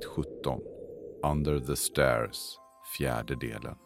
Avsnitt 0.00 0.04
17 0.04 0.60
Under 1.22 1.60
the 1.60 1.76
Stairs 1.76 2.58
Fjärde 2.98 3.34
delen 3.34 3.76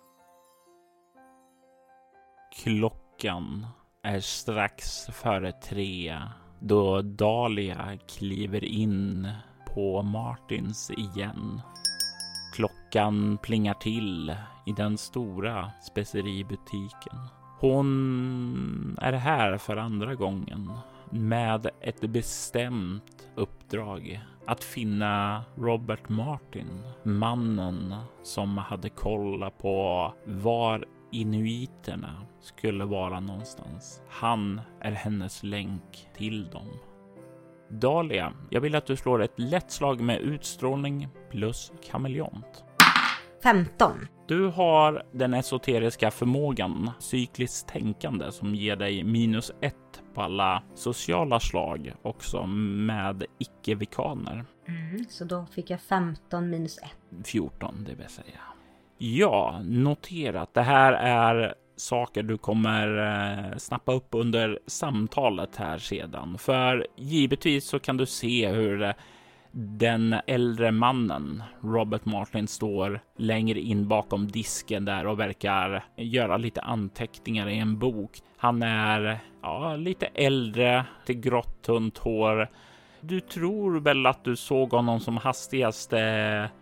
Klockan 2.62 3.66
är 4.02 4.20
strax 4.20 5.06
före 5.06 5.52
tre 5.52 6.22
då 6.60 7.02
Dahlia 7.02 7.98
kliver 8.08 8.64
in 8.64 9.28
på 9.74 10.02
Martins 10.02 10.90
igen. 10.90 11.60
Klockan 12.54 13.38
plingar 13.42 13.74
till 13.74 14.36
i 14.66 14.72
den 14.72 14.98
stora 14.98 15.70
speceributiken. 15.82 17.18
Hon 17.60 18.98
är 19.00 19.12
här 19.12 19.58
för 19.58 19.76
andra 19.76 20.14
gången 20.14 20.72
med 21.10 21.70
ett 21.80 22.00
bestämt 22.00 23.28
uppdrag 23.34 24.20
att 24.46 24.64
finna 24.64 25.44
Robert 25.56 26.08
Martin, 26.08 26.82
mannen 27.02 27.94
som 28.22 28.58
hade 28.58 28.88
koll 28.88 29.50
på 29.58 30.12
var 30.24 30.84
inuiterna 31.12 32.26
skulle 32.40 32.84
vara 32.84 33.20
någonstans. 33.20 34.02
Han 34.08 34.60
är 34.80 34.92
hennes 34.92 35.42
länk 35.42 36.08
till 36.16 36.50
dem. 36.50 36.68
Dahlia, 37.70 38.32
jag 38.50 38.60
vill 38.60 38.74
att 38.74 38.86
du 38.86 38.96
slår 38.96 39.22
ett 39.22 39.38
lätt 39.38 39.70
slag 39.70 40.00
med 40.00 40.20
utstrålning 40.20 41.08
plus 41.30 41.72
kameleont. 41.90 42.64
15. 43.44 44.08
Du 44.26 44.46
har 44.46 45.02
den 45.12 45.34
esoteriska 45.34 46.10
förmågan 46.10 46.90
cykliskt 46.98 47.68
tänkande 47.68 48.32
som 48.32 48.54
ger 48.54 48.76
dig 48.76 49.04
minus 49.04 49.52
ett 49.60 50.02
på 50.14 50.22
alla 50.22 50.62
sociala 50.74 51.40
slag 51.40 51.94
också 52.02 52.46
med 52.46 53.24
icke-vikaner. 53.38 54.44
Mm, 54.68 55.04
så 55.08 55.24
då 55.24 55.46
fick 55.46 55.70
jag 55.70 55.80
15 55.80 56.50
minus 56.50 56.78
1. 56.78 56.84
14, 57.26 57.84
det 57.86 57.94
vill 57.94 58.08
säga. 58.08 58.40
Ja, 58.98 59.60
notera 59.64 60.42
att 60.42 60.54
det 60.54 60.62
här 60.62 60.92
är 60.92 61.54
saker 61.76 62.22
du 62.22 62.38
kommer 62.38 62.98
eh, 62.98 63.56
snappa 63.56 63.92
upp 63.92 64.08
under 64.10 64.58
samtalet 64.66 65.56
här 65.56 65.78
sedan. 65.78 66.38
För 66.38 66.86
givetvis 66.96 67.64
så 67.64 67.78
kan 67.78 67.96
du 67.96 68.06
se 68.06 68.48
hur 68.48 68.82
eh, 68.82 68.92
den 69.56 70.16
äldre 70.26 70.72
mannen, 70.72 71.42
Robert 71.60 72.04
Martin, 72.04 72.48
står 72.48 73.00
längre 73.16 73.60
in 73.60 73.88
bakom 73.88 74.28
disken 74.28 74.84
där 74.84 75.06
och 75.06 75.20
verkar 75.20 75.84
göra 75.96 76.36
lite 76.36 76.62
anteckningar 76.62 77.48
i 77.48 77.58
en 77.58 77.78
bok. 77.78 78.10
Han 78.36 78.62
är 78.62 79.18
ja, 79.42 79.76
lite 79.76 80.06
äldre, 80.06 80.84
till 81.06 81.20
grått 81.20 81.62
tunt 81.62 81.98
hår. 81.98 82.48
Du 83.00 83.20
tror 83.20 83.80
väl 83.80 84.06
att 84.06 84.24
du 84.24 84.36
såg 84.36 84.70
honom 84.70 85.00
som 85.00 85.16
hastigast 85.16 85.92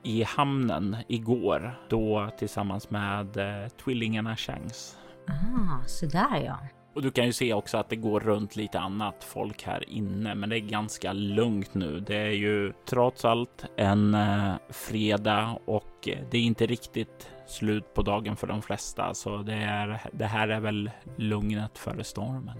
i 0.02 0.22
hamnen 0.22 0.96
igår, 1.08 1.74
då 1.88 2.30
tillsammans 2.38 2.90
med 2.90 3.36
eh, 3.36 3.68
tvillingarna 3.68 4.36
Shanks. 4.36 4.96
Ah, 5.28 5.86
så 5.86 6.06
där 6.06 6.42
ja. 6.44 6.58
Och 6.94 7.02
du 7.02 7.10
kan 7.10 7.26
ju 7.26 7.32
se 7.32 7.54
också 7.54 7.78
att 7.78 7.88
det 7.88 7.96
går 7.96 8.20
runt 8.20 8.56
lite 8.56 8.80
annat 8.80 9.24
folk 9.24 9.62
här 9.62 9.88
inne, 9.88 10.34
men 10.34 10.50
det 10.50 10.56
är 10.56 10.60
ganska 10.60 11.12
lugnt 11.12 11.74
nu. 11.74 12.00
Det 12.00 12.16
är 12.16 12.30
ju 12.30 12.72
trots 12.88 13.24
allt 13.24 13.64
en 13.76 14.14
eh, 14.14 14.54
fredag 14.70 15.58
och 15.64 16.08
det 16.30 16.38
är 16.38 16.42
inte 16.42 16.66
riktigt 16.66 17.30
slut 17.46 17.94
på 17.94 18.02
dagen 18.02 18.36
för 18.36 18.46
de 18.46 18.62
flesta, 18.62 19.14
så 19.14 19.36
det, 19.36 19.54
är, 19.54 20.00
det 20.12 20.24
här 20.24 20.48
är 20.48 20.60
väl 20.60 20.90
lugnet 21.16 21.78
före 21.78 22.04
stormen. 22.04 22.58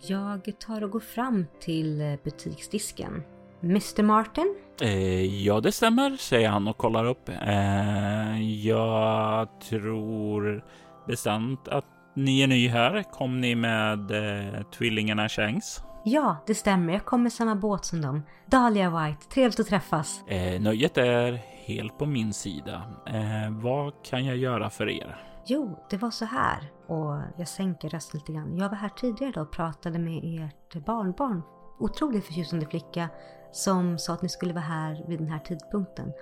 Jag 0.00 0.58
tar 0.58 0.84
och 0.84 0.90
går 0.90 1.00
fram 1.00 1.46
till 1.60 2.00
eh, 2.00 2.14
butiksdisken. 2.24 3.22
Mr 3.62 4.02
Martin? 4.02 4.56
Eh, 4.80 5.44
ja, 5.44 5.60
det 5.60 5.72
stämmer, 5.72 6.16
säger 6.16 6.48
han 6.48 6.68
och 6.68 6.76
kollar 6.76 7.04
upp. 7.04 7.28
Eh, 7.28 8.66
jag 8.66 9.48
tror 9.60 10.64
bestämt 11.06 11.68
att 11.68 11.84
ni 12.16 12.40
är 12.40 12.46
ny 12.46 12.68
här. 12.68 13.02
Kom 13.02 13.40
ni 13.40 13.54
med 13.54 14.10
eh, 14.10 14.62
tvillingarna 14.62 15.28
Shanks? 15.28 15.82
Ja, 16.04 16.36
det 16.46 16.54
stämmer. 16.54 16.92
Jag 16.92 17.04
kommer 17.04 17.22
med 17.22 17.32
samma 17.32 17.54
båt 17.54 17.84
som 17.84 18.00
dem. 18.00 18.22
Dahlia 18.46 18.90
White, 18.90 19.26
trevligt 19.26 19.60
att 19.60 19.66
träffas. 19.66 20.22
Eh, 20.28 20.60
nöjet 20.60 20.98
är 20.98 21.32
helt 21.66 21.98
på 21.98 22.06
min 22.06 22.32
sida. 22.32 22.82
Eh, 23.06 23.50
vad 23.50 24.04
kan 24.04 24.24
jag 24.24 24.36
göra 24.36 24.70
för 24.70 24.88
er? 24.88 25.16
Jo, 25.46 25.86
det 25.90 25.96
var 25.96 26.10
så 26.10 26.24
här. 26.24 26.70
Och 26.86 27.20
jag 27.38 27.48
sänker 27.48 27.88
rösten 27.88 28.20
lite 28.20 28.32
grann. 28.32 28.56
Jag 28.56 28.68
var 28.68 28.76
här 28.76 28.88
tidigare 28.88 29.32
då 29.32 29.40
och 29.40 29.52
pratade 29.52 29.98
med 29.98 30.20
ert 30.24 30.84
barnbarn. 30.86 31.42
Otroligt 31.78 32.26
förtjusande 32.26 32.66
flicka 32.66 33.08
som 33.52 33.98
sa 33.98 34.12
att 34.12 34.22
ni 34.22 34.28
skulle 34.28 34.52
vara 34.52 34.64
här 34.64 35.04
vid 35.08 35.18
den 35.18 35.28
här 35.28 35.38
tidpunkten. 35.38 36.12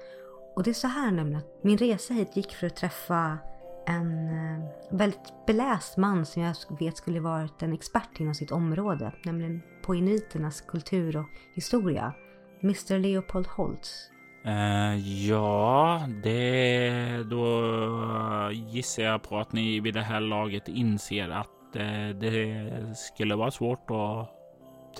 Och 0.57 0.63
det 0.63 0.71
är 0.71 0.75
så 0.75 0.89
här 0.89 1.11
nämligen 1.11 1.39
att 1.39 1.65
min 1.65 1.79
resa 1.79 2.15
hit 2.15 2.37
gick 2.37 2.53
för 2.55 2.67
att 2.67 2.77
träffa 2.77 3.39
en 3.87 4.29
eh, 4.29 4.65
väldigt 4.91 5.47
beläst 5.47 5.97
man 5.97 6.27
som 6.27 6.43
jag 6.43 6.55
vet 6.79 6.97
skulle 6.97 7.21
varit 7.21 7.63
en 7.63 7.73
expert 7.73 8.21
inom 8.21 8.35
sitt 8.35 8.53
område, 8.53 9.13
nämligen 9.25 9.63
på 9.83 9.95
inuiternas 9.95 10.61
kultur 10.61 11.17
och 11.17 11.27
historia. 11.55 12.15
Mr 12.63 12.99
Leopold 12.99 13.47
Holtz. 13.47 14.11
Uh, 14.47 14.97
ja, 15.29 16.03
det... 16.23 17.23
Då 17.31 18.51
gissar 18.53 19.03
jag 19.03 19.23
på 19.23 19.39
att 19.39 19.53
ni 19.53 19.81
vid 19.81 19.95
det 19.95 20.03
här 20.03 20.21
laget 20.21 20.69
inser 20.69 21.29
att 21.29 21.77
uh, 21.77 22.19
det 22.21 22.71
skulle 22.97 23.35
vara 23.35 23.51
svårt 23.51 23.91
att 23.91 24.31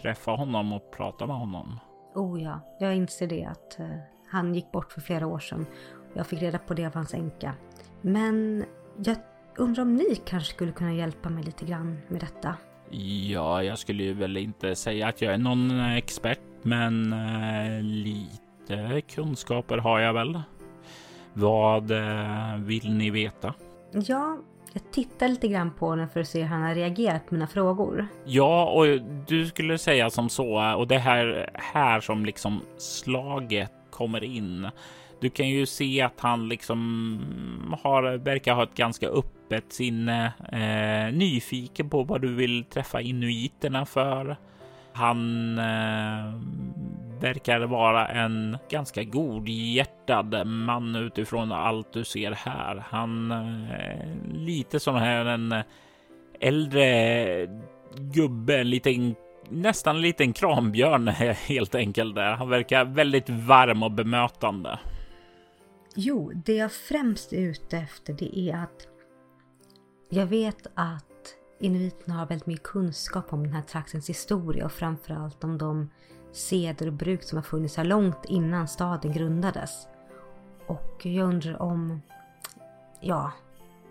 träffa 0.03 0.31
honom 0.31 0.73
och 0.73 0.93
prata 0.97 1.27
med 1.27 1.37
honom. 1.37 1.81
Oh 2.15 2.43
ja, 2.43 2.61
jag 2.81 2.97
inser 2.97 3.27
det 3.27 3.45
att 3.45 3.77
uh, 3.81 3.87
han 4.31 4.55
gick 4.55 4.73
bort 4.73 4.93
för 4.93 5.01
flera 5.01 5.27
år 5.27 5.39
sedan. 5.39 5.67
Jag 6.15 6.27
fick 6.27 6.43
reda 6.43 6.59
på 6.59 6.75
det 6.75 6.87
av 6.87 6.95
hans 6.95 7.15
änka. 7.15 7.55
Men 8.07 8.65
jag 9.05 9.17
undrar 9.57 9.83
om 9.83 9.95
ni 9.95 10.17
kanske 10.25 10.55
skulle 10.55 10.73
kunna 10.73 10.95
hjälpa 10.95 11.29
mig 11.29 11.45
lite 11.45 11.65
grann 11.65 11.99
med 12.09 12.21
detta? 12.21 12.57
Ja, 13.31 13.63
jag 13.63 13.79
skulle 13.79 14.03
ju 14.03 14.15
väl 14.15 14.37
inte 14.37 14.75
säga 14.75 15.09
att 15.09 15.23
jag 15.23 15.35
är 15.35 15.39
någon 15.39 15.81
expert, 15.81 16.41
men 16.63 17.13
eh, 17.13 17.83
lite 17.83 19.01
kunskaper 19.01 19.79
har 19.79 20.01
jag 20.01 20.13
väl. 20.13 20.43
Vad 21.33 21.91
eh, 21.91 22.57
vill 22.57 22.95
ni 22.95 23.11
veta? 23.11 23.55
Ja, 23.93 24.39
jag 24.73 24.93
tittar 24.93 25.29
lite 25.29 25.49
grann 25.49 25.71
på 25.71 25.87
honom 25.87 26.09
för 26.09 26.21
att 26.21 26.29
se 26.29 26.43
hur 26.43 26.49
han 26.49 26.63
har 26.63 26.75
reagerat 26.75 27.27
på 27.27 27.35
mina 27.35 27.47
frågor. 27.47 28.07
Ja, 28.25 28.71
och 28.71 28.87
du 29.27 29.47
skulle 29.47 29.79
säga 29.79 30.11
som 30.11 30.29
så, 30.29 30.75
och 30.77 30.89
det 30.89 30.99
här 30.99 31.51
här 31.55 32.01
som 32.01 32.25
liksom 32.25 32.61
slaget 32.79 33.73
kommer 33.91 34.25
in 34.25 34.71
du 35.21 35.31
kan 35.31 35.49
ju 35.49 35.67
se 35.67 36.03
att 36.03 36.21
han 36.21 36.49
liksom 36.49 37.77
har, 37.83 38.03
verkar 38.19 38.55
ha 38.55 38.63
ett 38.63 38.75
ganska 38.75 39.09
öppet 39.09 39.73
sinne, 39.73 40.33
eh, 40.53 41.15
nyfiken 41.15 41.91
på 41.91 42.03
vad 42.03 42.23
du 42.23 42.35
vill 42.35 42.65
träffa 42.65 43.01
inuiterna 43.01 43.87
för. 43.87 44.37
Han 44.93 45.59
eh, 45.59 46.35
verkar 47.21 47.61
vara 47.61 48.09
en 48.09 48.59
ganska 48.71 49.05
godhjärtad 49.05 50.47
man 50.47 50.97
utifrån 50.97 51.53
allt 51.53 51.93
du 51.93 52.05
ser 52.05 52.33
här. 52.33 52.85
Han 52.89 53.31
eh, 53.31 54.35
lite 54.35 54.81
som 54.81 54.95
här 54.95 55.25
en 55.25 55.55
äldre 56.41 57.47
gubbe, 57.97 58.59
en 58.61 58.71
liten 58.71 59.15
nästan 59.49 59.97
en 59.97 60.03
liten 60.03 60.33
krambjörn 60.33 61.09
helt 61.49 61.75
enkelt. 61.75 62.15
Där. 62.15 62.33
Han 62.33 62.49
verkar 62.49 62.85
väldigt 62.85 63.31
varm 63.31 63.83
och 63.83 63.93
bemötande. 63.93 64.79
Jo, 65.97 66.33
det 66.35 66.55
jag 66.55 66.73
främst 66.73 67.33
är 67.33 67.41
ute 67.41 67.79
efter 67.79 68.13
det 68.13 68.39
är 68.39 68.57
att 68.57 68.89
jag 70.09 70.27
vet 70.27 70.67
att 70.75 71.35
inuiterna 71.61 72.15
har 72.15 72.27
väldigt 72.27 72.47
mycket 72.47 72.67
kunskap 72.67 73.33
om 73.33 73.43
den 73.43 73.53
här 73.53 73.63
traktens 73.63 74.09
historia 74.09 74.65
och 74.65 74.73
framförallt 74.73 75.45
om 75.45 75.59
de 75.59 75.91
seder 76.33 76.87
och 76.87 76.93
bruk 76.93 77.23
som 77.23 77.39
har 77.39 77.43
funnits 77.43 77.77
här 77.77 77.85
långt 77.85 78.25
innan 78.25 78.69
staden 78.69 79.13
grundades. 79.13 79.87
Och 80.67 81.07
jag 81.07 81.29
undrar 81.29 81.63
om, 81.63 82.03
ja, 83.01 83.33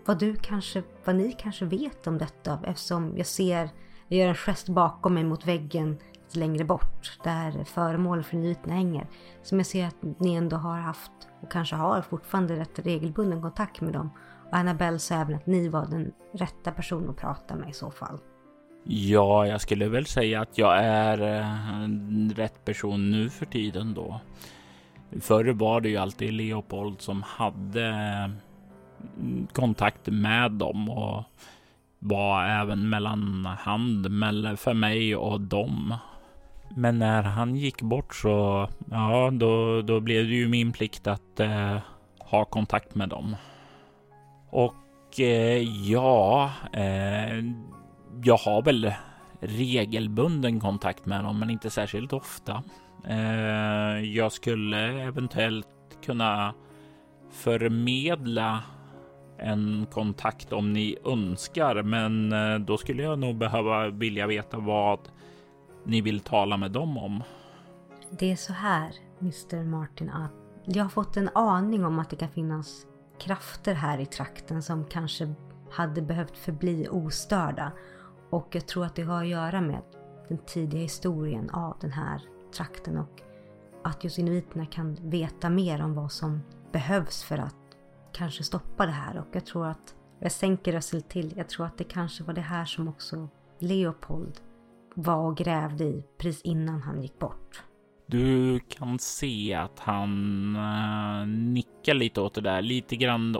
vad 0.04 0.18
du 0.18 0.36
kanske, 0.36 0.82
vad 1.04 1.16
ni 1.16 1.32
kanske 1.32 1.64
vet 1.64 2.06
om 2.06 2.18
detta 2.18 2.60
eftersom 2.66 3.16
jag 3.16 3.26
ser, 3.26 3.70
jag 4.08 4.18
gör 4.18 4.28
en 4.28 4.34
gest 4.34 4.68
bakom 4.68 5.14
mig 5.14 5.24
mot 5.24 5.46
väggen 5.46 5.98
längre 6.32 6.64
bort 6.64 7.18
där 7.24 7.64
föremål 7.64 8.22
för 8.22 8.36
inuiterna 8.36 8.74
hänger. 8.74 9.06
Som 9.42 9.58
jag 9.58 9.66
ser 9.66 9.86
att 9.86 10.02
ni 10.18 10.34
ändå 10.34 10.56
har 10.56 10.78
haft 10.78 11.12
och 11.44 11.52
kanske 11.52 11.76
har 11.76 12.02
fortfarande 12.02 12.56
rätt 12.56 12.78
regelbunden 12.78 13.42
kontakt 13.42 13.80
med 13.80 13.92
dem. 13.92 14.10
Och 14.50 14.56
Annabelle 14.56 14.98
sa 14.98 15.14
även 15.14 15.34
att 15.34 15.46
ni 15.46 15.68
var 15.68 15.86
den 15.86 16.12
rätta 16.32 16.70
personen 16.70 17.10
att 17.10 17.16
prata 17.16 17.56
med 17.56 17.70
i 17.70 17.72
så 17.72 17.90
fall. 17.90 18.18
Ja, 18.84 19.46
jag 19.46 19.60
skulle 19.60 19.88
väl 19.88 20.06
säga 20.06 20.40
att 20.40 20.58
jag 20.58 20.78
är 20.78 21.20
eh, 21.20 21.88
rätt 22.34 22.64
person 22.64 23.10
nu 23.10 23.30
för 23.30 23.46
tiden 23.46 23.94
då. 23.94 24.20
Förr 25.20 25.52
var 25.52 25.80
det 25.80 25.88
ju 25.88 25.96
alltid 25.96 26.32
Leopold 26.32 27.00
som 27.00 27.22
hade 27.22 27.88
eh, 27.88 28.30
kontakt 29.52 30.06
med 30.06 30.52
dem 30.52 30.90
och 30.90 31.24
var 31.98 32.44
även 32.44 32.88
mellanhand 32.88 34.06
för 34.58 34.74
mig 34.74 35.16
och 35.16 35.40
dem. 35.40 35.94
Men 36.76 36.98
när 36.98 37.22
han 37.22 37.56
gick 37.56 37.82
bort 37.82 38.14
så, 38.14 38.68
ja, 38.90 39.30
då, 39.32 39.82
då 39.82 40.00
blev 40.00 40.24
det 40.24 40.34
ju 40.34 40.48
min 40.48 40.72
plikt 40.72 41.06
att 41.06 41.40
eh, 41.40 41.78
ha 42.18 42.44
kontakt 42.44 42.94
med 42.94 43.08
dem. 43.08 43.36
Och 44.50 45.20
eh, 45.20 45.62
ja, 45.62 46.50
eh, 46.72 47.44
jag 48.22 48.36
har 48.36 48.62
väl 48.62 48.94
regelbunden 49.40 50.60
kontakt 50.60 51.06
med 51.06 51.24
dem, 51.24 51.38
men 51.38 51.50
inte 51.50 51.70
särskilt 51.70 52.12
ofta. 52.12 52.62
Eh, 53.08 54.04
jag 54.04 54.32
skulle 54.32 55.02
eventuellt 55.02 55.66
kunna 56.04 56.54
förmedla 57.32 58.62
en 59.38 59.86
kontakt 59.90 60.52
om 60.52 60.72
ni 60.72 60.96
önskar, 61.04 61.82
men 61.82 62.32
eh, 62.32 62.58
då 62.58 62.76
skulle 62.76 63.02
jag 63.02 63.18
nog 63.18 63.36
behöva 63.36 63.88
vilja 63.88 64.26
veta 64.26 64.58
vad 64.58 64.98
ni 65.84 66.00
vill 66.00 66.20
tala 66.20 66.56
med 66.56 66.70
dem 66.72 66.98
om. 66.98 67.22
Det 68.10 68.32
är 68.32 68.36
så 68.36 68.52
här, 68.52 68.94
Mr 69.20 69.64
Martin, 69.64 70.10
att 70.10 70.32
jag 70.64 70.84
har 70.84 70.90
fått 70.90 71.16
en 71.16 71.30
aning 71.34 71.84
om 71.84 71.98
att 71.98 72.10
det 72.10 72.16
kan 72.16 72.28
finnas 72.28 72.86
krafter 73.18 73.74
här 73.74 73.98
i 73.98 74.06
trakten 74.06 74.62
som 74.62 74.84
kanske 74.84 75.34
hade 75.70 76.02
behövt 76.02 76.38
förbli 76.38 76.88
ostörda. 76.90 77.72
Och 78.30 78.48
jag 78.50 78.66
tror 78.66 78.84
att 78.84 78.94
det 78.94 79.02
har 79.02 79.22
att 79.22 79.28
göra 79.28 79.60
med 79.60 79.82
den 80.28 80.38
tidiga 80.38 80.80
historien 80.80 81.50
av 81.50 81.76
den 81.80 81.92
här 81.92 82.22
trakten 82.56 82.98
och 82.98 83.22
att 83.82 84.04
just 84.04 84.18
inuiterna 84.18 84.66
kan 84.66 84.94
veta 84.94 85.50
mer 85.50 85.82
om 85.82 85.94
vad 85.94 86.12
som 86.12 86.42
behövs 86.72 87.24
för 87.24 87.38
att 87.38 87.56
kanske 88.12 88.42
stoppa 88.42 88.86
det 88.86 88.92
här. 88.92 89.18
Och 89.18 89.26
jag 89.32 89.46
tror 89.46 89.66
att, 89.66 89.94
jag 90.18 90.32
sänker 90.32 90.72
rösten 90.72 91.02
till, 91.02 91.34
jag 91.36 91.48
tror 91.48 91.66
att 91.66 91.78
det 91.78 91.84
kanske 91.84 92.24
var 92.24 92.34
det 92.34 92.40
här 92.40 92.64
som 92.64 92.88
också 92.88 93.28
Leopold 93.58 94.40
var 94.94 95.26
och 95.26 95.36
grävde 95.36 95.84
i 95.84 96.04
precis 96.18 96.42
innan 96.42 96.82
han 96.82 97.02
gick 97.02 97.18
bort. 97.18 97.62
Du 98.06 98.60
kan 98.60 98.98
se 98.98 99.54
att 99.54 99.78
han 99.78 100.56
eh, 100.56 101.26
nickar 101.26 101.94
lite 101.94 102.20
åt 102.20 102.34
det 102.34 102.40
där, 102.40 102.62
lite 102.62 102.96
grann 102.96 103.36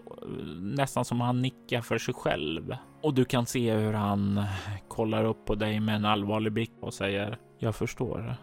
nästan 0.56 1.04
som 1.04 1.20
han 1.20 1.42
nickar 1.42 1.80
för 1.80 1.98
sig 1.98 2.14
själv. 2.14 2.76
Och 3.02 3.14
du 3.14 3.24
kan 3.24 3.46
se 3.46 3.74
hur 3.74 3.92
han 3.92 4.44
kollar 4.88 5.24
upp 5.24 5.44
på 5.44 5.54
dig 5.54 5.80
med 5.80 5.96
en 5.96 6.04
allvarlig 6.04 6.52
blick 6.52 6.72
och 6.80 6.94
säger 6.94 7.38
Jag 7.58 7.74
förstår. 7.74 8.36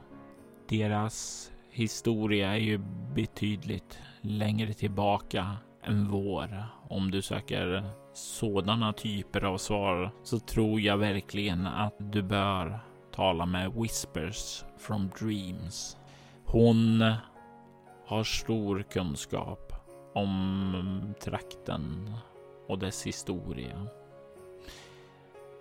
Deras 0.70 1.52
historia 1.70 2.52
är 2.52 2.60
ju 2.60 2.78
betydligt 3.16 4.00
längre 4.22 4.74
tillbaka 4.74 5.58
än 5.84 6.08
vår. 6.08 6.66
Om 6.90 7.12
du 7.12 7.22
söker 7.22 7.84
sådana 8.14 8.94
typer 8.94 9.44
av 9.44 9.58
svar 9.58 10.12
så 10.24 10.40
tror 10.40 10.82
jag 10.82 10.98
verkligen 10.98 11.68
att 11.68 11.96
du 11.98 12.22
bör 12.22 12.80
tala 13.12 13.46
med 13.46 13.74
Whispers 13.74 14.66
from 14.78 15.10
Dreams. 15.20 15.98
Hon 16.46 17.04
har 18.06 18.24
stor 18.24 18.82
kunskap 18.82 19.74
om 20.14 21.14
trakten 21.20 22.14
och 22.68 22.80
dess 22.80 23.04
historia. 23.04 23.88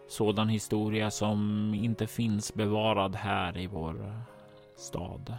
Sådan 0.08 0.48
historia 0.48 1.10
som 1.10 1.72
inte 1.74 2.06
finns 2.06 2.54
bevarad 2.54 3.16
här 3.16 3.58
i 3.58 3.66
vår 3.66 4.22
stad. 4.76 5.34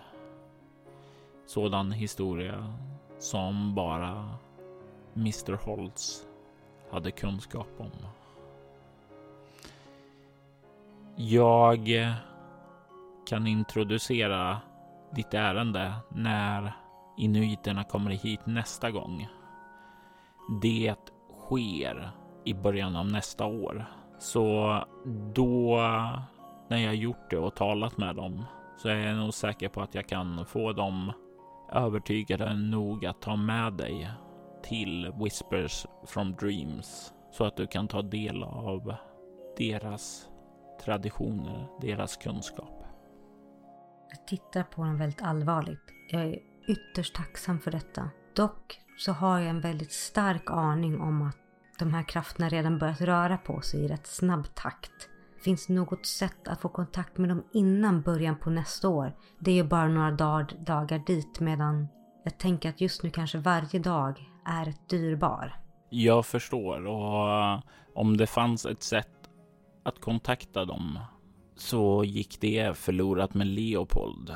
Sådan 1.46 1.92
historia 1.92 2.74
som 3.20 3.76
bara 3.76 4.36
Mr 5.16 5.54
Holtz 5.54 6.28
hade 6.92 7.12
kunskap 7.12 7.68
om. 7.78 7.92
Jag 11.16 11.90
kan 13.30 13.48
introducera 13.48 14.58
ditt 15.16 15.34
ärende 15.34 15.94
när 16.10 16.74
inuiterna 17.18 17.84
kommer 17.84 18.12
hit 18.12 18.46
nästa 18.46 18.92
gång. 18.92 19.28
Det 20.62 20.96
sker 21.48 22.12
i 22.46 22.54
början 22.54 22.96
av 22.96 23.06
nästa 23.06 23.46
år. 23.46 23.86
Så 24.20 24.78
då, 25.34 25.78
när 26.68 26.78
jag 26.78 26.96
gjort 26.96 27.30
det 27.30 27.38
och 27.38 27.56
talat 27.56 27.98
med 27.98 28.16
dem, 28.16 28.46
så 28.78 28.90
är 28.90 28.96
jag 28.96 29.18
nog 29.18 29.34
säker 29.34 29.70
på 29.70 29.82
att 29.82 29.96
jag 29.96 30.08
kan 30.08 30.46
få 30.46 30.74
dem 30.74 31.12
övertygade 31.72 32.54
nog 32.54 33.06
att 33.06 33.22
ta 33.22 33.36
med 33.36 33.74
dig 33.74 34.10
till 34.64 35.12
Whispers 35.24 35.86
from 36.06 36.36
Dreams 36.36 37.14
så 37.32 37.44
att 37.44 37.58
du 37.58 37.68
kan 37.68 37.88
ta 37.88 38.02
del 38.02 38.44
av 38.44 38.94
deras 39.58 40.31
traditioner, 40.86 41.68
deras 41.82 42.18
kunskap. 42.18 42.84
Jag 44.10 44.28
tittar 44.28 44.64
på 44.64 44.82
honom 44.82 44.98
väldigt 44.98 45.22
allvarligt. 45.22 45.84
Jag 46.10 46.22
är 46.22 46.40
ytterst 46.68 47.16
tacksam 47.16 47.60
för 47.60 47.72
detta. 47.72 48.10
Dock 48.36 48.82
så 48.98 49.12
har 49.12 49.40
jag 49.40 49.50
en 49.50 49.62
väldigt 49.62 49.92
stark 49.92 50.52
aning 50.52 51.02
om 51.02 51.22
att 51.22 51.38
de 51.80 51.94
här 51.94 52.04
krafterna 52.04 52.50
redan 52.50 52.80
börjat 52.80 53.02
röra 53.02 53.38
på 53.38 53.62
sig 53.62 53.80
i 53.80 53.88
rätt 53.88 54.08
snabb 54.08 54.56
takt. 54.56 55.10
Finns 55.44 55.68
det 55.68 55.74
något 55.74 56.06
sätt 56.06 56.48
att 56.48 56.62
få 56.62 56.70
kontakt 56.70 57.18
med 57.18 57.30
dem 57.30 57.44
innan 57.54 58.02
början 58.02 58.38
på 58.38 58.50
nästa 58.50 58.90
år? 58.90 59.16
Det 59.40 59.52
är 59.52 59.56
ju 59.56 59.64
bara 59.64 59.88
några 59.88 60.12
dag, 60.12 60.54
dagar 60.60 61.00
dit 61.00 61.40
medan 61.40 61.88
jag 62.24 62.38
tänker 62.38 62.70
att 62.70 62.82
just 62.82 63.04
nu 63.04 63.10
kanske 63.10 63.38
varje 63.38 63.80
dag 63.80 64.20
är 64.46 64.74
dyrbar. 64.90 65.56
Jag 65.90 66.26
förstår 66.26 66.86
och 66.86 67.62
om 67.96 68.18
det 68.18 68.28
fanns 68.28 68.66
ett 68.66 68.84
sätt 68.84 69.21
att 69.84 70.02
kontakta 70.02 70.66
dem 70.66 71.00
så 71.56 72.04
gick 72.04 72.42
det 72.42 72.78
förlorat 72.78 73.34
med 73.34 73.48
Leopold. 73.48 74.36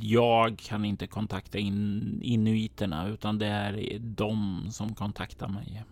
Jag 0.00 0.58
kan 0.58 0.84
inte 0.84 1.06
kontakta 1.06 1.58
in 1.58 2.18
inuiterna 2.22 3.08
utan 3.08 3.38
det 3.38 3.46
är 3.46 3.98
de 3.98 4.66
som 4.70 4.94
kontaktar 4.94 5.48
mig. 5.48 5.84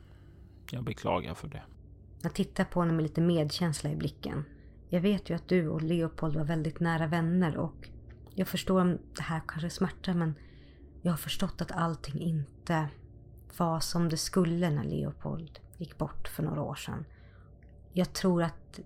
Jag 0.70 0.84
beklagar 0.84 1.34
för 1.34 1.48
det. 1.48 1.62
Jag 2.22 2.34
tittar 2.34 2.64
på 2.64 2.80
honom 2.80 2.96
med 2.96 3.02
lite 3.02 3.20
medkänsla 3.20 3.90
i 3.90 3.96
blicken. 3.96 4.44
Jag 4.88 5.00
vet 5.00 5.30
ju 5.30 5.34
att 5.34 5.48
du 5.48 5.68
och 5.68 5.82
Leopold 5.82 6.36
var 6.36 6.44
väldigt 6.44 6.80
nära 6.80 7.06
vänner 7.06 7.56
och 7.56 7.88
jag 8.34 8.48
förstår 8.48 8.80
om 8.80 8.98
det 9.16 9.22
här 9.22 9.42
kanske 9.48 9.70
smärtar 9.70 10.14
men 10.14 10.34
jag 11.02 11.12
har 11.12 11.16
förstått 11.16 11.60
att 11.60 11.72
allting 11.72 12.20
inte 12.20 12.88
var 13.58 13.80
som 13.80 14.08
det 14.08 14.16
skulle 14.16 14.70
när 14.70 14.84
Leopold 14.84 15.58
gick 15.78 15.98
bort 15.98 16.28
för 16.28 16.42
några 16.42 16.62
år 16.62 16.74
sedan 16.74 17.04
jag 17.98 18.12
tror 18.12 18.42
att 18.42 18.80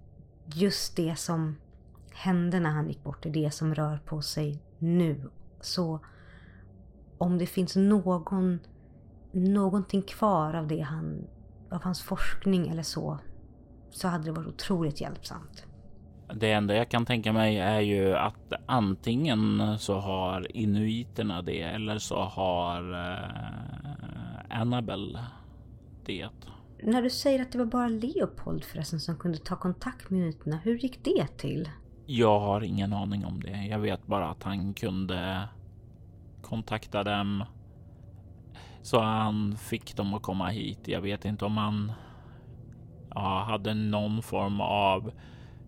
just 0.54 0.96
det 0.96 1.18
som 1.18 1.56
hände 2.12 2.60
när 2.60 2.70
han 2.70 2.88
gick 2.88 3.04
bort 3.04 3.26
är 3.26 3.30
det 3.30 3.50
som 3.50 3.74
rör 3.74 3.98
på 3.98 4.22
sig 4.22 4.62
nu. 4.78 5.30
Så 5.60 6.00
om 7.18 7.38
det 7.38 7.46
finns 7.46 7.76
någon, 7.76 8.58
någonting 9.32 10.02
kvar 10.02 10.54
av 10.54 10.66
det 10.66 10.80
han, 10.80 11.24
av 11.70 11.82
hans 11.82 12.02
forskning 12.02 12.68
eller 12.68 12.82
så, 12.82 13.18
så 13.90 14.08
hade 14.08 14.24
det 14.24 14.32
varit 14.32 14.48
otroligt 14.48 15.00
hjälpsamt. 15.00 15.66
Det 16.34 16.52
enda 16.52 16.76
jag 16.76 16.88
kan 16.88 17.06
tänka 17.06 17.32
mig 17.32 17.58
är 17.58 17.80
ju 17.80 18.14
att 18.14 18.52
antingen 18.66 19.78
så 19.78 19.98
har 19.98 20.56
inuiterna 20.56 21.42
det 21.42 21.62
eller 21.62 21.98
så 21.98 22.20
har 22.22 22.92
eh, 22.92 24.60
Annabelle 24.60 25.26
det. 26.06 26.28
När 26.84 27.02
du 27.02 27.10
säger 27.10 27.42
att 27.42 27.52
det 27.52 27.58
var 27.58 27.66
bara 27.66 27.88
Leopold 27.88 28.64
förresten 28.64 29.00
som 29.00 29.16
kunde 29.16 29.38
ta 29.38 29.56
kontakt 29.56 30.10
med 30.10 30.20
inuiterna, 30.20 30.56
hur 30.56 30.78
gick 30.78 31.04
det 31.04 31.26
till? 31.26 31.68
Jag 32.06 32.40
har 32.40 32.60
ingen 32.60 32.92
aning 32.92 33.24
om 33.24 33.40
det. 33.40 33.66
Jag 33.66 33.78
vet 33.78 34.06
bara 34.06 34.28
att 34.28 34.42
han 34.42 34.74
kunde 34.74 35.48
kontakta 36.42 37.04
dem. 37.04 37.44
Så 38.82 39.00
han 39.00 39.56
fick 39.56 39.96
dem 39.96 40.14
att 40.14 40.22
komma 40.22 40.48
hit. 40.48 40.88
Jag 40.88 41.00
vet 41.00 41.24
inte 41.24 41.44
om 41.44 41.56
han 41.56 41.92
ja, 43.10 43.44
hade 43.48 43.74
någon 43.74 44.22
form 44.22 44.60
av 44.60 45.12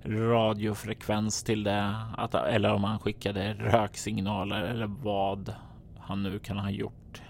radiofrekvens 0.04 1.42
till 1.42 1.64
det. 1.64 1.96
Att, 2.16 2.34
eller 2.34 2.72
om 2.72 2.84
han 2.84 2.98
skickade 2.98 3.54
röksignaler 3.54 4.60
eller 4.62 4.86
vad 4.86 5.54
han 5.98 6.22
nu 6.22 6.38
kan 6.38 6.58
ha 6.58 6.70
gjort. 6.70 7.22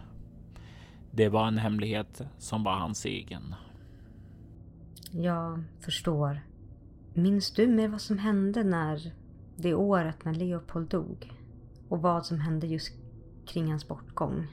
Det 1.10 1.28
var 1.28 1.46
en 1.46 1.58
hemlighet 1.58 2.22
som 2.38 2.64
var 2.64 2.74
hans 2.74 3.04
egen. 3.04 3.54
Jag 5.16 5.64
förstår. 5.80 6.40
Minns 7.14 7.50
du 7.50 7.66
mer 7.66 7.88
vad 7.88 8.00
som 8.00 8.18
hände 8.18 8.64
när 8.64 9.12
det 9.56 9.74
året 9.74 10.24
när 10.24 10.34
Leopold 10.34 10.88
dog? 10.88 11.32
Och 11.88 12.02
vad 12.02 12.26
som 12.26 12.40
hände 12.40 12.66
just 12.66 12.92
kring 13.46 13.70
hans 13.70 13.88
bortgång? 13.88 14.46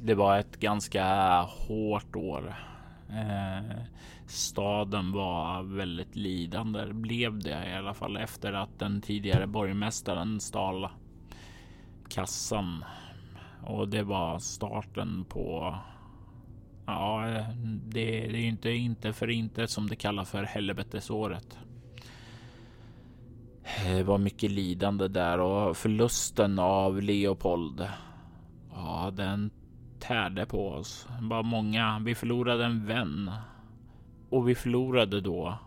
Det 0.00 0.14
var 0.14 0.38
ett 0.38 0.60
ganska 0.60 1.40
hårt 1.42 2.16
år. 2.16 2.54
Eh, 3.10 3.76
staden 4.26 5.12
var 5.12 5.62
väldigt 5.62 6.16
lidande, 6.16 6.92
blev 6.92 7.38
det 7.38 7.70
i 7.70 7.74
alla 7.74 7.94
fall 7.94 8.16
efter 8.16 8.52
att 8.52 8.78
den 8.78 9.00
tidigare 9.00 9.46
borgmästaren 9.46 10.40
stal 10.40 10.88
kassan. 12.08 12.84
Och 13.66 13.88
det 13.88 14.02
var 14.02 14.38
starten 14.38 15.24
på 15.24 15.74
Ja, 16.90 17.44
det, 17.84 18.20
det 18.20 18.36
är 18.36 18.40
ju 18.40 18.46
inte, 18.46 18.70
inte 18.70 19.12
för 19.12 19.30
inte 19.30 19.68
som 19.68 19.88
det 19.88 19.96
kallas 19.96 20.30
för 20.30 20.42
helvetesåret. 20.42 21.58
Det 23.84 24.02
var 24.02 24.18
mycket 24.18 24.50
lidande 24.50 25.08
där 25.08 25.40
och 25.40 25.76
förlusten 25.76 26.58
av 26.58 27.02
Leopold. 27.02 27.88
Ja, 28.74 29.10
den 29.16 29.50
tärde 29.98 30.46
på 30.46 30.68
oss. 30.68 31.08
Bara 31.20 31.42
många. 31.42 31.98
Vi 32.04 32.14
förlorade 32.14 32.64
en 32.64 32.86
vän 32.86 33.30
och 34.30 34.48
vi 34.48 34.54
förlorade 34.54 35.20
då 35.20 35.58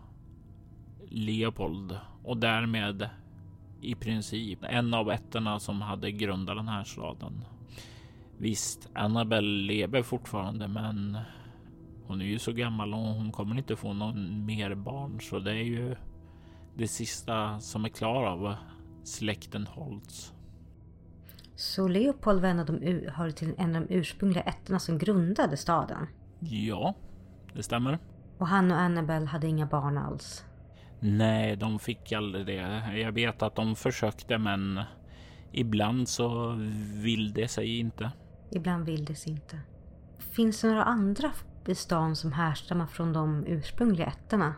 Leopold 1.08 1.98
och 2.24 2.36
därmed 2.36 3.08
i 3.80 3.94
princip 3.94 4.58
en 4.62 4.94
av 4.94 5.10
ätterna 5.10 5.60
som 5.60 5.80
hade 5.82 6.10
grundat 6.10 6.56
den 6.56 6.68
här 6.68 6.84
staden. 6.84 7.44
Visst, 8.42 8.88
Annabelle 8.94 9.66
lever 9.66 10.02
fortfarande, 10.02 10.68
men 10.68 11.18
hon 12.06 12.20
är 12.20 12.24
ju 12.24 12.38
så 12.38 12.52
gammal 12.52 12.94
och 12.94 13.00
hon 13.00 13.32
kommer 13.32 13.58
inte 13.58 13.76
få 13.76 13.92
någon 13.92 14.46
mer 14.46 14.74
barn, 14.74 15.20
så 15.20 15.38
det 15.38 15.50
är 15.50 15.64
ju 15.64 15.96
det 16.76 16.88
sista 16.88 17.60
som 17.60 17.84
är 17.84 17.88
klar 17.88 18.24
av 18.24 18.54
släkten 19.04 19.66
Holtz. 19.66 20.32
Så 21.56 21.88
Leopold 21.88 22.40
var 22.40 22.48
en 22.48 22.60
av 22.60 22.66
de, 22.66 23.08
hör 23.12 23.30
till 23.30 23.54
en 23.58 23.76
av 23.76 23.86
de 23.86 23.94
ursprungliga 23.94 24.42
ätterna 24.42 24.78
som 24.78 24.98
grundade 24.98 25.56
staden? 25.56 26.06
Ja, 26.40 26.94
det 27.54 27.62
stämmer. 27.62 27.98
Och 28.38 28.48
han 28.48 28.70
och 28.70 28.80
Annabelle 28.80 29.26
hade 29.26 29.46
inga 29.46 29.66
barn 29.66 29.98
alls? 29.98 30.44
Nej, 31.00 31.56
de 31.56 31.78
fick 31.78 32.12
aldrig 32.12 32.46
det. 32.46 32.82
Jag 32.96 33.12
vet 33.12 33.42
att 33.42 33.56
de 33.56 33.76
försökte, 33.76 34.38
men 34.38 34.80
ibland 35.52 36.08
så 36.08 36.56
vill 36.94 37.32
det 37.32 37.48
sig 37.48 37.78
inte. 37.78 38.12
Ibland 38.54 38.84
vill 38.84 39.04
det 39.04 39.14
sig 39.14 39.32
inte. 39.32 39.58
Finns 40.18 40.60
det 40.60 40.68
några 40.68 40.84
andra 40.84 41.32
i 41.66 41.74
stan 41.74 42.16
som 42.16 42.32
härstammar 42.32 42.86
från 42.86 43.12
de 43.12 43.44
ursprungliga 43.46 44.06
ätterna? 44.06 44.54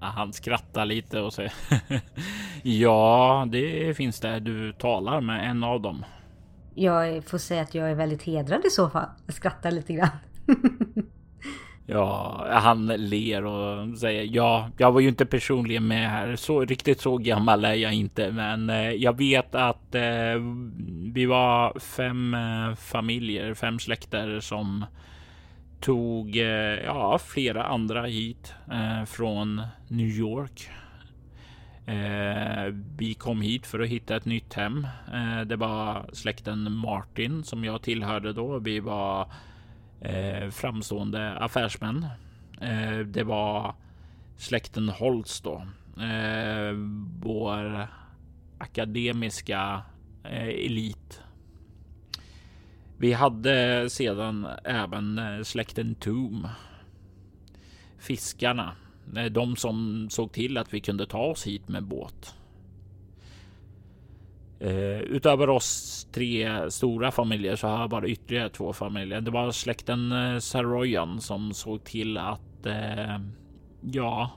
Han 0.00 0.32
skrattar 0.32 0.84
lite 0.84 1.20
och 1.20 1.32
säger 1.32 1.52
Ja, 2.62 3.46
det 3.52 3.96
finns 3.96 4.20
det. 4.20 4.40
Du 4.40 4.72
talar 4.72 5.20
med 5.20 5.50
en 5.50 5.64
av 5.64 5.80
dem. 5.80 6.04
Jag 6.74 7.24
får 7.24 7.38
säga 7.38 7.62
att 7.62 7.74
jag 7.74 7.90
är 7.90 7.94
väldigt 7.94 8.22
hedrad 8.22 8.64
i 8.66 8.70
så 8.70 8.90
fall. 8.90 9.08
Jag 9.26 9.34
skrattar 9.34 9.70
lite 9.70 9.92
grann. 9.92 10.08
Ja, 11.88 12.46
han 12.50 12.86
ler 12.86 13.44
och 13.44 13.98
säger 13.98 14.28
ja, 14.32 14.70
jag 14.78 14.92
var 14.92 15.00
ju 15.00 15.08
inte 15.08 15.26
personligen 15.26 15.86
med 15.86 16.10
här. 16.10 16.36
Så 16.36 16.64
riktigt 16.64 17.00
så 17.00 17.18
gammal 17.18 17.64
är 17.64 17.74
jag 17.74 17.92
inte, 17.92 18.32
men 18.32 18.70
eh, 18.70 18.90
jag 18.90 19.18
vet 19.18 19.54
att 19.54 19.94
eh, 19.94 20.34
vi 21.12 21.26
var 21.26 21.78
fem 21.78 22.34
eh, 22.34 22.74
familjer, 22.74 23.54
fem 23.54 23.78
släkter 23.78 24.40
som 24.40 24.84
tog 25.80 26.36
eh, 26.36 26.84
ja, 26.84 27.18
flera 27.18 27.64
andra 27.64 28.02
hit 28.06 28.54
eh, 28.72 29.04
från 29.04 29.62
New 29.88 30.08
York. 30.08 30.70
Eh, 31.86 32.74
vi 32.96 33.14
kom 33.14 33.40
hit 33.40 33.66
för 33.66 33.80
att 33.80 33.88
hitta 33.88 34.16
ett 34.16 34.24
nytt 34.24 34.54
hem. 34.54 34.86
Eh, 35.12 35.40
det 35.40 35.56
var 35.56 36.10
släkten 36.12 36.72
Martin 36.72 37.44
som 37.44 37.64
jag 37.64 37.82
tillhörde 37.82 38.32
då. 38.32 38.58
Vi 38.58 38.80
var 38.80 39.26
eh, 40.06 40.50
framstående 40.50 41.38
affärsmän. 41.38 42.06
Eh, 42.60 42.98
det 42.98 43.24
var 43.24 43.74
släkten 44.36 44.88
Holtz 44.88 45.40
då. 45.40 45.62
Eh, 46.02 46.72
vår 47.22 47.88
akademiska 48.58 49.82
eh, 50.24 50.48
elit. 50.48 51.22
Vi 52.98 53.12
hade 53.12 53.90
sedan 53.90 54.46
även 54.64 55.18
eh, 55.18 55.42
släkten 55.42 55.94
Toom. 55.94 56.48
Fiskarna. 57.98 58.72
Eh, 59.16 59.24
de 59.24 59.56
som 59.56 60.08
såg 60.10 60.32
till 60.32 60.58
att 60.58 60.74
vi 60.74 60.80
kunde 60.80 61.06
ta 61.06 61.18
oss 61.18 61.46
hit 61.46 61.68
med 61.68 61.84
båt. 61.84 62.35
Eh, 64.60 65.00
utöver 65.00 65.48
oss 65.50 66.06
tre 66.12 66.70
stora 66.70 67.10
familjer 67.10 67.56
så 67.56 67.66
har 67.68 67.80
jag 67.80 67.90
bara 67.90 68.06
ytterligare 68.06 68.48
två 68.48 68.72
familjer. 68.72 69.20
Det 69.20 69.30
var 69.30 69.50
släkten 69.50 70.12
eh, 70.12 70.38
Saroyan 70.38 71.20
som 71.20 71.54
såg 71.54 71.84
till 71.84 72.18
att 72.18 72.66
eh, 72.66 73.18
ja, 73.80 74.30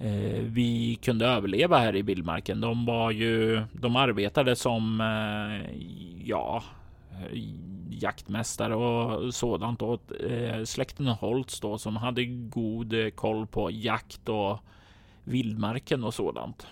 eh, 0.00 0.42
vi 0.42 0.98
kunde 1.02 1.26
överleva 1.26 1.78
här 1.78 1.96
i 1.96 2.02
vildmarken. 2.02 2.60
De 2.60 2.86
var 2.86 3.10
ju, 3.10 3.62
de 3.72 3.96
arbetade 3.96 4.56
som 4.56 5.02
ja, 6.24 6.62
jaktmästare 7.90 8.74
och 8.74 9.34
sådant 9.34 9.82
åt 9.82 10.12
släkten 10.64 11.06
Holtz 11.06 11.60
då 11.60 11.78
som 11.78 11.96
hade 11.96 12.24
god 12.24 12.94
koll 13.14 13.46
på 13.46 13.70
jakt 13.70 14.28
och 14.28 14.58
vildmarken 15.24 16.04
och 16.04 16.14
sådant. 16.14 16.66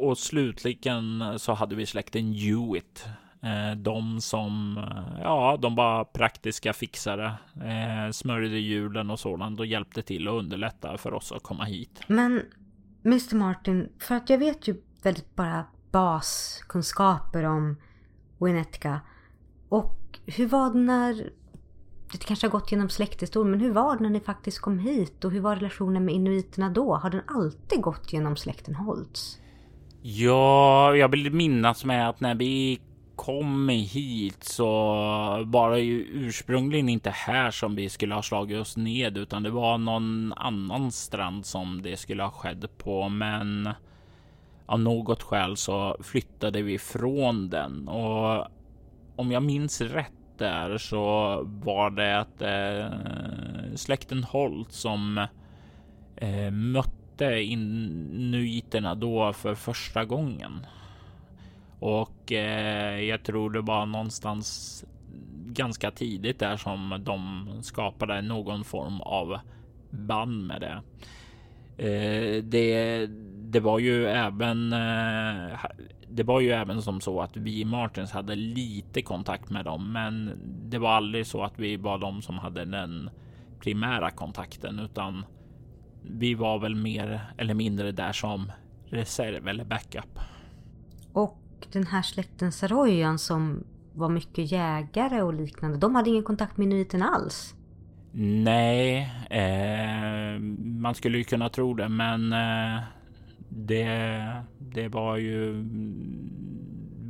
Och 0.00 0.18
slutligen 0.18 1.38
så 1.38 1.52
hade 1.52 1.74
vi 1.74 1.86
släkten 1.86 2.32
Hewitt. 2.32 3.04
Eh, 3.42 3.76
de 3.76 4.20
som, 4.20 4.78
eh, 4.78 5.20
ja, 5.22 5.58
de 5.62 5.74
var 5.74 6.04
praktiska 6.04 6.72
fixare, 6.72 7.34
eh, 7.54 8.12
smörjde 8.12 8.58
hjulen 8.58 9.10
och 9.10 9.20
sådant 9.20 9.60
och 9.60 9.66
hjälpte 9.66 10.02
till 10.02 10.28
att 10.28 10.34
underlätta 10.34 10.98
för 10.98 11.14
oss 11.14 11.32
att 11.32 11.42
komma 11.42 11.64
hit. 11.64 12.00
Men 12.06 12.42
Mr 13.04 13.34
Martin, 13.36 13.88
för 13.98 14.14
att 14.14 14.30
jag 14.30 14.38
vet 14.38 14.68
ju 14.68 14.82
väldigt 15.02 15.36
bara 15.36 15.64
baskunskaper 15.92 17.44
om 17.44 17.76
Winnetka. 18.38 19.00
Och 19.68 20.18
hur 20.26 20.46
var 20.46 20.72
det 20.72 20.78
när, 20.78 21.14
det 22.12 22.24
kanske 22.24 22.46
har 22.46 22.52
gått 22.52 22.72
genom 22.72 22.88
släkthistorien, 22.88 23.50
men 23.50 23.60
hur 23.60 23.72
var 23.72 23.96
det 23.96 24.02
när 24.02 24.10
ni 24.10 24.20
faktiskt 24.20 24.58
kom 24.58 24.78
hit? 24.78 25.24
Och 25.24 25.30
hur 25.30 25.40
var 25.40 25.56
relationen 25.56 26.04
med 26.04 26.14
inuiterna 26.14 26.70
då? 26.70 26.94
Har 26.94 27.10
den 27.10 27.22
alltid 27.26 27.80
gått 27.80 28.12
genom 28.12 28.36
släkten 28.36 28.74
Holtz? 28.74 29.39
Ja, 30.02 30.96
jag 30.96 31.08
vill 31.08 31.32
minnas 31.32 31.84
med 31.84 32.08
att 32.08 32.20
när 32.20 32.34
vi 32.34 32.80
kom 33.16 33.68
hit 33.68 34.44
så 34.44 34.72
var 35.46 35.70
det 35.70 35.80
ju 35.80 36.00
ursprungligen 36.00 36.88
inte 36.88 37.10
här 37.10 37.50
som 37.50 37.74
vi 37.74 37.88
skulle 37.88 38.14
ha 38.14 38.22
slagit 38.22 38.60
oss 38.60 38.76
ned 38.76 39.18
utan 39.18 39.42
det 39.42 39.50
var 39.50 39.78
någon 39.78 40.32
annan 40.32 40.92
strand 40.92 41.46
som 41.46 41.82
det 41.82 41.96
skulle 41.96 42.22
ha 42.22 42.30
skett 42.30 42.78
på. 42.78 43.08
Men 43.08 43.68
av 44.66 44.80
något 44.80 45.22
skäl 45.22 45.56
så 45.56 45.96
flyttade 46.02 46.62
vi 46.62 46.78
från 46.78 47.50
den 47.50 47.88
och 47.88 48.46
om 49.16 49.32
jag 49.32 49.42
minns 49.42 49.80
rätt 49.80 50.38
där 50.38 50.78
så 50.78 51.00
var 51.44 51.90
det 51.90 52.20
att 52.20 52.42
eh, 52.42 52.96
släkten 53.74 54.24
Holt 54.24 54.72
som 54.72 55.26
eh, 56.16 56.50
mötte 56.50 56.99
mötte 57.20 57.40
inuiterna 57.42 58.94
då 58.94 59.32
för 59.32 59.54
första 59.54 60.04
gången. 60.04 60.66
Och 61.80 62.32
eh, 62.32 63.00
jag 63.00 63.22
tror 63.22 63.50
det 63.50 63.60
var 63.60 63.86
någonstans 63.86 64.84
ganska 65.46 65.90
tidigt 65.90 66.38
där 66.38 66.56
som 66.56 67.02
de 67.04 67.48
skapade 67.62 68.22
någon 68.22 68.64
form 68.64 69.00
av 69.00 69.38
band 69.90 70.46
med 70.46 70.60
det. 70.60 70.82
Eh, 71.86 72.42
det, 72.42 73.06
det 73.50 73.60
var 73.60 73.78
ju 73.78 74.06
även. 74.06 74.72
Eh, 74.72 75.58
det 76.12 76.22
var 76.22 76.40
ju 76.40 76.50
även 76.50 76.82
som 76.82 77.00
så 77.00 77.20
att 77.20 77.36
vi 77.36 77.64
Martins 77.64 78.12
hade 78.12 78.34
lite 78.34 79.02
kontakt 79.02 79.50
med 79.50 79.64
dem, 79.64 79.92
men 79.92 80.38
det 80.70 80.78
var 80.78 80.90
aldrig 80.90 81.26
så 81.26 81.42
att 81.42 81.58
vi 81.58 81.76
var 81.76 81.98
de 81.98 82.22
som 82.22 82.38
hade 82.38 82.64
den 82.64 83.10
primära 83.60 84.10
kontakten, 84.10 84.78
utan 84.78 85.24
vi 86.02 86.34
var 86.34 86.58
väl 86.58 86.74
mer 86.74 87.32
eller 87.38 87.54
mindre 87.54 87.92
där 87.92 88.12
som 88.12 88.52
reserv 88.84 89.48
eller 89.48 89.64
backup. 89.64 90.18
Och 91.12 91.38
den 91.72 91.86
här 91.86 92.02
släkten 92.02 92.52
Saroyan 92.52 93.18
som 93.18 93.64
var 93.92 94.08
mycket 94.08 94.52
jägare 94.52 95.22
och 95.22 95.34
liknande. 95.34 95.78
De 95.78 95.94
hade 95.94 96.10
ingen 96.10 96.22
kontakt 96.22 96.56
med 96.56 96.66
inuiterna 96.66 97.08
alls? 97.08 97.54
Nej, 98.12 99.12
eh, 99.30 100.40
man 100.60 100.94
skulle 100.94 101.18
ju 101.18 101.24
kunna 101.24 101.48
tro 101.48 101.74
det, 101.74 101.88
men 101.88 102.32
eh, 102.32 102.82
det, 103.48 104.20
det 104.58 104.88
var 104.88 105.16
ju 105.16 105.52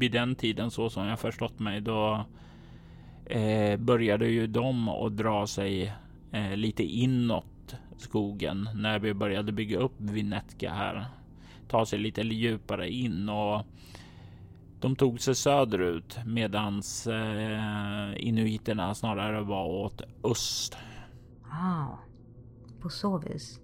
vid 0.00 0.12
den 0.12 0.34
tiden 0.34 0.70
så 0.70 0.90
som 0.90 1.06
jag 1.06 1.20
förstått 1.20 1.58
mig. 1.58 1.80
Då 1.80 2.26
eh, 3.26 3.76
började 3.76 4.28
ju 4.28 4.46
de 4.46 4.88
att 4.88 5.16
dra 5.16 5.46
sig 5.46 5.92
eh, 6.32 6.56
lite 6.56 6.82
inåt 6.82 7.44
skogen 8.00 8.68
när 8.74 8.98
vi 8.98 9.14
började 9.14 9.52
bygga 9.52 9.78
upp 9.78 9.94
Vinetka 9.96 10.72
här. 10.72 11.06
Ta 11.68 11.86
sig 11.86 11.98
lite 11.98 12.20
djupare 12.20 12.90
in 12.90 13.28
och 13.28 13.62
de 14.80 14.96
tog 14.96 15.20
sig 15.20 15.34
söderut 15.34 16.18
medans 16.26 17.06
eh, 17.06 18.12
inuiterna 18.16 18.94
snarare 18.94 19.42
var 19.42 19.64
åt 19.64 20.02
öst. 20.24 20.76
Ah, 21.50 21.98
på 22.80 22.88
så 22.88 23.18
vis. 23.18 23.60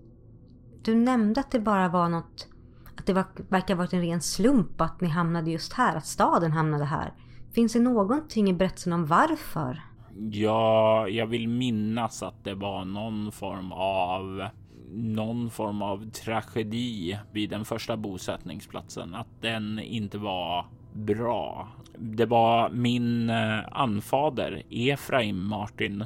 Du 0.82 0.94
nämnde 0.94 1.40
att 1.40 1.50
det 1.50 1.60
bara 1.60 1.88
var 1.88 2.08
något, 2.08 2.48
att 2.96 3.06
det 3.06 3.12
var, 3.12 3.24
verkar 3.48 3.74
varit 3.74 3.92
en 3.92 4.00
ren 4.00 4.20
slump 4.20 4.80
att 4.80 5.00
ni 5.00 5.08
hamnade 5.08 5.50
just 5.50 5.72
här, 5.72 5.96
att 5.96 6.06
staden 6.06 6.52
hamnade 6.52 6.84
här. 6.84 7.14
Finns 7.52 7.72
det 7.72 7.80
någonting 7.80 8.50
i 8.50 8.52
berättelsen 8.52 8.92
om 8.92 9.06
varför? 9.06 9.82
Ja, 10.30 11.08
jag 11.08 11.26
vill 11.26 11.48
minnas 11.48 12.22
att 12.22 12.44
det 12.44 12.54
var 12.54 12.84
någon 12.84 13.32
form 13.32 13.72
av 13.72 14.48
någon 14.92 15.50
form 15.50 15.82
av 15.82 16.10
tragedi 16.10 17.18
vid 17.32 17.50
den 17.50 17.64
första 17.64 17.96
bosättningsplatsen. 17.96 19.14
Att 19.14 19.28
den 19.40 19.78
inte 19.78 20.18
var 20.18 20.66
bra. 20.92 21.68
Det 21.98 22.26
var 22.26 22.70
min 22.70 23.30
eh, 23.30 23.58
anfader 23.72 24.62
Efraim 24.70 25.48
Martin 25.48 26.04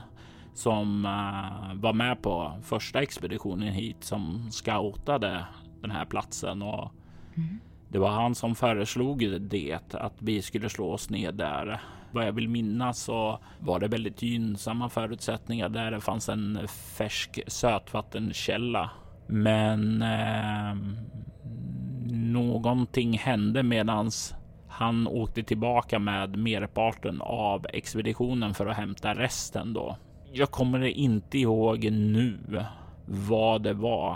som 0.54 1.04
eh, 1.04 1.80
var 1.80 1.92
med 1.92 2.22
på 2.22 2.52
första 2.62 3.02
expeditionen 3.02 3.72
hit 3.72 4.04
som 4.04 4.50
scoutade 4.50 5.44
den 5.80 5.90
här 5.90 6.04
platsen 6.04 6.62
och 6.62 6.92
mm 7.36 7.58
det 7.92 7.98
var 7.98 8.10
han 8.10 8.34
som 8.34 8.54
föreslog 8.54 9.40
det 9.40 9.78
att 9.92 10.14
vi 10.18 10.42
skulle 10.42 10.68
slå 10.68 10.92
oss 10.92 11.10
ner 11.10 11.32
där. 11.32 11.80
Vad 12.12 12.26
jag 12.26 12.32
vill 12.32 12.48
minnas 12.48 12.98
så 12.98 13.38
var 13.60 13.80
det 13.80 13.88
väldigt 13.88 14.22
gynnsamma 14.22 14.88
förutsättningar 14.88 15.68
där 15.68 15.90
det 15.90 16.00
fanns 16.00 16.28
en 16.28 16.68
färsk 16.68 17.40
sötvattenkälla. 17.46 18.90
Men 19.26 20.02
eh, 20.02 20.76
någonting 22.12 23.18
hände 23.18 23.62
medans 23.62 24.34
han 24.68 25.06
åkte 25.06 25.42
tillbaka 25.42 25.98
med 25.98 26.38
merparten 26.38 27.20
av 27.20 27.66
expeditionen 27.72 28.54
för 28.54 28.66
att 28.66 28.76
hämta 28.76 29.14
resten 29.14 29.72
då. 29.72 29.96
Jag 30.32 30.50
kommer 30.50 30.84
inte 30.84 31.38
ihåg 31.38 31.84
nu 31.90 32.38
vad 33.06 33.62
det 33.62 33.72
var. 33.72 34.10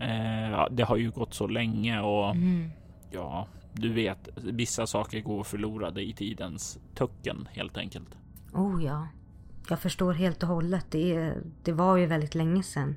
Eh, 0.00 0.66
det 0.70 0.82
har 0.82 0.96
ju 0.96 1.10
gått 1.10 1.34
så 1.34 1.46
länge 1.46 2.00
och 2.00 2.30
mm 2.30 2.70
ja, 3.14 3.46
du 3.72 3.92
vet, 3.92 4.28
vissa 4.36 4.86
saker 4.86 5.20
går 5.20 5.44
förlorade 5.44 6.02
i 6.02 6.12
tidens 6.12 6.78
tucken 6.94 7.48
helt 7.52 7.76
enkelt. 7.76 8.08
Oh 8.52 8.84
ja, 8.84 9.08
jag 9.68 9.78
förstår 9.78 10.12
helt 10.12 10.42
och 10.42 10.48
hållet. 10.48 10.86
Det, 10.90 11.34
det 11.62 11.72
var 11.72 11.96
ju 11.96 12.06
väldigt 12.06 12.34
länge 12.34 12.62
sedan. 12.62 12.96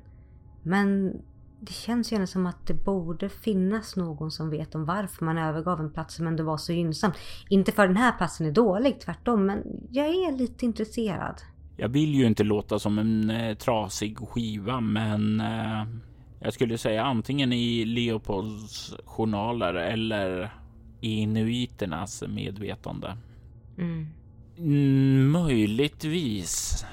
Men 0.62 1.12
det 1.60 1.72
känns 1.72 2.12
ju 2.12 2.14
ändå 2.14 2.26
som 2.26 2.46
att 2.46 2.66
det 2.66 2.74
borde 2.74 3.28
finnas 3.28 3.96
någon 3.96 4.30
som 4.30 4.50
vet 4.50 4.74
om 4.74 4.84
varför 4.84 5.24
man 5.24 5.38
övergav 5.38 5.80
en 5.80 5.92
plats 5.92 6.14
som 6.14 6.26
ändå 6.26 6.44
var 6.44 6.56
så 6.56 6.72
gynnsam. 6.72 7.12
Inte 7.48 7.72
för 7.72 7.86
den 7.86 7.96
här 7.96 8.12
platsen 8.12 8.46
är 8.46 8.52
dålig, 8.52 9.00
tvärtom, 9.00 9.46
men 9.46 9.62
jag 9.90 10.06
är 10.06 10.32
lite 10.32 10.64
intresserad. 10.64 11.40
Jag 11.76 11.88
vill 11.88 12.14
ju 12.14 12.26
inte 12.26 12.44
låta 12.44 12.78
som 12.78 12.98
en 12.98 13.30
eh, 13.30 13.56
trasig 13.56 14.18
skiva, 14.18 14.80
men 14.80 15.40
eh, 15.40 15.84
jag 16.40 16.52
skulle 16.52 16.78
säga 16.78 17.04
antingen 17.04 17.52
i 17.52 17.84
Leopolds 17.84 18.94
journaler 19.04 19.74
eller 19.74 20.50
i 21.00 21.10
inuiternas 21.10 22.22
medvetande. 22.28 23.16
Mm. 23.78 24.08
Möjligtvis 25.30 26.84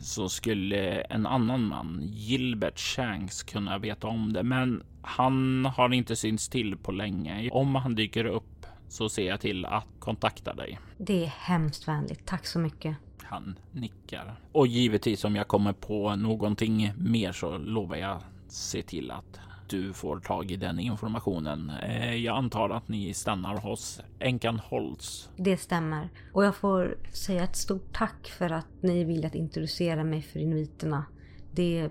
så 0.00 0.28
skulle 0.28 1.00
en 1.00 1.26
annan 1.26 1.64
man, 1.64 2.00
Gilbert 2.02 2.78
Shanks, 2.78 3.42
kunna 3.42 3.78
veta 3.78 4.06
om 4.06 4.32
det. 4.32 4.42
Men 4.42 4.82
han 5.02 5.64
har 5.64 5.92
inte 5.92 6.16
synts 6.16 6.48
till 6.48 6.76
på 6.76 6.92
länge. 6.92 7.50
Om 7.50 7.74
han 7.74 7.94
dyker 7.94 8.24
upp 8.24 8.66
så 8.88 9.08
ser 9.08 9.26
jag 9.26 9.40
till 9.40 9.64
att 9.64 9.86
kontakta 9.98 10.54
dig. 10.54 10.78
Det 10.98 11.24
är 11.24 11.32
hemskt 11.38 11.88
vänligt. 11.88 12.26
Tack 12.26 12.46
så 12.46 12.58
mycket. 12.58 12.96
Han 13.30 13.58
nickar. 13.72 14.40
Och 14.52 14.66
givetvis 14.66 15.24
om 15.24 15.36
jag 15.36 15.48
kommer 15.48 15.72
på 15.72 16.16
någonting 16.16 16.92
mer 16.98 17.32
så 17.32 17.58
lovar 17.58 17.96
jag 17.96 18.22
se 18.48 18.82
till 18.82 19.10
att 19.10 19.40
du 19.68 19.92
får 19.92 20.20
tag 20.20 20.50
i 20.50 20.56
den 20.56 20.78
informationen. 20.78 21.72
Eh, 21.82 22.14
jag 22.14 22.36
antar 22.36 22.70
att 22.70 22.88
ni 22.88 23.14
stannar 23.14 23.56
hos 23.56 24.00
änkan 24.18 24.58
Holtz. 24.58 25.30
Det 25.36 25.56
stämmer. 25.56 26.08
Och 26.32 26.44
jag 26.44 26.56
får 26.56 26.96
säga 27.12 27.44
ett 27.44 27.56
stort 27.56 27.92
tack 27.92 28.28
för 28.38 28.52
att 28.52 28.66
ni 28.80 29.04
vill 29.04 29.26
att 29.26 29.34
introducera 29.34 30.04
mig 30.04 30.22
för 30.22 30.38
inuiterna. 30.38 31.04
Det 31.52 31.90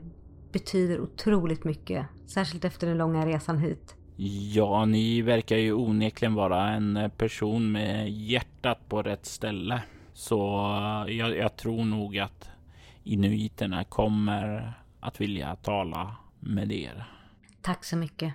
betyder 0.52 1.02
otroligt 1.02 1.63
mycket. 1.63 2.06
Särskilt 2.28 2.65
efter 2.65 2.88
den 2.88 2.97
långa 2.97 3.25
resan 3.25 3.58
hit. 3.58 3.95
Ja, 4.54 4.86
ni 4.86 5.21
verkar 5.21 5.58
ju 5.58 5.73
onekligen 5.73 6.34
vara 6.34 6.69
en 6.69 7.12
person 7.17 7.71
med 7.71 8.12
hjärtat 8.12 8.89
på 8.89 9.02
rätt 9.02 9.25
ställe. 9.25 9.82
Så 10.19 10.38
jag, 11.08 11.38
jag 11.38 11.55
tror 11.55 11.86
nog 11.86 12.17
att 12.17 12.49
inuiterna 13.03 13.84
kommer 13.84 14.73
att 14.99 15.21
vilja 15.21 15.55
tala 15.55 16.15
med 16.39 16.71
er. 16.71 17.05
Tack 17.62 17.86
så 17.86 17.97
mycket. 17.97 18.34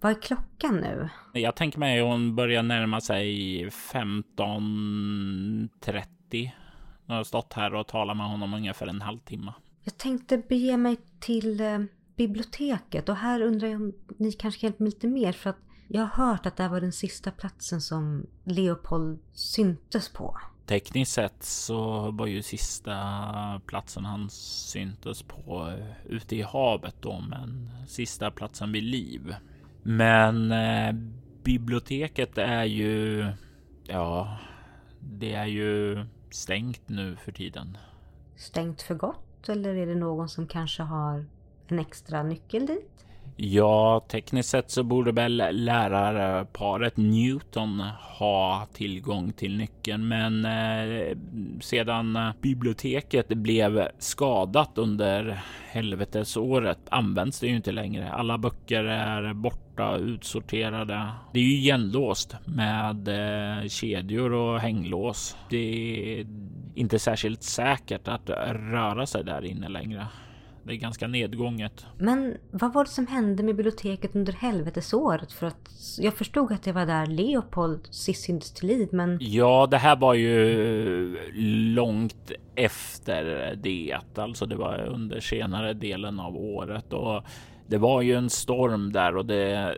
Vad 0.00 0.12
är 0.12 0.22
klockan 0.22 0.76
nu? 0.76 1.08
Jag 1.32 1.56
tänker 1.56 1.78
mig 1.78 2.00
att 2.00 2.06
hon 2.06 2.36
börjar 2.36 2.62
närma 2.62 3.00
sig 3.00 3.24
15.30. 3.68 6.50
Jag 7.06 7.14
har 7.14 7.24
stått 7.24 7.52
här 7.52 7.74
och 7.74 7.86
talat 7.86 8.16
med 8.16 8.26
honom 8.26 8.54
ungefär 8.54 8.86
en 8.86 9.00
halvtimme. 9.00 9.52
Jag 9.84 9.98
tänkte 9.98 10.38
bege 10.38 10.76
mig 10.76 10.96
till 11.20 11.60
eh, 11.60 11.78
biblioteket 12.16 13.08
och 13.08 13.16
här 13.16 13.42
undrar 13.42 13.68
jag 13.68 13.80
om 13.80 13.92
ni 14.18 14.32
kanske 14.32 14.60
kan 14.60 14.68
hjälpa 14.68 14.82
mig 14.82 14.92
lite 14.92 15.06
mer 15.06 15.32
för 15.32 15.50
att 15.50 15.60
jag 15.88 16.02
har 16.02 16.26
hört 16.26 16.46
att 16.46 16.56
det 16.56 16.62
här 16.62 16.70
var 16.70 16.80
den 16.80 16.92
sista 16.92 17.30
platsen 17.30 17.80
som 17.80 18.26
Leopold 18.44 19.20
syntes 19.32 20.08
på. 20.08 20.36
Tekniskt 20.70 21.12
sett 21.12 21.42
så 21.42 22.10
var 22.10 22.26
ju 22.26 22.42
sista 22.42 22.96
platsen 23.66 24.04
han 24.04 24.30
syntes 24.30 25.22
på 25.22 25.68
eh, 25.68 26.12
ute 26.12 26.36
i 26.36 26.42
havet 26.42 26.94
då, 27.00 27.20
men 27.20 27.70
sista 27.86 28.30
platsen 28.30 28.72
vid 28.72 28.82
liv. 28.82 29.34
Men 29.82 30.52
eh, 30.52 30.92
biblioteket 31.42 32.38
är 32.38 32.64
ju, 32.64 33.26
ja, 33.84 34.38
det 35.00 35.34
är 35.34 35.46
ju 35.46 36.04
stängt 36.30 36.88
nu 36.88 37.16
för 37.16 37.32
tiden. 37.32 37.78
Stängt 38.36 38.82
för 38.82 38.94
gott 38.94 39.48
eller 39.48 39.74
är 39.74 39.86
det 39.86 39.94
någon 39.94 40.28
som 40.28 40.46
kanske 40.46 40.82
har 40.82 41.24
en 41.68 41.78
extra 41.78 42.22
nyckel 42.22 42.66
dit? 42.66 43.06
Ja, 43.42 44.04
tekniskt 44.08 44.48
sett 44.48 44.70
så 44.70 44.82
borde 44.82 45.12
väl 45.12 45.42
lärarparet 45.52 46.96
Newton 46.96 47.80
ha 48.18 48.66
tillgång 48.72 49.32
till 49.32 49.56
nyckeln, 49.56 50.08
men 50.08 50.44
eh, 50.44 51.16
sedan 51.60 52.16
eh, 52.16 52.30
biblioteket 52.42 53.28
blev 53.28 53.88
skadat 53.98 54.78
under 54.78 55.42
helvetesåret 55.70 56.78
används 56.90 57.40
det 57.40 57.46
ju 57.46 57.56
inte 57.56 57.72
längre. 57.72 58.12
Alla 58.12 58.38
böcker 58.38 58.84
är 58.84 59.34
borta, 59.34 59.96
utsorterade. 59.96 61.08
Det 61.32 61.38
är 61.38 61.44
ju 61.44 61.54
igenlåst 61.54 62.36
med 62.44 63.08
eh, 63.08 63.68
kedjor 63.68 64.32
och 64.32 64.60
hänglås. 64.60 65.36
Det 65.50 66.20
är 66.20 66.26
inte 66.74 66.98
särskilt 66.98 67.42
säkert 67.42 68.08
att 68.08 68.30
röra 68.70 69.06
sig 69.06 69.24
där 69.24 69.44
inne 69.44 69.68
längre. 69.68 70.06
Det 70.62 70.72
är 70.72 70.76
ganska 70.76 71.06
nedgånget. 71.06 71.86
Men 71.98 72.36
vad 72.50 72.72
var 72.72 72.84
det 72.84 72.90
som 72.90 73.06
hände 73.06 73.42
med 73.42 73.56
biblioteket 73.56 74.16
under 74.16 74.32
helvetesåret? 74.32 75.32
För 75.32 75.46
att 75.46 75.70
jag 75.98 76.14
förstod 76.14 76.52
att 76.52 76.62
det 76.62 76.72
var 76.72 76.86
där 76.86 77.06
Leopold 77.06 77.80
sist 77.90 78.24
syntes 78.24 78.52
till 78.52 78.68
liv, 78.68 78.88
men... 78.92 79.18
Ja, 79.20 79.68
det 79.70 79.78
här 79.78 79.96
var 79.96 80.14
ju 80.14 81.16
långt 81.74 82.32
efter 82.54 83.54
det. 83.62 83.98
Alltså 84.14 84.46
det 84.46 84.56
var 84.56 84.86
under 84.86 85.20
senare 85.20 85.74
delen 85.74 86.20
av 86.20 86.36
året 86.36 86.92
och 86.92 87.22
det 87.66 87.78
var 87.78 88.02
ju 88.02 88.14
en 88.14 88.30
storm 88.30 88.92
där 88.92 89.16
och 89.16 89.26
det 89.26 89.76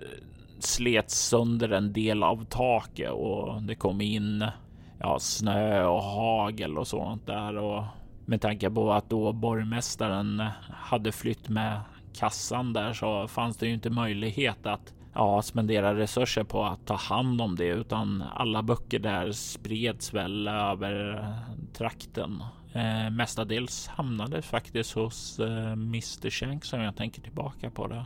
slets 0.59 1.29
sönder 1.29 1.71
en 1.71 1.93
del 1.93 2.23
av 2.23 2.45
taket 2.45 3.11
och 3.11 3.63
det 3.63 3.75
kom 3.75 4.01
in 4.01 4.45
ja, 5.01 5.19
snö 5.19 5.85
och 5.85 6.03
hagel 6.03 6.79
och 6.79 6.87
sånt 6.87 7.27
där 7.27 7.57
och 7.57 7.85
med 8.33 8.41
tanke 8.41 8.71
på 8.71 8.93
att 8.93 9.11
då 9.11 9.33
borgmästaren 9.33 10.43
hade 10.71 11.13
flytt 11.13 11.49
med 11.49 11.81
kassan 12.15 12.73
där 12.73 12.93
så 12.93 13.29
fanns 13.29 13.57
det 13.57 13.67
ju 13.67 13.75
inte 13.75 13.91
möjlighet 13.91 14.67
att 14.67 14.95
ja, 15.15 15.43
spendera 15.43 15.95
resurser 15.95 16.45
på 16.45 16.65
att 16.65 16.87
ta 16.87 16.95
hand 16.95 17.41
om 17.41 17.57
det, 17.57 17.67
utan 17.67 18.25
alla 18.35 18.63
böcker 18.63 18.99
där 18.99 19.33
spreds 19.33 20.15
väl 20.15 20.49
över 20.49 21.27
trakten. 21.73 22.43
Eh, 22.73 23.11
mestadels 23.11 23.89
hamnade 23.89 24.43
faktiskt 24.43 24.93
hos 24.93 25.39
eh, 25.39 25.73
Mr 25.73 26.31
Shank 26.31 26.65
som 26.65 26.81
jag 26.81 26.97
tänker 26.97 27.23
tillbaka 27.23 27.71
på 27.71 27.87
det. 27.87 28.05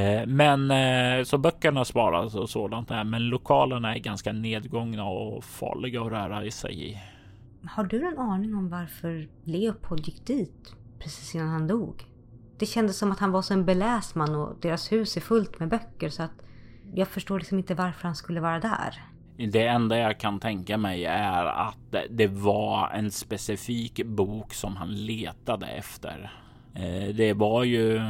Eh, 0.00 0.26
men 0.26 0.70
eh, 0.70 1.24
så 1.24 1.38
böckerna 1.38 1.84
sparas 1.84 2.34
och 2.34 2.50
sådant 2.50 2.88
där, 2.88 3.04
men 3.04 3.28
lokalerna 3.28 3.94
är 3.94 3.98
ganska 3.98 4.32
nedgångna 4.32 5.04
och 5.04 5.44
farliga 5.44 6.00
att 6.00 6.12
röra 6.12 6.44
i 6.44 6.50
sig 6.50 6.90
i. 6.90 6.98
Har 7.70 7.84
du 7.84 8.06
en 8.06 8.18
aning 8.18 8.54
om 8.54 8.68
varför 8.68 9.28
Leopold 9.44 10.06
gick 10.06 10.26
dit 10.26 10.74
precis 10.98 11.34
innan 11.34 11.48
han 11.48 11.66
dog? 11.66 12.04
Det 12.58 12.66
kändes 12.66 12.98
som 12.98 13.12
att 13.12 13.18
han 13.18 13.32
var 13.32 13.42
så 13.42 13.54
en 13.54 13.64
beläst 13.64 14.14
man 14.14 14.34
och 14.34 14.56
deras 14.60 14.92
hus 14.92 15.16
är 15.16 15.20
fullt 15.20 15.58
med 15.58 15.68
böcker 15.68 16.08
så 16.08 16.22
att 16.22 16.42
jag 16.94 17.08
förstår 17.08 17.38
liksom 17.38 17.58
inte 17.58 17.74
varför 17.74 18.02
han 18.02 18.16
skulle 18.16 18.40
vara 18.40 18.60
där. 18.60 19.02
Det 19.36 19.66
enda 19.66 19.98
jag 19.98 20.20
kan 20.20 20.40
tänka 20.40 20.78
mig 20.78 21.04
är 21.04 21.44
att 21.44 21.94
det 22.10 22.26
var 22.26 22.90
en 22.90 23.10
specifik 23.10 24.04
bok 24.04 24.54
som 24.54 24.76
han 24.76 25.06
letade 25.06 25.66
efter. 25.66 26.32
Eh, 26.74 27.14
det 27.14 27.32
var 27.32 27.64
ju 27.64 28.00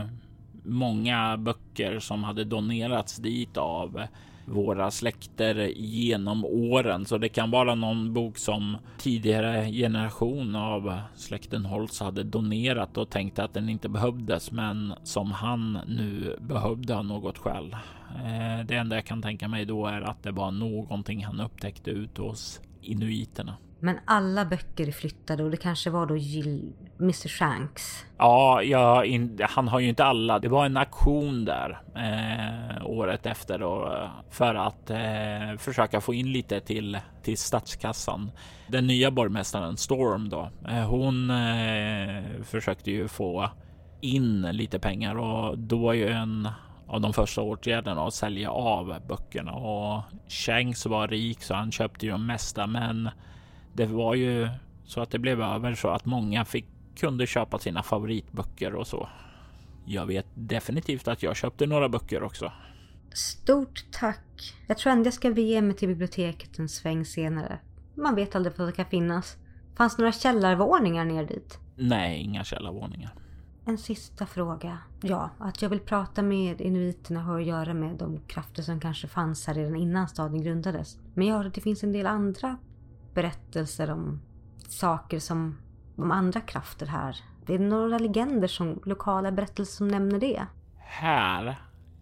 många 0.64 1.36
böcker 1.36 1.98
som 1.98 2.24
hade 2.24 2.44
donerats 2.44 3.16
dit 3.16 3.56
av 3.56 4.02
våra 4.46 4.90
släkter 4.90 5.72
genom 5.76 6.44
åren. 6.44 7.04
Så 7.04 7.18
det 7.18 7.28
kan 7.28 7.50
vara 7.50 7.74
någon 7.74 8.12
bok 8.12 8.38
som 8.38 8.76
tidigare 8.98 9.70
generation 9.72 10.56
av 10.56 10.98
släkten 11.14 11.64
Holtz 11.64 12.00
hade 12.00 12.22
donerat 12.22 12.98
och 12.98 13.10
tänkte 13.10 13.44
att 13.44 13.54
den 13.54 13.68
inte 13.68 13.88
behövdes, 13.88 14.52
men 14.52 14.94
som 15.02 15.30
han 15.30 15.78
nu 15.86 16.36
behövde 16.40 16.96
av 16.96 17.04
något 17.04 17.38
skäl. 17.38 17.76
Eh, 18.14 18.66
det 18.66 18.74
enda 18.74 18.96
jag 18.96 19.04
kan 19.04 19.22
tänka 19.22 19.48
mig 19.48 19.64
då 19.64 19.86
är 19.86 20.00
att 20.00 20.22
det 20.22 20.30
var 20.30 20.50
någonting 20.50 21.24
han 21.24 21.40
upptäckte 21.40 21.90
ute 21.90 22.22
hos 22.22 22.60
inuiterna. 22.82 23.56
Men 23.80 23.98
alla 24.04 24.44
böcker 24.44 24.88
är 24.88 24.92
flyttade 24.92 25.44
och 25.44 25.50
det 25.50 25.56
kanske 25.56 25.90
var 25.90 26.06
då 26.06 26.16
Jill, 26.16 26.72
Mr 27.00 27.28
Shanks. 27.28 28.04
Ja, 28.18 28.62
ja 28.62 29.04
in, 29.04 29.38
han 29.42 29.68
har 29.68 29.80
ju 29.80 29.88
inte 29.88 30.04
alla. 30.04 30.38
Det 30.38 30.48
var 30.48 30.66
en 30.66 30.76
aktion 30.76 31.44
där 31.44 31.82
eh, 31.94 32.86
året 32.86 33.26
efter 33.26 33.58
då, 33.58 34.08
för 34.30 34.54
att 34.54 34.90
eh, 34.90 35.58
försöka 35.58 36.00
få 36.00 36.14
in 36.14 36.32
lite 36.32 36.60
till, 36.60 36.98
till 37.22 37.38
statskassan. 37.38 38.30
Den 38.68 38.86
nya 38.86 39.10
borgmästaren 39.10 39.76
Storm 39.76 40.28
då, 40.28 40.50
eh, 40.68 40.88
hon 40.88 41.30
eh, 41.30 42.22
försökte 42.44 42.90
ju 42.90 43.08
få 43.08 43.50
in 44.00 44.42
lite 44.42 44.78
pengar 44.78 45.14
och 45.14 45.58
då 45.58 45.78
var 45.78 45.92
ju 45.92 46.08
en 46.08 46.48
av 46.88 47.00
de 47.00 47.12
första 47.12 47.42
åtgärderna 47.42 48.06
att 48.06 48.14
sälja 48.14 48.50
av 48.50 48.96
böckerna 49.08 49.52
och 49.52 50.02
Shanks 50.28 50.86
var 50.86 51.08
rik 51.08 51.42
så 51.42 51.54
han 51.54 51.72
köpte 51.72 52.06
ju 52.06 52.12
de 52.12 52.26
mesta 52.26 52.66
men 52.66 53.10
det 53.76 53.86
var 53.86 54.14
ju 54.14 54.48
så 54.84 55.00
att 55.00 55.10
det 55.10 55.18
blev 55.18 55.40
över 55.40 55.74
så 55.74 55.88
att 55.88 56.04
många 56.04 56.44
fick 56.44 56.66
kunde 56.96 57.26
köpa 57.26 57.58
sina 57.58 57.82
favoritböcker 57.82 58.74
och 58.74 58.86
så. 58.86 59.08
Jag 59.84 60.06
vet 60.06 60.26
definitivt 60.34 61.08
att 61.08 61.22
jag 61.22 61.36
köpte 61.36 61.66
några 61.66 61.88
böcker 61.88 62.22
också. 62.22 62.52
Stort 63.12 63.84
tack. 63.90 64.54
Jag 64.66 64.78
tror 64.78 64.92
ändå 64.92 65.06
jag 65.06 65.14
ska 65.14 65.30
bege 65.30 65.62
mig 65.62 65.76
till 65.76 65.88
biblioteket 65.88 66.58
en 66.58 66.68
sväng 66.68 67.04
senare. 67.04 67.58
Man 67.94 68.14
vet 68.14 68.36
aldrig 68.36 68.58
vad 68.58 68.68
det 68.68 68.72
kan 68.72 68.86
finnas. 68.86 69.36
Fanns 69.74 69.98
några 69.98 70.12
källarvåningar 70.12 71.04
ner 71.04 71.24
dit? 71.24 71.58
Nej, 71.76 72.20
inga 72.20 72.44
källarvåningar. 72.44 73.14
En 73.64 73.78
sista 73.78 74.26
fråga. 74.26 74.78
Ja, 75.02 75.30
att 75.38 75.62
jag 75.62 75.68
vill 75.68 75.80
prata 75.80 76.22
med 76.22 76.60
inuiterna 76.60 77.20
har 77.20 77.40
att 77.40 77.46
göra 77.46 77.74
med 77.74 77.96
de 77.96 78.20
krafter 78.26 78.62
som 78.62 78.80
kanske 78.80 79.08
fanns 79.08 79.46
här 79.46 79.54
redan 79.54 79.76
innan 79.76 80.08
staden 80.08 80.42
grundades. 80.42 80.98
Men 81.14 81.26
jag 81.26 81.36
hör 81.36 81.44
att 81.44 81.54
det 81.54 81.60
finns 81.60 81.82
en 81.82 81.92
del 81.92 82.06
andra 82.06 82.56
berättelser 83.16 83.90
om 83.90 84.20
saker 84.68 85.18
som 85.18 85.56
om 85.96 86.10
andra 86.10 86.40
krafter 86.40 86.86
här. 86.86 87.16
Det 87.46 87.54
är 87.54 87.58
några 87.58 87.98
legender 87.98 88.48
som 88.48 88.80
lokala 88.84 89.32
berättelser 89.32 89.76
som 89.76 89.88
nämner 89.88 90.18
det. 90.18 90.46
Här 90.78 91.56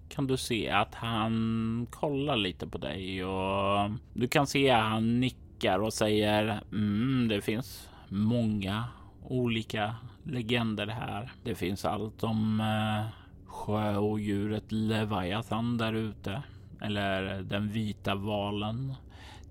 kan 0.09 0.27
du 0.27 0.37
se 0.37 0.70
att 0.70 0.94
han 0.94 1.87
kollar 1.90 2.37
lite 2.37 2.66
på 2.66 2.79
dig 2.79 3.24
och 3.24 3.90
du 4.12 4.29
kan 4.29 4.46
se 4.46 4.70
att 4.70 4.85
han 4.85 5.20
nickar 5.20 5.79
och 5.79 5.92
säger 5.92 6.62
mm, 6.72 7.29
det 7.29 7.40
finns 7.40 7.88
många 8.09 8.85
olika 9.22 9.94
legender 10.24 10.87
här. 10.87 11.33
Det 11.44 11.55
finns 11.55 11.85
allt 11.85 12.24
om 12.24 12.61
eh, 12.61 13.12
sjöodjuret 13.46 14.72
Leviathan 14.72 15.79
där 15.79 15.92
ute 15.92 16.42
eller 16.81 17.42
den 17.42 17.68
vita 17.68 18.14
valen 18.14 18.94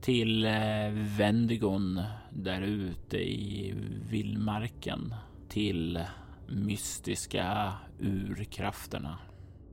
till 0.04 0.46
eh, 0.46 0.52
Vendigon 1.18 2.02
där 2.30 2.62
ute 2.62 3.18
i 3.18 3.74
vildmarken 4.10 5.16
till 5.50 6.00
mystiska 6.48 7.74
urkrafterna. 8.00 9.18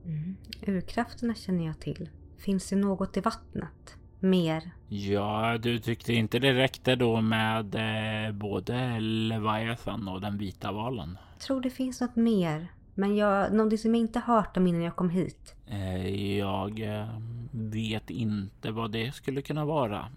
Mm. 0.05 0.35
Urkrafterna 0.67 1.35
känner 1.35 1.65
jag 1.65 1.79
till. 1.79 2.09
Finns 2.37 2.69
det 2.69 2.75
något 2.75 3.17
i 3.17 3.19
vattnet? 3.19 3.97
Mer? 4.19 4.71
Ja, 4.87 5.57
du 5.57 5.79
tyckte 5.79 6.13
inte 6.13 6.39
det 6.39 6.53
räckte 6.53 6.95
då 6.95 7.21
med 7.21 7.75
eh, 7.75 8.33
både 8.33 8.99
Leviathan 8.99 10.07
och 10.07 10.21
den 10.21 10.37
vita 10.37 10.71
valen? 10.71 11.17
Jag 11.33 11.39
tror 11.39 11.61
det 11.61 11.69
finns 11.69 12.01
något 12.01 12.15
mer. 12.15 12.67
Men 12.95 13.15
jag, 13.15 13.53
någonting 13.53 13.77
som 13.77 13.95
jag 13.95 14.01
inte 14.01 14.19
hört 14.19 14.57
om 14.57 14.67
innan 14.67 14.81
jag 14.81 14.95
kom 14.95 15.09
hit. 15.09 15.55
Eh, 15.67 16.37
jag 16.37 16.79
eh, 16.79 17.19
vet 17.51 18.09
inte 18.09 18.71
vad 18.71 18.91
det 18.91 19.15
skulle 19.15 19.41
kunna 19.41 19.65
vara. 19.65 20.07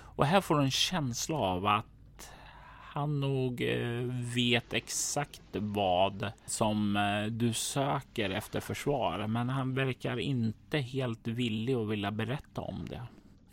Och 0.00 0.26
här 0.26 0.40
får 0.40 0.54
du 0.54 0.62
en 0.62 0.70
känsla 0.70 1.36
av 1.36 1.66
att 1.66 2.30
han 2.98 3.20
nog 3.20 3.62
eh, 3.62 4.02
vet 4.34 4.72
exakt 4.72 5.42
vad 5.52 6.32
som 6.46 6.96
eh, 6.96 7.32
du 7.32 7.52
söker 7.52 8.30
efter 8.30 8.60
försvar, 8.60 9.26
men 9.26 9.48
han 9.48 9.74
verkar 9.74 10.18
inte 10.18 10.78
helt 10.78 11.26
villig 11.26 11.74
att 11.74 11.88
vilja 11.88 12.10
berätta 12.10 12.60
om 12.60 12.86
det. 12.90 13.02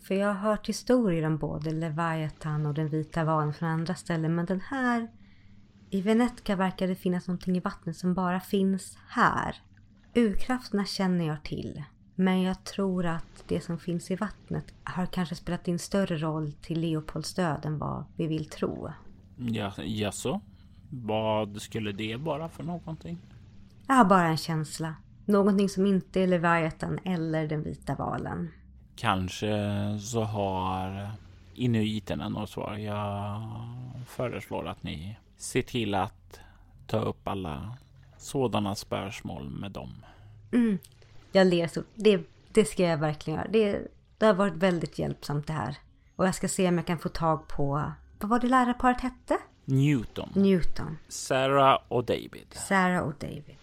För 0.01 0.15
jag 0.15 0.27
har 0.27 0.49
hört 0.49 0.69
historier 0.69 1.25
om 1.25 1.37
både 1.37 1.71
Leviathan 1.71 2.65
och 2.65 2.73
den 2.73 2.89
vita 2.89 3.23
valen 3.23 3.53
från 3.53 3.69
andra 3.69 3.95
ställen, 3.95 4.35
men 4.35 4.45
den 4.45 4.61
här 4.61 5.07
i 5.89 6.01
Venetka 6.01 6.55
verkar 6.55 6.87
det 6.87 6.95
finnas 6.95 7.27
någonting 7.27 7.57
i 7.57 7.59
vattnet 7.59 7.97
som 7.97 8.13
bara 8.13 8.39
finns 8.39 8.97
här. 9.07 9.55
Urkrafterna 10.15 10.85
känner 10.85 11.27
jag 11.27 11.43
till. 11.43 11.83
Men 12.15 12.41
jag 12.41 12.63
tror 12.63 13.05
att 13.05 13.43
det 13.47 13.61
som 13.61 13.79
finns 13.79 14.11
i 14.11 14.15
vattnet 14.15 14.73
har 14.83 15.05
kanske 15.05 15.35
spelat 15.35 15.67
in 15.67 15.79
större 15.79 16.17
roll 16.17 16.51
till 16.51 16.79
Leopolds 16.79 17.33
död 17.33 17.65
än 17.65 17.77
vad 17.77 18.03
vi 18.15 18.27
vill 18.27 18.49
tro. 18.49 18.91
Ja, 19.37 19.71
jaså? 19.77 20.41
Vad 20.89 21.61
skulle 21.61 21.91
det 21.91 22.15
vara 22.15 22.49
för 22.49 22.63
någonting? 22.63 23.17
Jag 23.87 23.95
har 23.95 24.05
bara 24.05 24.27
en 24.27 24.37
känsla. 24.37 24.95
Någonting 25.25 25.69
som 25.69 25.85
inte 25.85 26.21
är 26.21 26.27
Leviathan 26.27 26.99
eller 27.03 27.47
den 27.47 27.63
vita 27.63 27.95
valen. 27.95 28.51
Kanske 28.95 29.49
så 29.99 30.23
har 30.23 31.11
inuiterna 31.53 32.29
något 32.29 32.49
svar. 32.49 32.75
Jag 32.77 33.41
föreslår 34.07 34.67
att 34.67 34.83
ni 34.83 35.17
ser 35.37 35.61
till 35.61 35.95
att 35.95 36.39
ta 36.87 36.99
upp 36.99 37.27
alla 37.27 37.77
sådana 38.17 38.75
spörsmål 38.75 39.49
med 39.49 39.71
dem. 39.71 40.05
Mm, 40.51 40.77
jag 41.35 41.47
ler 41.47 41.67
så. 41.67 41.83
Det, 41.95 42.19
det 42.51 42.65
ska 42.65 42.83
jag 42.83 42.97
verkligen 42.97 43.39
göra. 43.39 43.49
Det, 43.51 43.87
det 44.17 44.25
har 44.25 44.33
varit 44.33 44.53
väldigt 44.53 44.99
hjälpsamt 44.99 45.47
det 45.47 45.53
här. 45.53 45.75
Och 46.15 46.27
jag 46.27 46.35
ska 46.35 46.47
se 46.47 46.67
om 46.67 46.77
jag 46.77 46.87
kan 46.87 46.99
få 46.99 47.09
tag 47.09 47.47
på... 47.47 47.91
Vad 48.19 48.29
var 48.29 48.39
det 48.39 48.47
lärarparet 48.47 49.01
hette? 49.01 49.37
Newton. 49.65 50.29
Newton. 50.35 50.97
Sarah 51.07 51.79
och 51.87 52.03
David. 52.03 52.47
Sarah 52.51 53.01
och 53.01 53.13
David. 53.19 53.57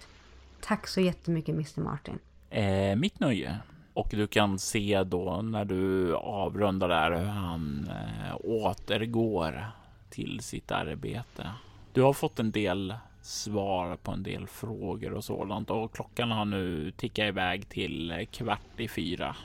Tack 0.60 0.86
så 0.86 1.00
jättemycket 1.00 1.54
Mr 1.54 1.80
Martin. 1.80 2.18
Eh, 2.50 2.96
mitt 2.96 3.20
nöje. 3.20 3.58
Och 3.94 4.08
du 4.10 4.26
kan 4.26 4.58
se 4.58 5.04
då 5.04 5.42
när 5.42 5.64
du 5.64 6.14
avrundar 6.16 6.88
där 6.88 7.10
hur 7.10 7.26
han 7.26 7.90
eh, 7.90 8.36
återgår 8.44 9.66
till 10.10 10.40
sitt 10.40 10.70
arbete. 10.70 11.50
Du 11.92 12.02
har 12.02 12.12
fått 12.12 12.38
en 12.38 12.50
del 12.50 12.94
svar 13.22 13.96
på 13.96 14.10
en 14.10 14.22
del 14.22 14.46
frågor 14.46 15.12
och 15.12 15.24
sådant 15.24 15.70
och 15.70 15.94
klockan 15.94 16.30
har 16.30 16.44
nu 16.44 16.90
tickat 16.90 17.24
iväg 17.24 17.68
till 17.68 18.26
kvart 18.30 18.80
i 18.80 18.88
fyra. 18.88 19.36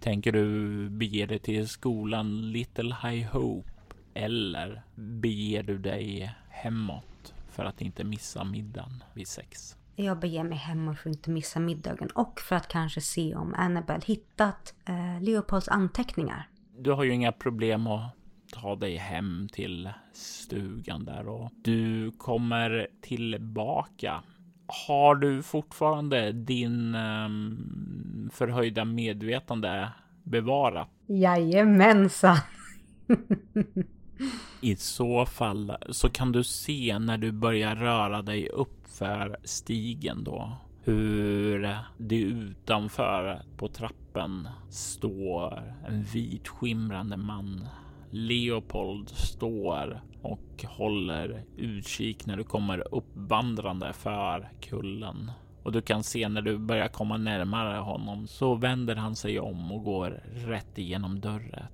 Tänker 0.00 0.32
du 0.32 0.88
bege 0.88 1.26
dig 1.26 1.38
till 1.38 1.68
skolan 1.68 2.52
Little 2.52 2.96
High 3.02 3.28
Hope 3.28 3.70
eller 4.14 4.82
beger 4.94 5.62
du 5.62 5.78
dig 5.78 6.34
hemåt 6.48 7.34
för 7.50 7.64
att 7.64 7.80
inte 7.80 8.04
missa 8.04 8.44
middagen 8.44 9.04
vid 9.14 9.28
sex? 9.28 9.76
Jag 9.96 10.18
beger 10.18 10.44
mig 10.44 10.58
hemåt 10.58 10.98
för 10.98 11.10
att 11.10 11.16
inte 11.16 11.30
missa 11.30 11.60
middagen 11.60 12.08
och 12.14 12.40
för 12.40 12.56
att 12.56 12.68
kanske 12.68 13.00
se 13.00 13.34
om 13.34 13.54
Annabelle 13.54 14.02
hittat 14.06 14.74
eh, 14.84 15.22
Leopolds 15.22 15.68
anteckningar. 15.68 16.48
Du 16.78 16.92
har 16.92 17.04
ju 17.04 17.12
inga 17.12 17.32
problem 17.32 17.86
att 17.86 18.17
ta 18.52 18.76
dig 18.76 18.96
hem 18.96 19.48
till 19.52 19.90
stugan 20.12 21.04
där 21.04 21.28
och 21.28 21.50
du 21.62 22.10
kommer 22.10 22.88
tillbaka 23.00 24.22
har 24.68 25.14
du 25.14 25.42
fortfarande 25.42 26.32
din 26.32 26.94
um, 26.94 28.30
förhöjda 28.32 28.84
medvetande 28.84 29.88
bevarat? 30.22 30.88
Jajamensan. 31.06 32.36
I 34.60 34.76
så 34.76 35.26
fall 35.26 35.76
så 35.90 36.08
kan 36.08 36.32
du 36.32 36.44
se 36.44 36.98
när 36.98 37.18
du 37.18 37.32
börjar 37.32 37.76
röra 37.76 38.22
dig 38.22 38.48
upp 38.48 38.88
för 38.98 39.36
stigen 39.44 40.24
då 40.24 40.52
hur 40.84 41.76
det 41.98 42.20
utanför 42.20 43.42
på 43.56 43.68
trappen 43.68 44.48
står 44.70 45.74
en 45.88 46.02
vit 46.02 46.48
skimrande 46.48 47.16
man. 47.16 47.68
Leopold 48.10 49.08
står 49.08 50.00
och 50.22 50.64
håller 50.64 51.44
utkik 51.56 52.26
när 52.26 52.36
du 52.36 52.44
kommer 52.44 52.94
uppvandrande 52.94 53.92
för 53.92 54.48
kullen. 54.60 55.30
Och 55.62 55.72
du 55.72 55.82
kan 55.82 56.02
se 56.02 56.28
när 56.28 56.42
du 56.42 56.58
börjar 56.58 56.88
komma 56.88 57.16
närmare 57.16 57.78
honom 57.78 58.26
så 58.26 58.54
vänder 58.54 58.96
han 58.96 59.16
sig 59.16 59.40
om 59.40 59.72
och 59.72 59.84
går 59.84 60.22
rätt 60.26 60.78
igenom 60.78 61.20
dörren 61.20 61.66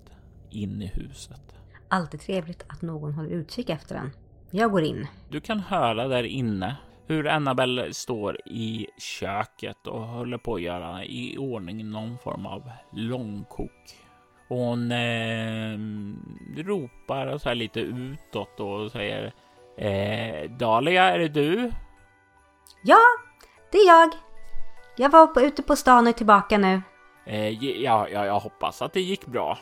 in 0.51 0.83
i 0.83 0.87
huset. 0.87 1.57
Alltid 1.89 2.21
trevligt 2.21 2.65
att 2.69 2.83
någon 2.83 3.13
håller 3.13 3.31
utkik 3.31 3.71
efter 3.71 3.97
en. 3.97 4.11
Jag 4.51 4.71
går 4.71 4.83
in. 4.83 5.07
Du 5.31 5.41
kan 5.41 5.61
höra 5.61 6.09
där 6.09 6.25
inne 6.25 6.77
hur 7.07 7.29
Annabelle 7.29 7.95
står 7.95 8.49
i 8.49 8.87
köket 8.99 9.87
och 9.87 10.07
håller 10.07 10.39
på 10.39 10.55
att 10.55 10.63
göra 10.63 11.05
i 11.05 11.39
ordning 11.39 11.91
någon 11.91 12.19
form 12.19 12.47
av 12.47 12.71
långkok. 12.93 14.04
Hon 14.55 14.93
eh, 14.93 15.79
ropar 16.65 17.39
så 17.39 17.49
här 17.49 17.55
lite 17.55 17.81
utåt 17.81 18.61
och 18.61 18.93
säger 18.93 19.33
eh, 19.77 20.51
Dahlia, 20.51 21.05
är 21.05 21.19
det 21.19 21.29
du? 21.29 21.71
Ja, 22.83 23.01
det 23.73 23.79
är 23.79 23.87
jag. 23.87 24.11
Jag 24.97 25.11
var 25.11 25.27
på, 25.27 25.41
ute 25.41 25.63
på 25.63 25.77
stan 25.77 26.05
och 26.05 26.09
är 26.09 26.13
tillbaka 26.13 26.59
nu. 26.59 26.83
Eh, 27.27 27.65
ja, 27.65 28.09
ja, 28.09 28.27
jag 28.27 28.41
hoppas 28.41 28.83
att 28.83 28.93
det 28.93 29.01
gick 29.01 29.27
bra. 29.27 29.59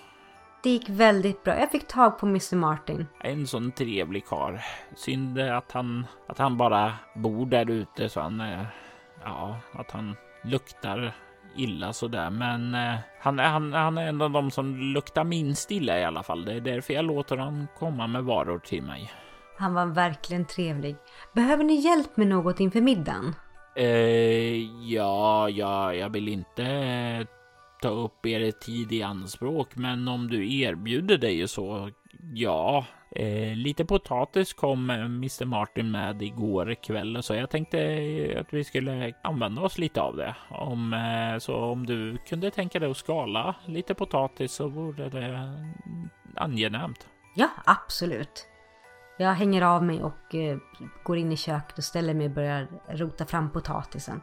Det 0.63 0.71
gick 0.71 0.89
väldigt 0.89 1.43
bra. 1.43 1.61
Jag 1.61 1.71
fick 1.71 1.87
tag 1.87 2.19
på 2.19 2.27
Mr 2.27 2.57
Martin. 2.57 3.07
En 3.21 3.47
sån 3.47 3.73
trevlig 3.73 4.27
kar. 4.27 4.65
Synd 4.97 5.39
att 5.39 5.73
han, 5.73 6.07
att 6.27 6.39
han 6.39 6.57
bara 6.57 6.93
bor 7.15 7.47
där 7.47 7.71
ute 7.71 8.09
så 8.09 8.21
han, 8.21 8.43
ja, 9.25 9.57
att 9.73 9.91
han 9.91 10.17
luktar 10.45 11.15
illa 11.57 11.93
sådär. 11.93 12.31
Men 12.31 12.75
eh, 12.75 12.99
han, 13.21 13.39
han, 13.39 13.73
han 13.73 13.99
är 13.99 14.09
en 14.09 14.23
av 14.23 14.31
de 14.31 14.51
som 14.51 14.77
luktar 14.77 15.25
minst 15.25 15.71
illa 15.71 15.99
i 15.99 16.05
alla 16.05 16.23
fall. 16.23 16.45
Det 16.45 16.53
är 16.53 16.61
därför 16.61 16.95
jag 16.95 17.05
låter 17.05 17.37
honom 17.37 17.67
komma 17.79 18.07
med 18.07 18.25
varor 18.25 18.59
till 18.59 18.83
mig. 18.83 19.13
Han 19.59 19.75
var 19.75 19.87
verkligen 19.87 20.45
trevlig. 20.45 20.97
Behöver 21.33 21.65
ni 21.65 21.75
hjälp 21.75 22.17
med 22.17 22.27
något 22.27 22.61
inför 22.61 22.81
middagen? 22.81 23.35
Eh, 23.77 24.63
ja, 24.93 25.49
ja, 25.49 25.95
jag 25.95 26.11
vill 26.11 26.29
inte 26.29 27.27
ta 27.83 27.89
upp 27.89 28.27
er 28.27 28.51
tid 28.51 28.93
i 28.93 29.03
anspråk, 29.03 29.77
men 29.77 30.09
om 30.09 30.29
du 30.29 30.61
erbjuder 30.61 31.19
dig 31.19 31.49
så 31.49 31.91
ja, 32.35 32.87
eh, 33.15 33.57
lite 33.57 33.85
potatis 33.85 34.53
kom 34.53 34.91
eh, 34.91 34.97
Mr 34.97 35.45
Martin 35.45 35.91
med 35.91 36.23
igår 36.23 36.75
kväll 36.75 37.23
så 37.23 37.35
jag 37.35 37.51
tänkte 37.51 37.79
eh, 37.81 38.41
att 38.41 38.53
vi 38.53 38.65
skulle 38.65 39.15
använda 39.23 39.63
oss 39.63 39.79
lite 39.79 40.01
av 40.01 40.17
det. 40.17 40.37
Om 40.51 40.93
eh, 40.93 41.39
så 41.39 41.57
om 41.57 41.87
du 41.87 42.19
kunde 42.27 42.51
tänka 42.51 42.79
dig 42.79 42.91
att 42.91 42.97
skala 42.97 43.55
lite 43.67 43.95
potatis 43.95 44.53
så 44.53 44.69
vore 44.69 45.09
det 45.09 45.27
eh, 45.27 45.53
angenämt. 46.37 47.09
Ja, 47.35 47.49
absolut. 47.65 48.49
Jag 49.19 49.33
hänger 49.33 49.63
av 49.63 49.85
mig 49.85 50.03
och 50.03 50.35
eh, 50.35 50.59
går 51.05 51.17
in 51.17 51.33
i 51.33 51.37
köket 51.37 51.79
och 51.79 51.85
ställer 51.85 52.15
mig 52.15 52.27
och 52.27 52.33
börjar 52.33 52.69
rota 52.89 53.27
fram 53.27 53.53
potatisen. 53.53 54.21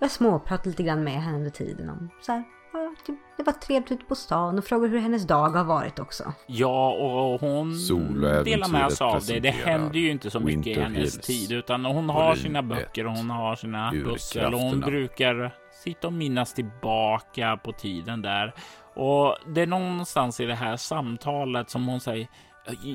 Jag 0.00 0.10
småpratar 0.10 0.70
lite 0.70 0.82
grann 0.82 1.04
med 1.04 1.22
henne 1.22 1.36
under 1.38 1.50
tiden 1.50 1.90
om 1.90 2.10
så 2.20 2.32
här, 2.32 2.44
det 3.36 3.42
var 3.42 3.52
trevligt 3.52 3.92
ute 3.92 4.04
på 4.04 4.14
stan 4.14 4.58
och 4.58 4.64
frågar 4.64 4.88
hur 4.88 4.98
hennes 4.98 5.26
dag 5.26 5.48
har 5.48 5.64
varit 5.64 5.98
också. 5.98 6.32
Ja, 6.46 6.92
och 6.92 7.40
hon 7.40 7.72
delar 8.44 8.68
med 8.68 8.92
sig 8.92 9.04
av 9.04 9.22
det. 9.26 9.40
Det 9.40 9.50
händer 9.50 10.00
ju 10.00 10.10
inte 10.10 10.30
så 10.30 10.40
mycket 10.40 10.66
i 10.66 10.80
hennes 10.80 11.18
tid, 11.18 11.52
utan 11.52 11.84
hon 11.84 12.08
har 12.08 12.34
sina 12.34 12.62
böcker 12.62 13.06
och 13.06 13.12
hon 13.12 13.30
har 13.30 13.56
sina 13.56 13.90
pussel 13.90 14.54
och 14.54 14.60
hon 14.60 14.80
brukar 14.80 15.54
sitta 15.84 16.06
och 16.06 16.12
minnas 16.12 16.54
tillbaka 16.54 17.56
på 17.64 17.72
tiden 17.72 18.22
där. 18.22 18.54
Och 18.94 19.36
det 19.54 19.60
är 19.60 19.66
någonstans 19.66 20.40
i 20.40 20.44
det 20.44 20.54
här 20.54 20.76
samtalet 20.76 21.70
som 21.70 21.86
hon 21.86 22.00
säger 22.00 22.28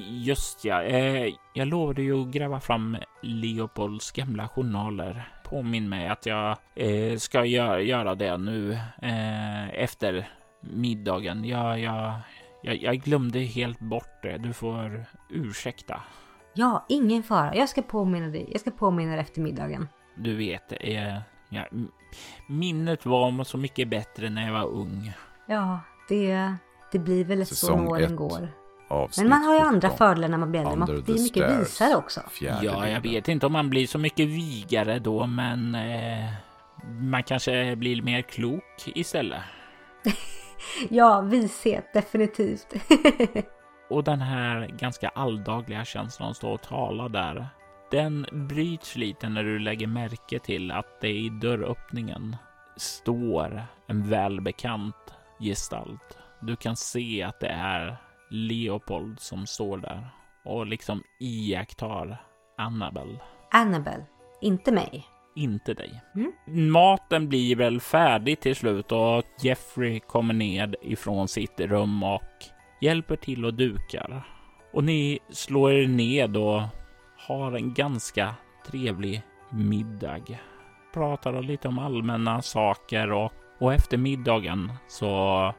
Just 0.08 0.66
ja, 0.66 0.84
eh, 0.84 1.34
jag 1.54 1.68
lovade 1.68 2.02
ju 2.02 2.22
att 2.22 2.28
gräva 2.28 2.60
fram 2.60 2.98
Leopolds 3.22 4.12
gamla 4.12 4.48
journaler. 4.48 5.34
Påminn 5.54 5.90
mig 5.90 6.08
att 6.08 6.26
jag 6.26 6.58
eh, 6.76 7.18
ska 7.18 7.46
gö 7.46 7.80
göra 7.80 8.16
det 8.16 8.38
nu 8.38 8.74
eh, 9.02 9.70
efter 9.70 10.30
middagen. 10.62 11.46
Jag, 11.46 11.80
jag, 11.80 12.14
jag, 12.64 12.76
jag, 12.76 12.98
glömde 12.98 13.40
helt 13.40 13.80
bort 13.80 14.22
det. 14.22 14.38
Du 14.38 14.54
får 14.54 15.06
ursäkta. 15.30 16.02
Ja, 16.54 16.86
ingen 16.90 17.24
fara. 17.24 17.56
Jag 17.56 17.70
ska 17.70 17.82
påminna 17.82 18.28
dig. 18.28 18.50
Jag 18.52 18.62
ska 18.62 18.72
påminna 18.72 19.12
dig 19.12 19.22
efter 19.22 19.42
middagen. 19.42 19.88
Du 20.16 20.36
vet, 20.36 20.74
eh, 20.80 21.18
ja, 21.50 21.66
minnet 22.50 23.06
var 23.06 23.44
så 23.44 23.58
mycket 23.58 23.90
bättre 23.90 24.30
när 24.30 24.46
jag 24.46 24.54
var 24.54 24.66
ung. 24.66 25.14
Ja, 25.48 25.80
det, 26.10 26.56
det 26.92 27.00
blir 27.00 27.26
väl 27.26 27.46
så 27.46 27.76
när 27.76 27.88
åren 27.88 28.16
går. 28.16 28.50
Men 29.18 29.30
man 29.30 29.44
har 29.44 29.54
ju 29.56 29.60
andra 29.60 29.90
fördelar 29.90 30.28
när 30.28 30.38
man 30.38 30.52
blir 30.52 30.62
äldre. 30.62 30.76
Man 30.76 31.04
blir 31.04 31.24
mycket 31.24 31.60
visare 31.60 31.96
också. 31.96 32.22
Ja, 32.42 32.88
jag 32.88 33.02
vet 33.02 33.28
inte 33.28 33.46
om 33.46 33.54
man 33.54 33.70
blir 33.70 33.88
så 33.88 34.00
mycket 34.00 34.28
vigare 34.28 35.00
då, 35.00 35.28
men 35.28 35.76
eh, 35.76 36.30
man 37.02 37.24
kanske 37.24 37.76
blir 37.76 38.02
mer 38.02 38.22
klok 38.22 38.84
istället. 38.86 39.42
ja, 40.90 41.22
vishet, 41.22 41.94
definitivt. 41.94 42.74
och 43.90 44.04
den 44.04 44.22
här 44.22 44.68
ganska 44.68 45.10
alldagliga 45.10 45.86
känslan 45.86 46.30
att 46.30 46.38
stå 46.38 46.52
och 46.52 46.62
tala 46.62 47.10
där, 47.10 47.48
den 47.92 48.26
bryts 48.32 48.96
lite 48.96 49.30
när 49.30 49.44
du 49.44 49.60
lägger 49.60 49.88
märke 49.88 50.40
till 50.40 50.72
att 50.72 51.02
det 51.02 51.12
i 51.12 51.30
dörröppningen 51.30 52.36
står 52.78 53.66
en 53.88 54.10
välbekant 54.10 55.14
gestalt. 55.40 56.18
Du 56.42 56.56
kan 56.56 56.76
se 56.76 57.24
att 57.24 57.40
det 57.40 57.48
är 57.48 57.98
Leopold 58.34 59.20
som 59.20 59.46
står 59.46 59.78
där 59.78 60.10
och 60.46 60.68
liksom 60.68 61.04
iakttar 61.20 62.26
Annabel. 62.58 63.20
Annabel, 63.52 64.04
inte 64.42 64.72
mig. 64.72 65.06
Inte 65.36 65.74
dig. 65.74 66.02
Mm. 66.16 66.72
Maten 66.72 67.30
blir 67.30 67.56
väl 67.56 67.82
färdig 67.82 68.40
till 68.40 68.56
slut 68.56 68.92
och 68.92 69.24
Jeffrey 69.42 70.00
kommer 70.00 70.34
ned 70.34 70.76
ifrån 70.82 71.28
sitt 71.28 71.60
rum 71.60 72.04
och 72.04 72.22
hjälper 72.82 73.16
till 73.16 73.46
och 73.46 73.54
dukar. 73.54 74.28
Och 74.74 74.84
ni 74.84 75.20
slår 75.30 75.72
er 75.72 75.88
ned 75.88 76.38
och 76.38 76.62
har 77.28 77.52
en 77.52 77.74
ganska 77.74 78.36
trevlig 78.68 79.22
middag. 79.50 80.40
Pratar 80.94 81.42
lite 81.42 81.68
om 81.68 81.80
allmänna 81.80 82.42
saker 82.42 83.12
och, 83.12 83.34
och 83.60 83.74
efter 83.74 83.98
middagen 83.98 84.74
så 84.88 85.54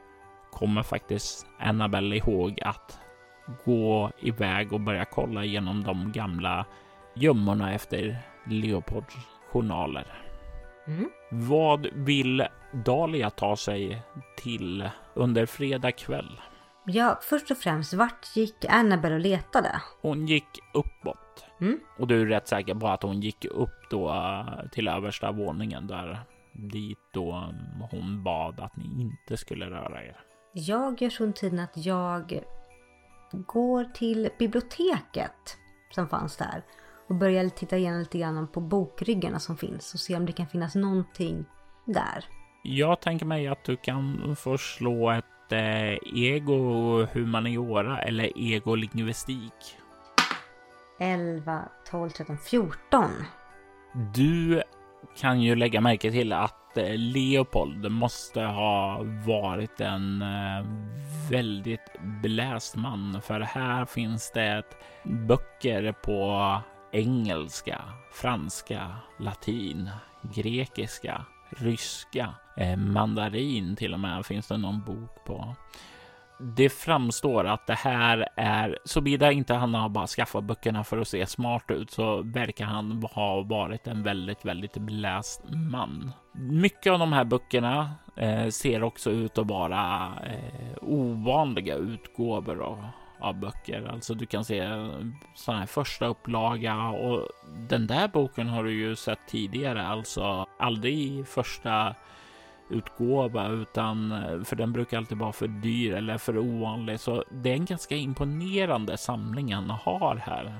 kommer 0.55 0.83
faktiskt 0.83 1.47
Annabelle 1.59 2.15
ihåg 2.15 2.59
att 2.61 2.99
gå 3.65 4.11
iväg 4.19 4.73
och 4.73 4.81
börja 4.81 5.05
kolla 5.05 5.43
igenom 5.43 5.83
de 5.83 6.11
gamla 6.11 6.65
gömmorna 7.15 7.73
efter 7.73 8.17
Leopolds 8.45 9.15
journaler. 9.51 10.05
Mm. 10.87 11.09
Vad 11.31 11.87
vill 11.93 12.47
Dahlia 12.85 13.29
ta 13.29 13.55
sig 13.55 14.01
till 14.37 14.89
under 15.13 15.45
fredag 15.45 15.91
kväll? 15.91 16.41
Ja, 16.85 17.19
först 17.21 17.51
och 17.51 17.57
främst, 17.57 17.93
vart 17.93 18.35
gick 18.35 18.65
Annabelle 18.69 19.15
och 19.15 19.21
letade? 19.21 19.81
Hon 20.01 20.27
gick 20.27 20.59
uppåt. 20.73 21.45
Mm. 21.61 21.79
Och 21.99 22.07
du 22.07 22.21
är 22.21 22.25
rätt 22.25 22.47
säker 22.47 22.75
på 22.75 22.87
att 22.87 23.03
hon 23.03 23.21
gick 23.21 23.45
upp 23.45 23.89
då 23.89 24.09
eh, 24.09 24.69
till 24.71 24.87
översta 24.87 25.31
våningen 25.31 25.87
där 25.87 26.19
dit 26.53 26.99
då 27.13 27.53
hon 27.91 28.23
bad 28.23 28.59
att 28.59 28.75
ni 28.75 29.01
inte 29.01 29.37
skulle 29.37 29.69
röra 29.69 30.03
er. 30.03 30.17
Jag 30.57 31.01
gör 31.01 31.09
så 31.09 31.23
under 31.23 31.37
tiden 31.37 31.59
att 31.59 31.85
jag 31.85 32.43
går 33.31 33.83
till 33.83 34.29
biblioteket 34.39 35.57
som 35.91 36.09
fanns 36.09 36.37
där 36.37 36.63
och 37.07 37.15
börjar 37.15 37.49
titta 37.49 37.77
igenom 37.77 37.99
lite 37.99 38.17
grann 38.17 38.47
på 38.47 38.61
bokryggarna 38.61 39.39
som 39.39 39.57
finns 39.57 39.93
och 39.93 39.99
se 39.99 40.15
om 40.15 40.25
det 40.25 40.31
kan 40.31 40.47
finnas 40.47 40.75
någonting 40.75 41.45
där. 41.85 42.25
Jag 42.63 43.01
tänker 43.01 43.25
mig 43.25 43.47
att 43.47 43.63
du 43.63 43.75
kan 43.77 44.35
få 44.35 44.57
slå 44.57 45.11
ett 45.11 45.51
eh, 45.51 46.15
ego 46.15 47.05
humaniora 47.05 48.01
eller 48.01 48.31
ego 48.35 48.75
lingvistik. 48.75 49.77
11, 50.99 51.63
12, 51.89 52.09
13, 52.09 52.37
14. 52.37 53.11
Du 54.13 54.63
kan 55.17 55.41
ju 55.41 55.55
lägga 55.55 55.81
märke 55.81 56.11
till 56.11 56.33
att 56.33 56.64
Eh, 56.77 56.97
Leopold 56.97 57.91
måste 57.91 58.41
ha 58.41 59.03
varit 59.25 59.81
en 59.81 60.21
eh, 60.21 60.65
väldigt 61.29 61.91
beläst 62.23 62.75
man, 62.75 63.21
för 63.21 63.39
här 63.39 63.85
finns 63.85 64.31
det 64.31 64.63
böcker 65.03 65.91
på 65.91 66.61
engelska, 66.91 67.81
franska, 68.11 68.95
latin, 69.19 69.89
grekiska, 70.35 71.25
ryska, 71.49 72.33
eh, 72.57 72.77
mandarin 72.77 73.75
till 73.75 73.93
och 73.93 73.99
med 73.99 74.25
finns 74.25 74.47
det 74.47 74.57
någon 74.57 74.81
bok 74.81 75.25
på. 75.25 75.55
Det 76.39 76.69
framstår 76.69 77.45
att 77.45 77.67
det 77.67 77.73
här 77.73 78.27
är, 78.35 78.79
såvida 78.85 79.31
inte 79.31 79.53
han 79.53 79.73
har 79.73 79.89
bara 79.89 80.07
skaffat 80.07 80.43
böckerna 80.43 80.83
för 80.83 80.97
att 80.97 81.07
se 81.07 81.25
smart 81.25 81.71
ut, 81.71 81.91
så 81.91 82.21
verkar 82.21 82.65
han 82.65 83.03
ha 83.11 83.41
varit 83.41 83.87
en 83.87 84.03
väldigt, 84.03 84.45
väldigt 84.45 84.77
beläst 84.77 85.43
man. 85.71 86.11
Mycket 86.37 86.93
av 86.93 86.99
de 86.99 87.13
här 87.13 87.23
böckerna 87.23 87.91
eh, 88.15 88.47
ser 88.47 88.83
också 88.83 89.11
ut 89.11 89.37
att 89.37 89.47
vara 89.47 90.13
eh, 90.25 90.77
ovanliga 90.81 91.75
utgåvor 91.75 92.61
av 92.61 92.85
av 93.19 93.39
böcker. 93.39 93.89
Alltså 93.91 94.13
du 94.13 94.25
kan 94.25 94.45
se 94.45 94.67
sån 95.33 95.55
här 95.55 95.65
första 95.65 96.05
upplaga 96.05 96.87
och 96.89 97.27
den 97.69 97.87
där 97.87 98.07
boken 98.07 98.49
har 98.49 98.63
du 98.63 98.73
ju 98.73 98.95
sett 98.95 99.19
tidigare, 99.27 99.87
alltså 99.87 100.45
aldrig 100.59 100.97
i 100.97 101.23
första 101.23 101.95
utgåva 102.69 103.47
utan 103.47 104.11
eh, 104.11 104.43
för 104.43 104.55
den 104.55 104.73
brukar 104.73 104.97
alltid 104.97 105.17
vara 105.17 105.31
för 105.31 105.47
dyr 105.47 105.93
eller 105.93 106.17
för 106.17 106.37
ovanlig. 106.37 106.99
Så 106.99 107.23
det 107.31 107.49
är 107.49 107.53
en 107.53 107.65
ganska 107.65 107.95
imponerande 107.95 108.97
samling 108.97 109.53
han 109.53 109.69
har 109.69 110.15
här 110.15 110.53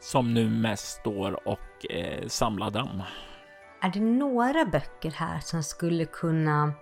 som 0.00 0.34
nu 0.34 0.48
mest 0.48 1.00
står 1.00 1.48
och 1.48 1.90
eh, 1.90 2.26
samlar 2.26 2.70
damm. 2.70 3.02
Är 3.84 3.90
det 3.90 4.00
några 4.00 4.64
böcker 4.64 5.10
här 5.10 5.40
som 5.40 5.62
skulle 5.62 6.04
kunna 6.04 6.72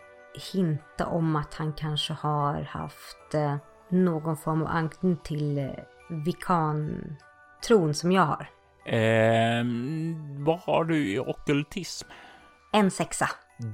hinta 0.52 1.06
om 1.06 1.36
att 1.36 1.54
han 1.54 1.72
kanske 1.72 2.12
har 2.12 2.62
haft 2.62 3.34
eh, 3.34 3.56
någon 3.88 4.36
form 4.36 4.62
av 4.62 4.68
anknytning 4.68 5.16
till 5.24 5.58
eh, 5.58 5.70
vikan-tron 6.24 7.94
som 7.94 8.12
jag 8.12 8.22
har? 8.22 8.46
Eh, 8.86 9.64
vad 10.38 10.58
har 10.58 10.84
du 10.84 11.12
i 11.12 11.18
okultism? 11.18 12.08
En 12.72 12.90
sexa. 12.90 13.28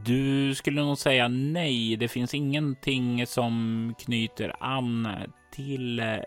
Du 0.05 0.55
skulle 0.55 0.83
nog 0.83 0.99
säga 0.99 1.29
nej. 1.29 1.97
Det 1.97 2.09
finns 2.09 2.35
ingenting 2.35 3.27
som 3.27 3.95
knyter 3.99 4.57
an 4.61 5.09
till 5.53 6.01
eh, 6.01 6.19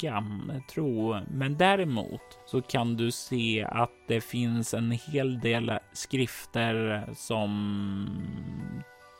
vickan 0.00 0.62
tro. 0.70 1.20
Men 1.30 1.56
däremot 1.56 2.38
så 2.46 2.62
kan 2.62 2.96
du 2.96 3.10
se 3.10 3.66
att 3.70 3.90
det 4.08 4.20
finns 4.20 4.74
en 4.74 4.90
hel 4.90 5.40
del 5.40 5.78
skrifter 5.92 7.06
som 7.14 8.06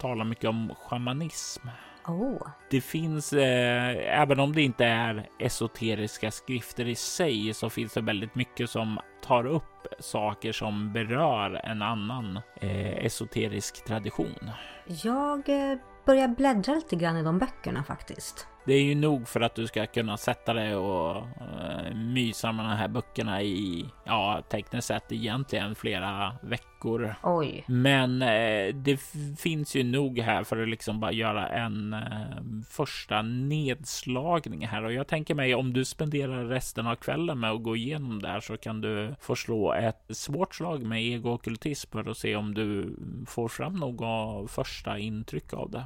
talar 0.00 0.24
mycket 0.24 0.48
om 0.50 0.74
shamanism. 0.88 1.68
Oh. 2.06 2.48
Det 2.70 2.80
finns, 2.80 3.32
eh, 3.32 4.20
även 4.20 4.40
om 4.40 4.52
det 4.52 4.62
inte 4.62 4.84
är 4.84 5.28
esoteriska 5.38 6.30
skrifter 6.30 6.88
i 6.88 6.94
sig, 6.94 7.54
så 7.54 7.70
finns 7.70 7.94
det 7.94 8.00
väldigt 8.00 8.34
mycket 8.34 8.70
som 8.70 9.00
tar 9.22 9.46
upp 9.46 9.86
saker 9.98 10.52
som 10.52 10.92
berör 10.92 11.60
en 11.64 11.82
annan 11.82 12.40
eh, 12.60 13.04
esoterisk 13.04 13.84
tradition. 13.84 14.50
Jag 14.86 15.48
eh, 15.48 15.78
börjar 16.04 16.28
bläddra 16.28 16.74
lite 16.74 16.96
grann 16.96 17.16
i 17.16 17.22
de 17.22 17.38
böckerna 17.38 17.84
faktiskt. 17.84 18.46
Det 18.64 18.74
är 18.74 18.82
ju 18.82 18.94
nog 18.94 19.28
för 19.28 19.40
att 19.40 19.54
du 19.54 19.66
ska 19.66 19.86
kunna 19.86 20.16
sätta 20.16 20.54
dig 20.54 20.74
och 20.74 21.16
uh, 21.16 21.94
mysa 21.94 22.52
med 22.52 22.64
de 22.64 22.76
här 22.76 22.88
böckerna 22.88 23.42
i, 23.42 23.86
ja, 24.04 24.42
tekniskt 24.50 24.88
sett 24.88 25.12
egentligen 25.12 25.74
flera 25.74 26.34
veckor. 26.42 27.14
Oj. 27.22 27.64
Men 27.68 28.22
uh, 28.22 28.74
det 28.74 29.00
finns 29.38 29.76
ju 29.76 29.84
nog 29.84 30.18
här 30.18 30.44
för 30.44 30.62
att 30.62 30.68
liksom 30.68 31.00
bara 31.00 31.12
göra 31.12 31.48
en 31.48 31.94
uh, 31.94 32.62
första 32.70 33.22
nedslagning 33.22 34.66
här 34.66 34.84
och 34.84 34.92
jag 34.92 35.06
tänker 35.06 35.34
mig 35.34 35.54
om 35.54 35.72
du 35.72 35.84
spenderar 35.84 36.44
resten 36.44 36.86
av 36.86 36.96
kvällen 36.96 37.40
med 37.40 37.50
att 37.50 37.62
gå 37.62 37.76
igenom 37.76 38.22
där 38.22 38.40
så 38.40 38.56
kan 38.56 38.80
du 38.80 39.14
få 39.20 39.36
slå 39.36 39.72
ett 39.72 40.04
svårt 40.08 40.54
slag 40.54 40.82
med 40.82 41.02
ego 41.02 41.30
och 41.30 41.44
för 41.92 42.10
att 42.10 42.18
se 42.18 42.36
om 42.36 42.54
du 42.54 42.96
får 43.26 43.48
fram 43.48 43.72
något 43.72 44.50
första 44.50 44.98
intryck 44.98 45.52
av 45.52 45.70
det. 45.70 45.84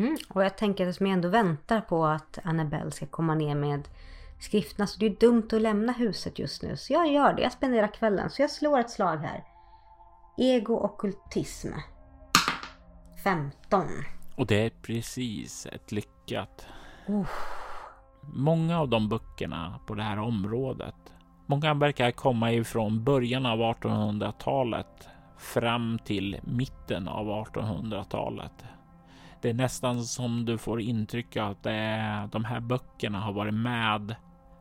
Mm. 0.00 0.16
Och 0.28 0.44
jag 0.44 0.58
tänker 0.58 0.88
att 0.88 1.00
jag 1.00 1.10
ändå 1.10 1.28
väntar 1.28 1.80
på 1.80 2.04
att 2.04 2.38
Annabelle 2.44 2.90
ska 2.90 3.06
komma 3.06 3.34
ner 3.34 3.54
med 3.54 3.88
skrifterna 4.38 4.86
så 4.86 4.98
det 4.98 5.06
är 5.06 5.16
dumt 5.20 5.48
att 5.52 5.62
lämna 5.62 5.92
huset 5.92 6.38
just 6.38 6.62
nu. 6.62 6.76
Så 6.76 6.92
jag 6.92 7.12
gör 7.12 7.32
det. 7.34 7.42
Jag 7.42 7.52
spenderar 7.52 7.86
kvällen. 7.86 8.30
Så 8.30 8.42
jag 8.42 8.50
slår 8.50 8.78
ett 8.78 8.90
slag 8.90 9.16
här. 9.16 9.44
Ego 10.38 10.74
ockultism. 10.74 11.68
15. 13.24 13.86
Och 14.36 14.46
det 14.46 14.66
är 14.66 14.70
precis 14.70 15.66
ett 15.66 15.92
lyckat. 15.92 16.66
Uh. 17.08 17.26
Många 18.22 18.80
av 18.80 18.88
de 18.88 19.08
böckerna 19.08 19.80
på 19.86 19.94
det 19.94 20.02
här 20.02 20.18
området. 20.18 20.94
Många 21.46 21.74
verkar 21.74 22.10
komma 22.10 22.52
ifrån 22.52 23.04
början 23.04 23.46
av 23.46 23.58
1800-talet 23.58 25.08
fram 25.38 25.98
till 26.04 26.40
mitten 26.42 27.08
av 27.08 27.26
1800-talet. 27.26 28.64
Det 29.40 29.50
är 29.50 29.54
nästan 29.54 30.04
som 30.04 30.44
du 30.44 30.58
får 30.58 30.80
intryck 30.80 31.36
av 31.36 31.50
att 31.50 31.62
det 31.62 32.28
de 32.32 32.44
här 32.44 32.60
böckerna 32.60 33.20
har 33.20 33.32
varit 33.32 33.54
med 33.54 34.16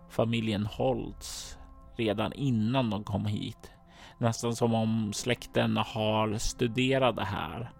familjen 0.10 0.66
Holtz 0.66 1.58
redan 1.96 2.34
innan 2.34 2.90
de 2.90 3.04
kom 3.04 3.26
hit. 3.26 3.72
Nästan 4.18 4.56
som 4.56 4.74
om 4.74 5.14
släkten 5.14 5.78
har 5.78 6.38
studerat 6.38 7.16
det 7.16 7.26
här 7.26 7.72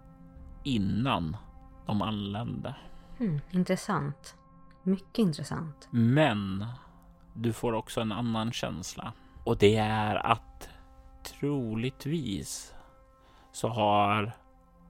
innan 0.64 1.36
de 1.86 2.02
anlände. 2.02 2.74
Mm, 3.20 3.40
intressant. 3.50 4.36
Mycket 4.82 5.18
intressant. 5.18 5.88
Men 5.90 6.66
du 7.34 7.52
får 7.52 7.72
också 7.72 8.00
en 8.00 8.12
annan 8.12 8.52
känsla 8.52 9.12
och 9.44 9.58
det 9.58 9.76
är 9.76 10.26
att 10.26 10.68
troligtvis 11.22 12.74
så 13.52 13.68
har 13.68 14.32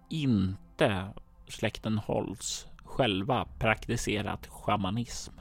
inte 0.09 1.13
släkten 1.51 1.99
Holtz 1.99 2.67
själva 2.85 3.47
praktiserat 3.59 4.47
shamanism 4.47 5.35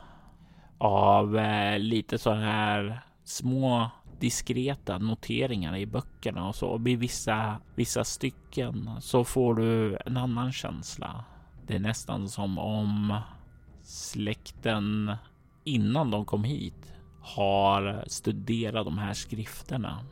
av 0.78 1.38
eh, 1.38 1.80
lite 1.80 2.18
så 2.18 2.34
här 2.34 3.02
små 3.24 3.90
diskreta 4.20 4.98
noteringar 4.98 5.78
i 5.78 5.86
böckerna 5.86 6.48
och 6.48 6.56
så. 6.56 6.78
Vid 6.78 7.00
vissa, 7.00 7.58
vissa 7.76 8.04
stycken 8.04 8.90
så 9.02 9.24
får 9.24 9.56
du 9.56 9.98
en 10.06 10.18
annan 10.18 10.52
känsla. 10.52 11.24
Det 11.68 11.76
är 11.76 11.80
nästan 11.80 12.30
som 12.30 12.60
om 12.60 13.18
släkten 13.84 15.16
innan 15.64 16.12
de 16.12 16.26
kom 16.26 16.44
hit 16.44 16.94
har 17.22 18.04
studerat 18.08 18.86
de 18.86 18.98
här 18.98 19.14
skrifterna. 19.14 20.06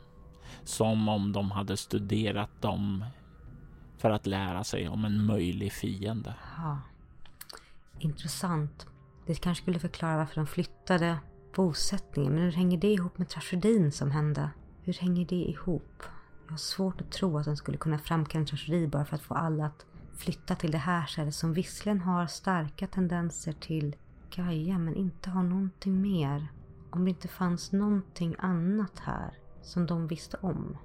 Som 0.64 1.08
om 1.08 1.32
de 1.32 1.50
hade 1.50 1.76
studerat 1.76 2.62
dem 2.62 3.04
för 3.98 4.10
att 4.10 4.26
lära 4.26 4.64
sig 4.64 4.88
om 4.88 5.04
en 5.04 5.26
möjlig 5.26 5.72
fiende. 5.72 6.34
Ja. 6.56 6.78
Intressant. 7.98 8.86
Det 9.26 9.34
kanske 9.34 9.62
skulle 9.62 9.78
förklara 9.78 10.16
varför 10.16 10.34
de 10.34 10.46
flyttade 10.46 11.18
bosättningen. 11.54 12.34
Men 12.34 12.42
hur 12.42 12.52
hänger 12.52 12.78
det 12.78 12.92
ihop 12.92 13.18
med 13.18 13.28
tragedin 13.28 13.92
som 13.92 14.10
hände? 14.10 14.50
Hur 14.82 14.92
hänger 14.92 15.26
det 15.26 15.36
ihop? 15.36 16.02
Jag 16.46 16.52
har 16.52 16.58
svårt 16.58 17.00
att 17.00 17.12
tro 17.12 17.38
att 17.38 17.44
de 17.44 17.56
skulle 17.56 17.78
kunna 17.78 17.98
framkalla 17.98 18.40
en 18.40 18.46
tragedi 18.46 18.86
bara 18.86 19.04
för 19.04 19.14
att 19.14 19.22
få 19.22 19.34
alla 19.34 19.66
att 19.66 19.86
flytta 20.16 20.54
till 20.54 20.70
det 20.70 20.78
här 20.78 21.06
stället 21.06 21.34
som 21.34 21.52
visserligen 21.52 22.00
har 22.00 22.26
starka 22.26 22.86
tendenser 22.86 23.52
till 23.52 23.96
Gaia 24.30 24.78
men 24.78 24.94
inte 24.94 25.30
har 25.30 25.42
någonting 25.42 26.02
mer. 26.02 26.46
Om 26.90 27.04
det 27.04 27.10
inte 27.10 27.28
fanns 27.28 27.72
någonting 27.72 28.34
annat 28.38 28.98
här 28.98 29.38
som 29.62 29.86
de 29.86 30.06
visste 30.06 30.36
om. 30.36 30.76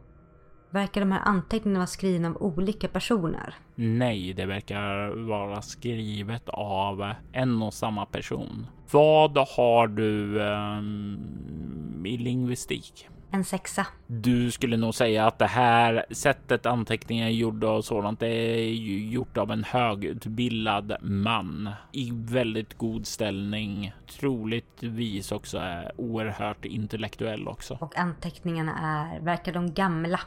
Verkar 0.74 1.02
de 1.02 1.12
här 1.12 1.22
anteckningarna 1.26 1.80
vara 1.80 1.88
skrivna 1.88 2.28
av 2.28 2.38
olika 2.44 2.88
personer? 2.88 3.56
Nej, 3.76 4.34
det 4.34 4.46
verkar 4.46 5.10
vara 5.28 5.62
skrivet 5.62 6.50
av 6.50 7.14
en 7.32 7.62
och 7.62 7.74
samma 7.74 8.06
person. 8.06 8.68
Vad 8.92 9.38
har 9.38 9.88
du 9.88 10.40
um, 10.40 12.06
i 12.06 12.18
lingvistik? 12.18 13.10
En 13.32 13.44
sexa. 13.44 13.88
Du 14.08 14.52
skulle 14.52 14.78
nog 14.78 14.96
säga 14.96 15.28
att 15.28 15.40
det 15.40 15.48
här 15.48 16.06
sättet 16.12 16.66
anteckningar 16.66 17.28
är 17.28 17.32
gjorda 17.32 17.70
och 17.70 17.86
sådant, 17.86 18.22
är 18.22 18.58
ju 18.64 19.10
gjort 19.10 19.38
av 19.38 19.52
en 19.52 19.64
högutbildad 19.64 20.96
man 21.02 21.70
i 21.92 22.12
väldigt 22.14 22.78
god 22.78 23.08
ställning. 23.08 23.94
Troligtvis 24.20 25.32
också 25.32 25.58
är 25.58 25.92
oerhört 25.98 26.66
intellektuell 26.66 27.48
också. 27.48 27.78
Och 27.82 27.98
anteckningarna 27.98 28.80
är, 28.80 29.20
verkar 29.20 29.54
de 29.54 29.74
gamla? 29.74 30.20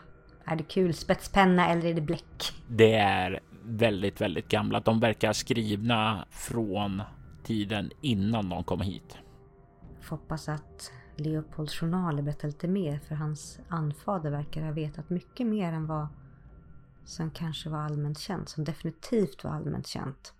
Är 0.46 0.56
det 0.56 0.64
kulspetspenna 0.64 1.68
eller 1.68 1.84
är 1.84 1.94
det 1.94 2.00
bläck? 2.00 2.52
Det 2.68 2.94
är 2.94 3.40
väldigt, 3.62 4.20
väldigt 4.20 4.48
gamla. 4.48 4.80
De 4.80 5.00
verkar 5.00 5.32
skrivna 5.32 6.26
från 6.30 7.02
tiden 7.44 7.90
innan 8.00 8.48
de 8.48 8.64
kom 8.64 8.80
hit. 8.80 9.18
Får 10.00 10.16
hoppas 10.16 10.48
att 10.48 10.92
Leopolds 11.16 11.80
journaler 11.80 12.22
berättar 12.22 12.48
lite 12.48 12.68
mer 12.68 12.98
för 12.98 13.14
hans 13.14 13.60
anfader 13.68 14.30
verkar 14.30 14.62
ha 14.62 14.72
vetat 14.72 15.10
mycket 15.10 15.46
mer 15.46 15.72
än 15.72 15.86
vad 15.86 16.08
som 17.04 17.30
kanske 17.30 17.68
var 17.68 17.78
allmänt 17.78 18.18
känt, 18.18 18.48
som 18.48 18.64
definitivt 18.64 19.44
var 19.44 19.50
allmänt 19.50 19.86
känt. 19.86 20.32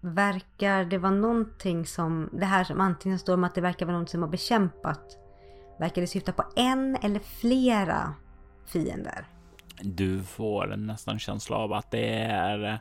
Verkar 0.00 0.84
det 0.84 0.98
vara 0.98 1.12
någonting 1.12 1.86
som, 1.86 2.28
det 2.32 2.46
här 2.46 2.64
som 2.64 2.80
antingen 2.80 3.18
står 3.18 3.34
om 3.34 3.44
att 3.44 3.54
det 3.54 3.60
verkar 3.60 3.86
vara 3.86 3.98
något 3.98 4.10
som 4.10 4.22
har 4.22 4.28
bekämpat 4.28 5.18
Verkar 5.78 6.00
det 6.00 6.06
syfta 6.06 6.32
på 6.32 6.44
en 6.56 6.96
eller 7.02 7.20
flera 7.20 8.14
fiender? 8.64 9.28
Du 9.82 10.22
får 10.22 10.76
nästan 10.76 11.18
känsla 11.18 11.56
av 11.56 11.72
att 11.72 11.90
det 11.90 12.14
är 12.24 12.80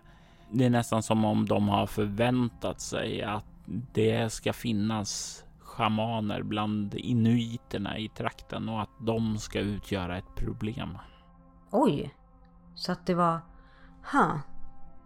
det 0.52 0.66
är 0.66 0.70
nästan 0.70 1.04
som 1.04 1.26
om 1.26 1.46
de 1.46 1.70
har 1.70 1.88
förväntat 1.88 2.82
sig 2.82 3.22
att 3.22 3.46
det 3.66 4.34
ska 4.34 4.54
finnas 4.54 5.44
schamaner 5.60 6.44
bland 6.44 6.96
inuiterna 6.96 7.98
i 7.98 8.10
trakten 8.10 8.70
och 8.70 8.82
att 8.82 8.90
de 9.00 9.38
ska 9.38 9.60
utgöra 9.60 10.18
ett 10.18 10.36
problem. 10.36 10.98
Oj, 11.72 12.14
så 12.76 12.92
att 12.92 13.06
det 13.06 13.14
var... 13.14 13.40
Ha. 14.12 14.42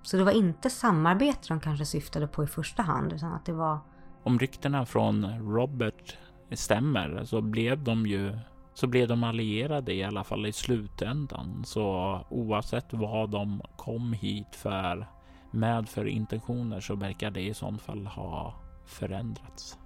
Så 0.04 0.18
det 0.18 0.24
var 0.24 0.32
inte 0.32 0.70
samarbete 0.70 1.48
de 1.48 1.60
kanske 1.60 1.86
syftade 1.86 2.28
på 2.28 2.44
i 2.44 2.48
första 2.48 2.84
hand, 2.84 3.14
utan 3.14 3.34
att 3.34 3.46
det 3.46 3.54
var... 3.54 3.80
Om 4.24 4.40
ryktena 4.40 4.86
från 4.86 5.26
Robert 5.56 6.18
stämmer 6.52 7.24
så 7.26 7.42
blev 7.42 7.84
de 7.84 8.06
ju 8.06 8.40
så 8.76 8.88
blev 8.88 9.08
de 9.08 9.24
allierade 9.24 9.94
i 9.94 10.04
alla 10.04 10.24
fall 10.24 10.46
i 10.46 10.54
slutändan. 10.54 11.64
Så 11.66 12.20
oavsett 12.30 12.94
vad 12.94 13.30
de 13.30 13.62
kom 13.76 14.14
hit 14.14 14.56
för 14.56 15.08
med 15.52 15.90
för 15.90 16.06
intentioner 16.06 16.80
så 16.80 16.96
verkar 16.96 17.32
det 17.32 17.42
i 17.42 17.54
sånt 17.54 17.82
fall 17.82 18.06
ha 18.06 18.54
förändrats. 18.86 19.78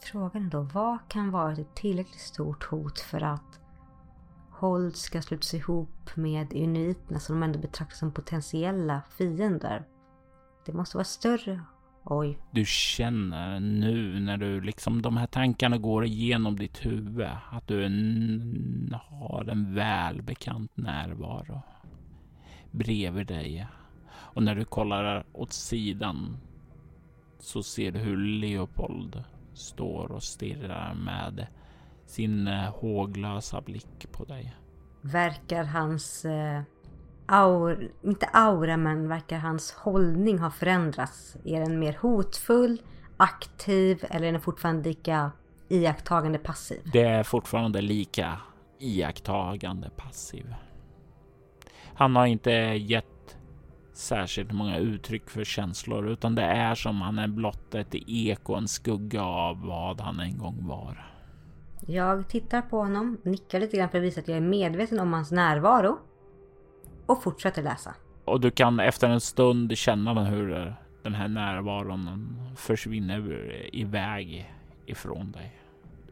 Frågan 0.00 0.48
då, 0.48 0.60
vad 0.60 0.98
kan 1.08 1.30
vara 1.30 1.52
ett 1.52 1.74
tillräckligt 1.74 2.20
stort 2.20 2.64
hot 2.64 2.98
för 2.98 3.22
att 3.22 3.60
Hold 4.50 4.96
ska 4.96 5.22
slutas 5.22 5.54
ihop 5.54 6.16
med 6.16 6.52
uniterna 6.52 7.20
som 7.20 7.40
de 7.40 7.42
ändå 7.42 7.58
betraktar 7.58 7.96
som 7.96 8.12
potentiella 8.12 9.02
fiender? 9.10 9.84
Det 10.66 10.72
måste 10.72 10.96
vara 10.96 11.04
större. 11.04 11.60
Oj. 12.10 12.38
Du 12.50 12.64
känner 12.64 13.60
nu 13.60 14.20
när 14.20 14.36
du 14.36 14.60
liksom 14.60 15.02
de 15.02 15.16
här 15.16 15.26
tankarna 15.26 15.78
går 15.78 16.04
igenom 16.04 16.56
ditt 16.56 16.86
huvud 16.86 17.28
att 17.50 17.68
du 17.68 17.84
en, 17.84 18.96
har 19.10 19.44
en 19.50 19.74
välbekant 19.74 20.76
närvaro 20.76 21.62
bredvid 22.70 23.26
dig. 23.26 23.66
Och 24.10 24.42
när 24.42 24.54
du 24.54 24.64
kollar 24.64 25.26
åt 25.32 25.52
sidan 25.52 26.36
så 27.38 27.62
ser 27.62 27.92
du 27.92 27.98
hur 27.98 28.16
Leopold 28.16 29.24
står 29.54 30.12
och 30.12 30.22
stirrar 30.22 30.94
med 30.94 31.46
sin 32.06 32.48
eh, 32.48 32.74
håglösa 32.74 33.60
blick 33.60 34.12
på 34.12 34.24
dig. 34.24 34.56
Verkar 35.00 35.64
hans 35.64 36.24
eh, 36.24 36.62
aura, 37.28 37.76
inte 38.02 38.26
aura, 38.32 38.76
men 38.76 39.08
verkar 39.08 39.38
hans 39.38 39.72
hållning 39.72 40.38
ha 40.38 40.50
förändrats? 40.50 41.36
Är 41.44 41.60
den 41.60 41.78
mer 41.78 41.98
hotfull, 42.00 42.82
aktiv 43.16 44.04
eller 44.10 44.26
är 44.26 44.32
den 44.32 44.40
fortfarande 44.40 44.88
lika 44.88 45.30
iakttagande 45.68 46.38
passiv? 46.38 46.80
Det 46.92 47.02
är 47.02 47.22
fortfarande 47.22 47.80
lika 47.80 48.38
iakttagande 48.78 49.90
passiv. 49.96 50.54
Han 51.94 52.16
har 52.16 52.26
inte 52.26 52.50
gett 52.50 53.36
särskilt 53.92 54.52
många 54.52 54.78
uttryck 54.78 55.30
för 55.30 55.44
känslor, 55.44 56.08
utan 56.08 56.34
det 56.34 56.42
är 56.42 56.74
som 56.74 57.00
han 57.00 57.18
är 57.18 57.28
blott 57.28 57.74
ett 57.74 57.94
eko, 58.06 58.54
en 58.54 58.68
skugga 58.68 59.22
av 59.22 59.66
vad 59.66 60.00
han 60.00 60.20
en 60.20 60.38
gång 60.38 60.66
var. 60.66 61.14
Jag 61.86 62.28
tittar 62.28 62.62
på 62.62 62.78
honom, 62.78 63.18
nickar 63.22 63.60
lite 63.60 63.76
grann 63.76 63.88
för 63.88 63.98
att 63.98 64.04
visa 64.04 64.20
att 64.20 64.28
jag 64.28 64.36
är 64.36 64.40
medveten 64.40 65.00
om 65.00 65.12
hans 65.12 65.30
närvaro 65.30 65.98
och 67.08 67.22
fortsätter 67.22 67.62
läsa. 67.62 67.94
Och 68.24 68.40
du 68.40 68.50
kan 68.50 68.80
efter 68.80 69.08
en 69.08 69.20
stund 69.20 69.78
känna 69.78 70.24
hur 70.24 70.74
den 71.02 71.14
här 71.14 71.28
närvaron 71.28 72.36
försvinner 72.56 73.52
iväg 73.72 74.54
ifrån 74.86 75.32
dig. 75.32 75.58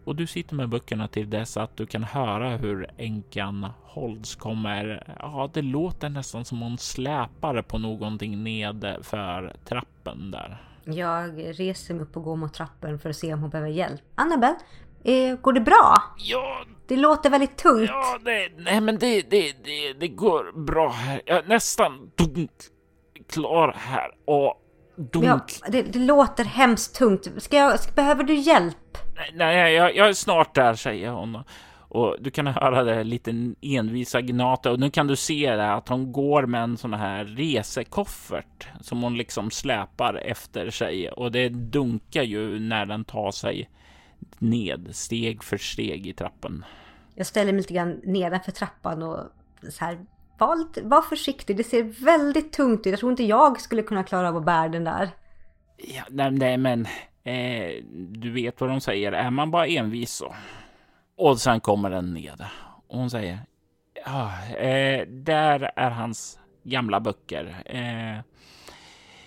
Och 0.05 0.17
du 0.17 0.27
sitter 0.27 0.55
med 0.55 0.69
böckerna 0.69 1.09
till 1.09 1.31
dess 1.31 1.57
att 1.57 1.77
du 1.77 1.87
kan 1.87 2.05
höra 2.05 2.57
hur 2.57 2.91
änkan 2.97 3.67
Holds 3.83 4.35
kommer. 4.35 5.15
Ja, 5.19 5.51
det 5.53 5.63
låter 5.63 6.09
nästan 6.09 6.45
som 6.45 6.61
hon 6.61 6.79
släpar 6.79 7.63
på 7.63 7.79
någonting 7.79 8.45
ned 8.45 8.97
för 9.03 9.57
trappen 9.65 10.31
där. 10.31 10.63
Jag 10.85 11.39
reser 11.61 11.95
mig 11.95 12.03
upp 12.03 12.17
och 12.17 12.25
går 12.25 12.37
mot 12.37 12.55
trappen 12.55 12.99
för 12.99 13.11
att 13.11 13.17
se 13.17 13.35
om 13.35 13.41
hon 13.41 13.51
behöver 13.51 13.71
hjälp. 13.71 14.01
Annabel, 14.15 14.55
eh, 15.05 15.37
går 15.37 15.53
det 15.53 15.61
bra? 15.61 15.95
Ja. 16.19 16.65
Det 16.89 16.97
låter 16.97 17.31
väldigt 17.31 17.57
tungt. 17.57 17.89
Ja, 17.89 18.19
det, 18.25 18.49
nej 18.59 18.81
men 18.81 18.99
det, 18.99 19.31
det, 19.31 19.65
det, 19.65 19.93
det 19.93 20.09
går 20.09 20.65
bra 20.65 20.89
här. 20.89 21.23
Jag 21.27 21.37
är 21.37 21.49
nästan 21.49 22.11
dunk, 22.17 22.51
klar 23.29 23.75
här 23.79 24.11
och 24.25 24.63
dunk. 25.13 25.25
Ja, 25.63 25.69
det, 25.69 25.83
det 25.83 25.99
låter 25.99 26.45
hemskt 26.45 26.97
tungt. 26.97 27.29
Ska 27.37 27.57
jag, 27.57 27.81
ska, 27.81 27.93
behöver 27.93 28.25
du 28.25 28.35
hjälp? 28.35 28.99
Nej, 29.17 29.31
nej 29.35 29.75
jag, 29.75 29.97
jag 29.97 30.09
är 30.09 30.13
snart 30.13 30.55
där, 30.55 30.75
säger 30.75 31.11
hon. 31.11 31.39
Och 31.89 32.17
du 32.21 32.31
kan 32.31 32.47
höra 32.47 32.85
det 32.85 33.05
lite 33.05 33.55
envisa 33.63 34.21
gnatet 34.21 34.73
och 34.73 34.81
nu 34.81 34.91
kan 34.91 35.07
du 35.07 35.17
se 35.17 35.57
det 35.57 35.73
att 35.73 35.89
hon 35.89 36.13
går 36.13 36.47
med 36.47 36.63
en 36.63 36.77
sån 36.77 36.95
här 36.95 37.25
resekoffert 37.25 38.69
som 38.81 39.03
hon 39.03 39.17
liksom 39.17 39.51
släpar 39.51 40.15
efter 40.15 40.71
sig 40.71 41.11
och 41.11 41.33
det 41.33 41.49
dunkar 41.49 42.23
ju 42.23 42.59
när 42.59 42.87
den 42.87 43.05
tar 43.05 43.31
sig 43.31 43.69
ned 44.39 44.89
steg 44.93 45.43
för 45.43 45.57
steg 45.57 46.07
i 46.07 46.13
trappen. 46.13 46.65
Jag 47.15 47.27
ställer 47.27 47.53
mig 47.53 47.61
lite 47.61 47.75
grann 47.75 48.01
nedanför 48.05 48.53
trappan 48.53 49.03
och 49.03 49.19
så 49.71 49.85
här 49.85 49.99
var, 50.39 50.57
lite, 50.57 50.83
var 50.83 51.03
försiktig. 51.03 51.57
Det 51.57 51.65
ser 51.65 52.05
väldigt 52.05 52.53
tungt 52.53 52.81
ut. 52.81 52.87
Jag 52.87 52.99
tror 52.99 53.13
inte 53.13 53.25
jag 53.25 53.61
skulle 53.61 53.83
kunna 53.83 54.03
klara 54.03 54.29
av 54.29 54.37
att 54.37 54.45
bära 54.45 54.69
den 54.69 54.85
där. 54.85 55.11
Ja, 55.77 56.03
nej, 56.11 56.31
nej 56.31 56.57
men 56.57 56.87
Eh, 57.27 57.83
du 57.93 58.31
vet 58.31 58.61
vad 58.61 58.71
de 58.71 58.81
säger, 58.81 59.13
är 59.13 59.31
man 59.31 59.51
bara 59.51 59.67
envis 59.67 60.11
så. 60.11 60.35
Och 61.17 61.41
sen 61.41 61.61
kommer 61.61 61.91
den 61.91 62.15
ned 62.15 62.45
och 62.89 62.99
hon 62.99 63.11
säger 63.11 63.39
ja, 64.05 64.47
eh, 64.57 65.07
där 65.09 65.71
är 65.77 65.91
hans 65.91 66.39
gamla 66.63 67.01
böcker. 67.01 67.63
Eh, 67.67 68.21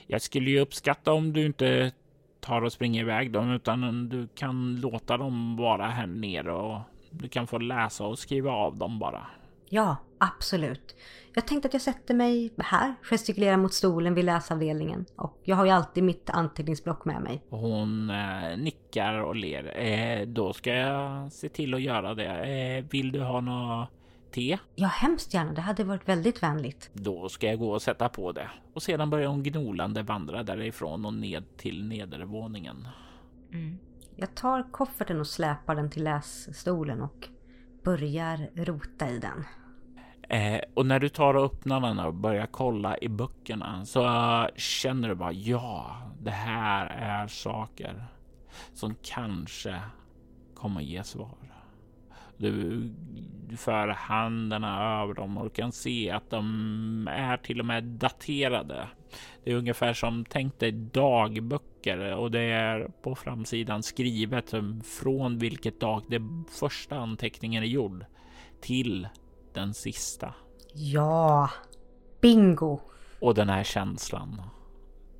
jag 0.08 0.22
skulle 0.22 0.50
ju 0.50 0.60
uppskatta 0.60 1.14
om 1.14 1.34
du 1.34 1.46
inte 1.46 1.92
tar 2.40 2.62
och 2.62 2.74
springer 2.74 3.02
iväg 3.02 3.32
dem 3.32 3.52
utan 3.52 4.10
du 4.10 4.28
kan 4.36 4.76
låta 4.76 5.18
dem 5.18 5.56
vara 5.58 5.88
här 5.88 6.08
nere 6.08 6.52
och 6.52 6.80
du 7.10 7.28
kan 7.28 7.48
få 7.48 7.58
läsa 7.58 8.06
och 8.06 8.20
skriva 8.20 8.52
av 8.52 8.78
dem 8.78 9.00
bara. 9.00 9.28
Ja, 9.70 9.96
absolut. 10.18 10.96
Jag 11.34 11.48
tänkte 11.48 11.68
att 11.68 11.74
jag 11.74 11.82
sätter 11.82 12.14
mig 12.14 12.52
här, 12.58 12.96
gestikulerar 13.02 13.58
mot 13.58 13.74
stolen 13.74 14.14
vid 14.14 14.26
läsavdelningen. 14.26 15.06
Och 15.16 15.40
jag 15.44 15.56
har 15.56 15.66
ju 15.66 15.72
alltid 15.72 16.04
mitt 16.04 16.30
anteckningsblock 16.30 17.06
med 17.06 17.22
mig. 17.22 17.42
Hon 17.50 18.10
eh, 18.10 18.58
nickar 18.58 19.14
och 19.14 19.36
ler. 19.36 19.80
Eh, 19.80 20.28
då 20.28 20.54
ska 20.54 20.74
jag 20.74 21.32
se 21.32 21.50
till 21.50 21.74
att 21.74 21.82
göra 21.82 22.14
det. 22.14 22.26
Eh, 22.26 22.86
vill 22.90 23.12
du 23.12 23.22
ha 23.22 23.42
något 23.42 23.90
te? 24.32 24.58
Ja, 24.76 24.88
hemskt 24.88 25.34
gärna. 25.34 25.54
Det 25.54 25.62
hade 25.62 25.84
varit 25.84 26.08
väldigt 26.08 26.44
vänligt. 26.44 26.90
Då 26.94 27.30
ska 27.30 27.48
jag 27.48 27.60
gå 27.60 27.72
och 27.72 27.82
sätta 27.82 28.10
på 28.10 28.32
det. 28.32 28.50
Och 28.74 28.84
sedan 28.84 29.10
börjar 29.10 29.28
hon 29.28 29.44
gnolande 29.44 30.04
vandra 30.04 30.44
därifrån 30.44 31.06
och 31.06 31.14
ned 31.14 31.44
till 31.58 31.88
nedervåningen. 31.88 32.88
Mm. 33.54 33.78
Jag 34.16 34.36
tar 34.36 34.72
kofferten 34.72 35.20
och 35.20 35.28
släpar 35.28 35.76
den 35.76 35.90
till 35.90 36.04
lässtolen 36.04 37.02
och 37.02 37.28
börjar 37.84 38.50
rota 38.56 39.10
i 39.10 39.20
den. 39.20 39.46
Eh, 40.30 40.62
och 40.74 40.86
när 40.86 41.00
du 41.00 41.10
tar 41.10 41.34
och 41.34 41.46
öppnar 41.46 41.82
den 41.82 42.00
och 42.00 42.14
börjar 42.14 42.46
kolla 42.46 42.98
i 42.98 43.10
böckerna 43.10 43.86
så 43.86 44.04
känner 44.56 45.10
du 45.10 45.16
bara 45.16 45.32
ja, 45.32 46.02
det 46.22 46.32
här 46.32 46.86
är 46.86 47.28
saker 47.28 48.06
som 48.74 48.96
kanske 49.02 49.82
kommer 50.56 50.82
ge 50.82 51.04
svar. 51.04 51.59
Du, 52.40 52.90
för 53.58 53.88
händerna 53.88 55.02
över 55.02 55.14
dem 55.14 55.38
och 55.38 55.56
kan 55.56 55.72
se 55.72 56.12
att 56.12 56.30
de 56.30 57.08
är 57.12 57.38
till 57.38 57.60
och 57.60 57.66
med 57.66 57.84
daterade. 57.84 58.88
Det 59.44 59.52
är 59.52 59.56
ungefär 59.56 59.94
som 59.94 60.26
tänk 60.30 60.60
dig 60.60 60.72
dagböcker 60.72 62.16
och 62.16 62.32
det 62.32 62.42
är 62.42 62.92
på 63.02 63.16
framsidan 63.16 63.84
skrivet 63.84 64.54
från 64.84 65.38
vilket 65.38 65.80
dag 65.80 66.04
det 66.08 66.22
första 66.60 66.98
anteckningen 66.98 67.64
är 67.64 67.68
gjord 67.68 68.06
till 68.62 69.08
den 69.54 69.74
sista. 69.74 70.34
Ja, 70.74 71.50
bingo! 72.22 72.80
Och 73.20 73.36
den 73.36 73.50
här 73.50 73.64
känslan, 73.64 74.42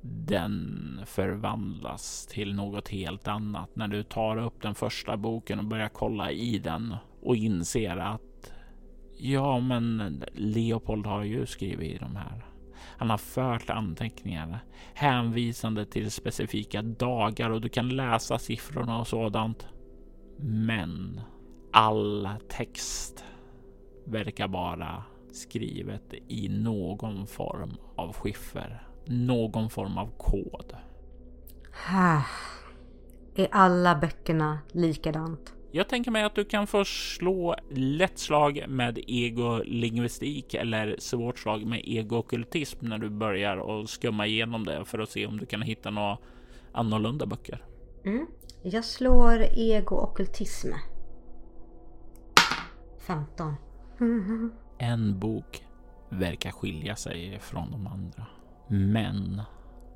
den 0.02 1.00
förvandlas 1.06 2.26
till 2.26 2.54
något 2.54 2.88
helt 2.88 3.28
annat 3.28 3.76
när 3.76 3.88
du 3.88 4.02
tar 4.02 4.36
upp 4.36 4.62
den 4.62 4.74
första 4.74 5.16
boken 5.16 5.58
och 5.58 5.64
börjar 5.64 5.88
kolla 5.88 6.30
i 6.30 6.58
den 6.58 6.96
och 7.22 7.36
inser 7.36 7.96
att 7.96 8.52
ja, 9.18 9.60
men 9.60 10.24
Leopold 10.32 11.06
har 11.06 11.22
ju 11.22 11.46
skrivit 11.46 11.92
i 11.92 11.98
de 11.98 12.16
här. 12.16 12.44
Han 12.98 13.10
har 13.10 13.18
fört 13.18 13.70
anteckningar 13.70 14.58
hänvisande 14.94 15.86
till 15.86 16.10
specifika 16.10 16.82
dagar 16.82 17.50
och 17.50 17.60
du 17.60 17.68
kan 17.68 17.88
läsa 17.88 18.38
siffrorna 18.38 19.00
och 19.00 19.06
sådant. 19.06 19.66
Men 20.42 21.20
all 21.72 22.28
text 22.48 23.24
verkar 24.04 24.48
vara 24.48 25.04
skrivet 25.32 26.14
i 26.28 26.48
någon 26.48 27.26
form 27.26 27.76
av 27.96 28.12
skiffer, 28.12 28.82
någon 29.06 29.70
form 29.70 29.98
av 29.98 30.10
kod. 30.18 30.72
Är 33.34 33.48
alla 33.50 33.96
böckerna 33.96 34.58
likadant? 34.72 35.54
Jag 35.72 35.88
tänker 35.88 36.10
mig 36.10 36.22
att 36.22 36.34
du 36.34 36.44
kan 36.44 36.66
få 36.66 36.84
slå 36.84 37.56
lätt 37.70 38.18
slag 38.18 38.64
med 38.68 38.98
egolingvistik 39.06 40.54
eller 40.54 40.96
svårt 40.98 41.38
slag 41.38 41.66
med 41.66 41.80
egookultism 41.84 42.86
när 42.86 42.98
du 42.98 43.10
börjar 43.10 43.56
och 43.56 43.90
skumma 43.90 44.26
igenom 44.26 44.64
det 44.64 44.84
för 44.84 44.98
att 44.98 45.10
se 45.10 45.26
om 45.26 45.38
du 45.38 45.46
kan 45.46 45.62
hitta 45.62 45.90
några 45.90 46.18
annorlunda 46.72 47.26
böcker. 47.26 47.64
Mm. 48.04 48.26
Jag 48.62 48.84
slår 48.84 49.44
ego-ockultism. 49.56 50.68
15. 53.06 53.54
En 54.78 55.18
bok 55.18 55.64
verkar 56.08 56.50
skilja 56.50 56.96
sig 56.96 57.38
från 57.40 57.70
de 57.70 57.86
andra. 57.86 58.26
Men 58.68 59.42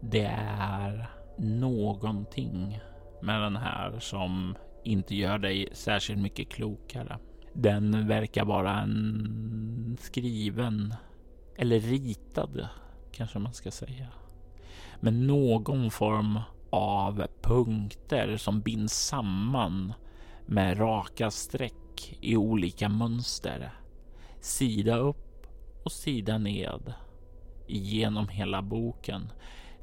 det 0.01 0.35
är 0.59 1.11
någonting 1.39 2.81
med 3.23 3.41
den 3.41 3.57
här 3.57 3.99
som 4.01 4.55
inte 4.85 5.15
gör 5.15 5.39
dig 5.39 5.69
särskilt 5.73 6.21
mycket 6.21 6.49
klokare. 6.49 7.19
Den 7.53 8.09
verkar 8.09 8.45
vara 8.45 8.81
en 8.81 9.97
skriven 10.01 10.95
eller 11.57 11.81
ritad 11.81 12.69
kanske 13.13 13.39
man 13.39 13.55
ska 13.55 13.71
säga. 13.71 14.07
Med 15.01 15.15
någon 15.15 15.91
form 15.91 16.39
av 16.71 17.27
punkter 17.43 18.37
som 18.37 18.61
binds 18.61 19.07
samman 19.07 19.93
med 20.47 20.81
raka 20.81 21.31
streck 21.31 22.19
i 22.21 22.37
olika 22.37 22.89
mönster. 22.89 23.73
Sida 24.41 24.97
upp 24.97 25.47
och 25.85 25.93
sida 25.93 26.39
ned 26.39 26.93
genom 27.67 28.29
hela 28.29 28.63
boken. 28.63 29.33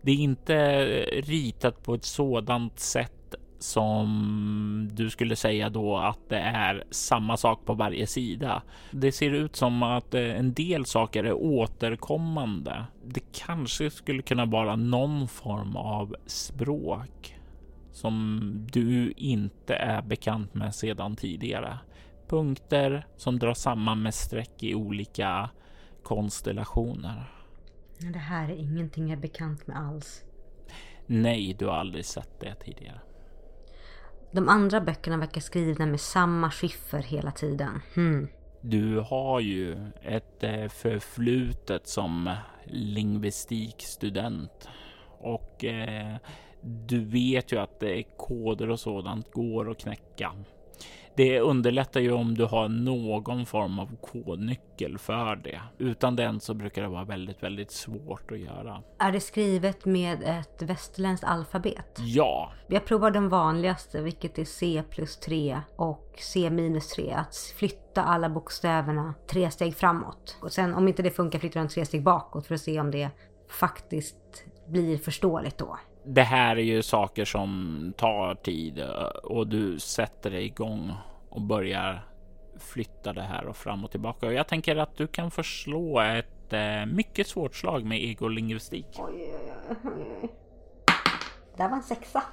Det 0.01 0.11
är 0.11 0.15
inte 0.15 0.85
ritat 1.21 1.83
på 1.83 1.93
ett 1.93 2.05
sådant 2.05 2.79
sätt 2.79 3.20
som 3.63 4.89
du 4.91 5.09
skulle 5.09 5.35
säga 5.35 5.69
då 5.69 5.97
att 5.97 6.29
det 6.29 6.39
är 6.39 6.83
samma 6.91 7.37
sak 7.37 7.65
på 7.65 7.73
varje 7.73 8.07
sida. 8.07 8.63
Det 8.91 9.11
ser 9.11 9.31
ut 9.31 9.55
som 9.55 9.83
att 9.83 10.13
eh, 10.13 10.21
en 10.39 10.53
del 10.53 10.85
saker 10.85 11.23
är 11.23 11.33
återkommande. 11.33 12.85
Det 13.05 13.23
kanske 13.31 13.89
skulle 13.89 14.21
kunna 14.21 14.45
vara 14.45 14.75
någon 14.75 15.27
form 15.27 15.75
av 15.75 16.15
språk 16.25 17.37
som 17.91 18.41
du 18.71 19.11
inte 19.17 19.75
är 19.75 20.01
bekant 20.01 20.53
med 20.53 20.75
sedan 20.75 21.15
tidigare. 21.15 21.79
Punkter 22.27 23.07
som 23.17 23.39
dras 23.39 23.61
samman 23.61 24.01
med 24.01 24.13
streck 24.13 24.63
i 24.63 24.75
olika 24.75 25.49
konstellationer. 26.03 27.31
Det 28.13 28.19
här 28.19 28.49
är 28.49 28.55
ingenting 28.55 29.09
jag 29.09 29.17
är 29.17 29.21
bekant 29.21 29.67
med 29.67 29.77
alls. 29.77 30.23
Nej, 31.05 31.55
du 31.59 31.65
har 31.65 31.73
aldrig 31.73 32.05
sett 32.05 32.39
det 32.39 32.55
tidigare. 32.55 32.99
De 34.31 34.49
andra 34.49 34.81
böckerna 34.81 35.17
verkar 35.17 35.41
skrivna 35.41 35.85
med 35.85 35.99
samma 35.99 36.51
skiffer 36.51 37.01
hela 37.01 37.31
tiden. 37.31 37.81
Hmm. 37.95 38.27
Du 38.61 38.99
har 38.99 39.39
ju 39.39 39.91
ett 40.01 40.43
eh, 40.43 40.67
förflutet 40.67 41.87
som 41.87 42.35
lingvistikstudent 42.65 44.69
och 45.19 45.65
eh, 45.65 46.15
du 46.61 47.05
vet 47.05 47.51
ju 47.51 47.57
att 47.57 47.83
eh, 47.83 48.01
koder 48.17 48.69
och 48.69 48.79
sådant 48.79 49.31
går 49.31 49.71
att 49.71 49.79
knäcka. 49.79 50.31
Det 51.15 51.39
underlättar 51.39 51.99
ju 51.99 52.11
om 52.11 52.35
du 52.35 52.45
har 52.45 52.69
någon 52.69 53.45
form 53.45 53.79
av 53.79 53.95
kodnyckel 54.01 54.97
för 54.97 55.35
det. 55.35 55.61
Utan 55.77 56.15
den 56.15 56.39
så 56.39 56.53
brukar 56.53 56.81
det 56.81 56.87
vara 56.87 57.03
väldigt, 57.03 57.43
väldigt 57.43 57.71
svårt 57.71 58.31
att 58.31 58.39
göra. 58.39 58.83
Är 58.99 59.11
det 59.11 59.19
skrivet 59.19 59.85
med 59.85 60.23
ett 60.23 60.61
västerländskt 60.61 61.27
alfabet? 61.27 61.97
Ja. 61.99 62.51
Jag 62.67 62.85
provar 62.85 63.11
den 63.11 63.29
vanligaste, 63.29 64.01
vilket 64.01 64.39
är 64.39 64.45
C 64.45 64.83
plus 64.89 65.19
3 65.19 65.59
och 65.75 66.15
C 66.19 66.49
minus 66.49 66.87
3. 66.87 67.11
Att 67.13 67.35
flytta 67.57 68.03
alla 68.03 68.29
bokstäverna 68.29 69.13
tre 69.27 69.51
steg 69.51 69.75
framåt. 69.75 70.37
Och 70.41 70.51
sen 70.51 70.73
om 70.73 70.87
inte 70.87 71.03
det 71.03 71.11
funkar 71.11 71.39
flyttar 71.39 71.59
den 71.59 71.69
tre 71.69 71.85
steg 71.85 72.03
bakåt 72.03 72.47
för 72.47 72.55
att 72.55 72.61
se 72.61 72.79
om 72.79 72.91
det 72.91 73.09
faktiskt 73.49 74.45
blir 74.67 74.97
förståeligt 74.97 75.57
då 75.57 75.77
det 76.03 76.21
här 76.21 76.55
är 76.55 76.63
ju 76.63 76.81
saker 76.81 77.25
som 77.25 77.93
tar 77.97 78.35
tid 78.35 78.79
eh, 78.79 79.03
och 79.23 79.47
du 79.47 79.79
sätter 79.79 80.31
dig 80.31 80.45
igång 80.45 80.93
och 81.29 81.41
börjar 81.41 82.07
flytta 82.59 83.13
det 83.13 83.21
här 83.21 83.45
och 83.45 83.57
fram 83.57 83.83
och 83.85 83.91
tillbaka. 83.91 84.25
Och 84.27 84.33
jag 84.33 84.47
tänker 84.47 84.75
att 84.75 84.97
du 84.97 85.07
kan 85.07 85.31
förslå 85.31 85.99
ett 85.99 86.53
eh, 86.53 86.85
mycket 86.85 87.27
svårt 87.27 87.55
slag 87.55 87.85
med 87.85 88.03
egolingvistik. 88.03 88.87
Oj, 88.97 89.35
oj, 89.69 89.75
oj. 90.23 90.29
Det 91.57 91.63
var 91.63 91.77
en 91.77 91.83
sexa. 91.83 92.23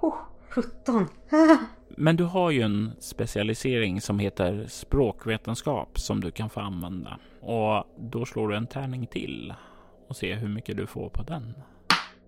Oh, 0.00 0.16
17. 0.48 1.08
Men 1.88 2.16
du 2.16 2.24
har 2.24 2.50
ju 2.50 2.62
en 2.62 2.92
specialisering 3.00 4.00
som 4.00 4.18
heter 4.18 4.66
språkvetenskap 4.68 5.98
som 5.98 6.20
du 6.20 6.30
kan 6.30 6.50
få 6.50 6.60
använda 6.60 7.18
och 7.40 7.84
då 7.98 8.24
slår 8.24 8.48
du 8.48 8.56
en 8.56 8.66
tärning 8.66 9.06
till 9.06 9.54
och 10.08 10.16
ser 10.16 10.36
hur 10.36 10.48
mycket 10.48 10.76
du 10.76 10.86
får 10.86 11.08
på 11.08 11.22
den. 11.22 11.54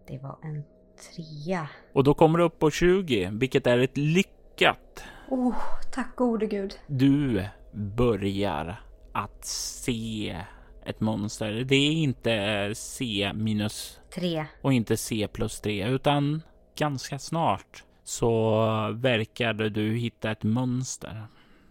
Det 0.07 0.19
var 0.19 0.39
en 0.43 0.65
trea. 1.03 1.69
Och 1.93 2.05
då 2.05 2.15
kommer 2.15 2.39
du 2.39 2.45
upp 2.45 2.59
på 2.59 2.71
20, 2.71 3.31
vilket 3.33 3.67
är 3.67 3.79
ett 3.79 3.97
lyckat. 3.97 5.05
Oh, 5.29 5.57
tack 5.93 6.17
gode 6.17 6.47
gud. 6.47 6.75
Du 6.87 7.45
börjar 7.73 8.81
att 9.13 9.45
se 9.45 10.37
ett 10.85 11.01
monster. 11.01 11.53
Det 11.53 11.77
är 11.77 11.93
inte 11.93 12.71
C 12.75 13.33
minus 13.35 14.01
3 14.15 14.47
och 14.63 14.73
inte 14.73 14.97
C 14.97 15.29
plus 15.33 15.61
3 15.61 15.89
utan 15.89 16.43
ganska 16.77 17.19
snart 17.19 17.85
så 18.05 18.61
verkar 18.93 19.53
du 19.53 19.97
hitta 19.97 20.31
ett 20.31 20.43
mönster. 20.43 21.27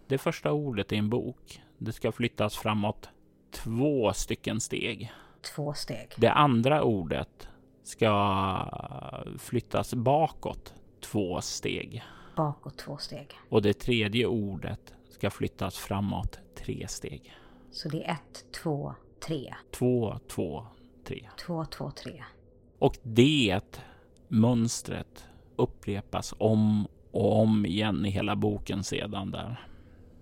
Det 0.08 0.18
första 0.18 0.52
ordet 0.52 0.92
i 0.92 0.96
en 0.96 1.10
bok. 1.10 1.62
Det 1.78 1.92
ska 1.92 2.12
flyttas 2.12 2.56
framåt 2.56 3.08
två 3.50 4.12
stycken 4.12 4.60
steg. 4.60 5.12
Två 5.54 5.74
steg. 5.74 6.08
Det 6.16 6.32
andra 6.32 6.82
ordet 6.82 7.48
ska 7.82 8.68
flyttas 9.38 9.94
bakåt 9.94 10.74
två 11.00 11.40
steg. 11.40 12.02
Bakåt 12.36 12.78
två 12.78 12.96
steg. 12.96 13.26
Och 13.48 13.62
det 13.62 13.72
tredje 13.72 14.26
ordet 14.26 14.94
ska 15.10 15.30
flyttas 15.30 15.78
framåt 15.78 16.38
tre 16.54 16.88
steg. 16.88 17.34
Så 17.70 17.88
det 17.88 18.04
är 18.04 18.12
ett, 18.12 18.44
två, 18.62 18.94
tre. 19.26 19.54
Två, 19.70 20.18
två, 20.28 20.66
tre. 21.04 21.28
Två, 21.46 21.64
två, 21.64 21.90
tre. 21.90 22.24
Och 22.78 22.98
det 23.02 23.80
mönstret 24.28 25.24
upprepas 25.56 26.34
om 26.38 26.86
och 27.12 27.40
om 27.40 27.66
igen 27.66 28.06
i 28.06 28.10
hela 28.10 28.36
boken 28.36 28.84
sedan 28.84 29.30
där. 29.30 29.66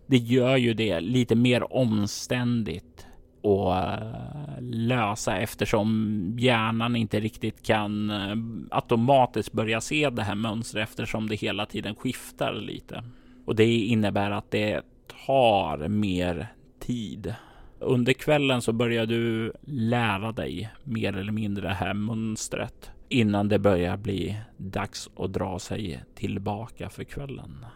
Det 0.07 0.17
gör 0.17 0.57
ju 0.57 0.75
det 0.75 1.01
lite 1.01 1.35
mer 1.35 1.73
omständigt 1.73 3.07
att 3.43 4.01
eh, 4.01 4.61
lösa 4.61 5.37
eftersom 5.37 6.37
hjärnan 6.39 6.97
inte 6.97 7.21
riktigt 7.21 7.63
kan 7.63 8.11
eh, 8.11 8.37
automatiskt 8.71 9.53
börja 9.53 9.81
se 9.81 10.11
det 10.11 10.23
här 10.23 10.35
mönstret 10.35 10.89
eftersom 10.89 11.29
det 11.29 11.35
hela 11.35 11.67
tiden 11.67 11.95
skiftar 11.95 12.53
lite. 12.55 13.05
Och 13.45 13.57
det 13.57 13.75
innebär 13.75 14.31
att 14.31 14.51
det 14.51 14.83
tar 15.27 15.89
mer 15.89 16.47
tid. 16.81 17.35
Under 17.79 18.13
kvällen 18.13 18.63
så 18.63 18.73
börjar 18.73 19.07
du 19.07 19.53
lära 19.63 20.33
dig 20.33 20.71
mer 20.85 21.17
eller 21.17 21.33
mindre 21.33 21.69
det 21.69 21.75
här 21.75 21.95
mönstret 21.95 22.91
innan 23.09 23.49
det 23.49 23.59
börjar 23.59 23.97
bli 23.97 24.37
dags 24.57 25.11
att 25.17 25.33
dra 25.33 25.59
sig 25.59 26.05
tillbaka 26.15 26.89
för 26.91 27.05
kvällen. 27.05 27.67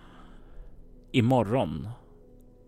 Imorgon 1.13 1.89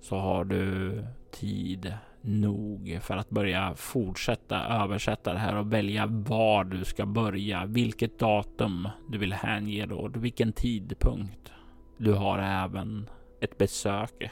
så 0.01 0.17
har 0.17 0.45
du 0.45 1.05
tid 1.31 1.95
nog 2.27 2.99
för 3.03 3.17
att 3.17 3.31
börja 3.31 3.75
fortsätta 3.75 4.65
översätta 4.85 5.33
det 5.33 5.39
här 5.39 5.57
och 5.57 5.73
välja 5.73 6.07
var 6.07 6.65
du 6.65 6.85
ska 6.85 7.07
börja, 7.07 7.67
vilket 7.67 8.19
datum 8.19 8.89
du 9.09 9.19
vill 9.19 9.33
hänge 9.33 9.87
då, 9.87 10.11
vilken 10.15 10.53
tidpunkt. 10.53 11.53
Du 11.97 12.13
har 12.13 12.39
även 12.39 13.11
ett 13.41 13.59
besök 13.59 14.31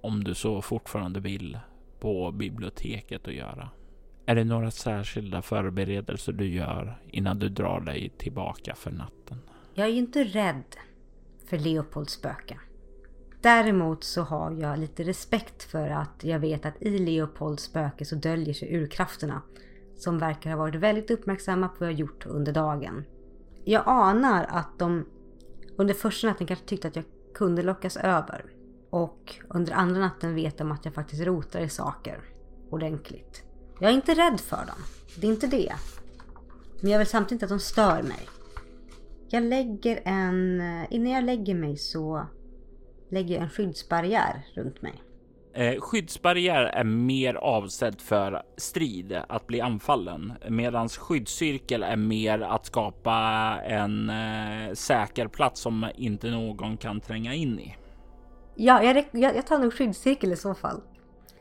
om 0.00 0.24
du 0.24 0.34
så 0.34 0.62
fortfarande 0.62 1.20
vill 1.20 1.58
på 2.00 2.30
biblioteket 2.32 3.28
att 3.28 3.34
göra. 3.34 3.70
Är 4.26 4.34
det 4.34 4.44
några 4.44 4.70
särskilda 4.70 5.42
förberedelser 5.42 6.32
du 6.32 6.54
gör 6.54 6.98
innan 7.10 7.38
du 7.38 7.48
drar 7.48 7.80
dig 7.80 8.12
tillbaka 8.18 8.74
för 8.74 8.90
natten? 8.90 9.38
Jag 9.74 9.86
är 9.86 9.90
ju 9.90 9.98
inte 9.98 10.24
rädd 10.24 10.76
för 11.46 11.58
Leopolds 11.58 12.12
spöke. 12.12 12.58
Däremot 13.44 14.04
så 14.04 14.22
har 14.22 14.50
jag 14.50 14.78
lite 14.78 15.02
respekt 15.02 15.62
för 15.62 15.88
att 15.88 16.24
jag 16.24 16.38
vet 16.38 16.66
att 16.66 16.82
i 16.82 16.98
Leopolds 16.98 17.62
spöke 17.62 18.04
så 18.04 18.14
döljer 18.14 18.54
sig 18.54 18.76
urkrafterna. 18.76 19.42
Som 19.96 20.18
verkar 20.18 20.50
ha 20.50 20.56
varit 20.56 20.74
väldigt 20.74 21.10
uppmärksamma 21.10 21.68
på 21.68 21.74
vad 21.78 21.88
jag 21.88 21.98
gjort 21.98 22.26
under 22.26 22.52
dagen. 22.52 23.04
Jag 23.64 23.82
anar 23.86 24.46
att 24.48 24.78
de 24.78 25.06
under 25.76 25.94
första 25.94 26.26
natten 26.26 26.46
kanske 26.46 26.66
tyckte 26.66 26.88
att 26.88 26.96
jag 26.96 27.04
kunde 27.34 27.62
lockas 27.62 27.96
över. 27.96 28.44
Och 28.90 29.34
under 29.48 29.72
andra 29.72 30.00
natten 30.00 30.34
vet 30.34 30.58
de 30.58 30.72
att 30.72 30.84
jag 30.84 30.94
faktiskt 30.94 31.22
rotar 31.22 31.60
i 31.60 31.68
saker 31.68 32.20
ordentligt. 32.70 33.42
Jag 33.80 33.90
är 33.90 33.94
inte 33.94 34.14
rädd 34.14 34.40
för 34.40 34.66
dem. 34.66 34.82
Det 35.20 35.26
är 35.26 35.30
inte 35.30 35.46
det. 35.46 35.72
Men 36.80 36.90
jag 36.90 36.98
vill 36.98 37.08
samtidigt 37.08 37.32
inte 37.32 37.44
att 37.44 37.60
de 37.60 37.64
stör 37.64 38.02
mig. 38.02 38.28
Jag 39.28 39.42
lägger 39.42 40.00
en... 40.04 40.60
Innan 40.90 41.12
jag 41.12 41.24
lägger 41.24 41.54
mig 41.54 41.76
så 41.76 42.26
lägger 43.14 43.34
jag 43.34 43.42
en 43.42 43.50
skyddsbarriär 43.50 44.46
runt 44.54 44.82
mig. 44.82 45.02
Eh, 45.52 45.80
skyddsbarriär 45.80 46.62
är 46.62 46.84
mer 46.84 47.34
avsedd 47.34 48.00
för 48.00 48.42
strid, 48.56 49.20
att 49.28 49.46
bli 49.46 49.60
anfallen, 49.60 50.32
medan 50.48 50.88
skyddscirkel 50.88 51.82
är 51.82 51.96
mer 51.96 52.40
att 52.40 52.66
skapa 52.66 53.16
en 53.64 54.10
eh, 54.10 54.72
säker 54.72 55.28
plats 55.28 55.60
som 55.60 55.86
inte 55.96 56.30
någon 56.30 56.76
kan 56.76 57.00
tränga 57.00 57.34
in 57.34 57.60
i. 57.60 57.76
Ja, 58.54 58.82
jag, 58.82 58.96
jag, 59.12 59.36
jag 59.36 59.46
tar 59.46 59.58
nog 59.58 59.72
skyddscirkel 59.72 60.32
i 60.32 60.36
så 60.36 60.54
fall. 60.54 60.80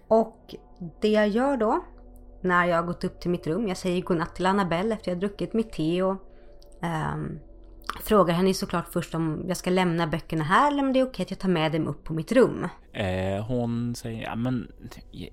Och 0.07 0.55
det 1.01 1.07
jag 1.07 1.27
gör 1.27 1.57
då, 1.57 1.85
när 2.41 2.65
jag 2.65 2.85
gått 2.85 3.03
upp 3.03 3.19
till 3.19 3.31
mitt 3.31 3.47
rum, 3.47 3.67
jag 3.67 3.77
säger 3.77 4.01
godnatt 4.01 4.35
till 4.35 4.45
Annabelle 4.45 4.95
efter 4.95 5.11
jag 5.11 5.19
druckit 5.19 5.53
mitt 5.53 5.73
te 5.73 6.03
och 6.03 6.17
um, 6.81 7.39
frågar 8.01 8.33
henne 8.33 8.53
såklart 8.53 8.87
först 8.93 9.15
om 9.15 9.45
jag 9.47 9.57
ska 9.57 9.69
lämna 9.69 10.07
böckerna 10.07 10.43
här 10.43 10.71
eller 10.71 10.83
om 10.83 10.93
det 10.93 10.99
är 10.99 11.03
okej 11.03 11.23
att 11.23 11.31
jag 11.31 11.39
tar 11.39 11.49
med 11.49 11.71
dem 11.71 11.87
upp 11.87 12.03
på 12.03 12.13
mitt 12.13 12.31
rum. 12.31 12.67
Eh, 12.93 13.45
hon 13.45 13.95
säger, 13.95 14.23
ja 14.23 14.35
men 14.35 14.71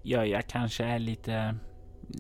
jag, 0.02 0.28
jag 0.28 0.46
kanske 0.46 0.84
är 0.84 0.98
lite, 0.98 1.54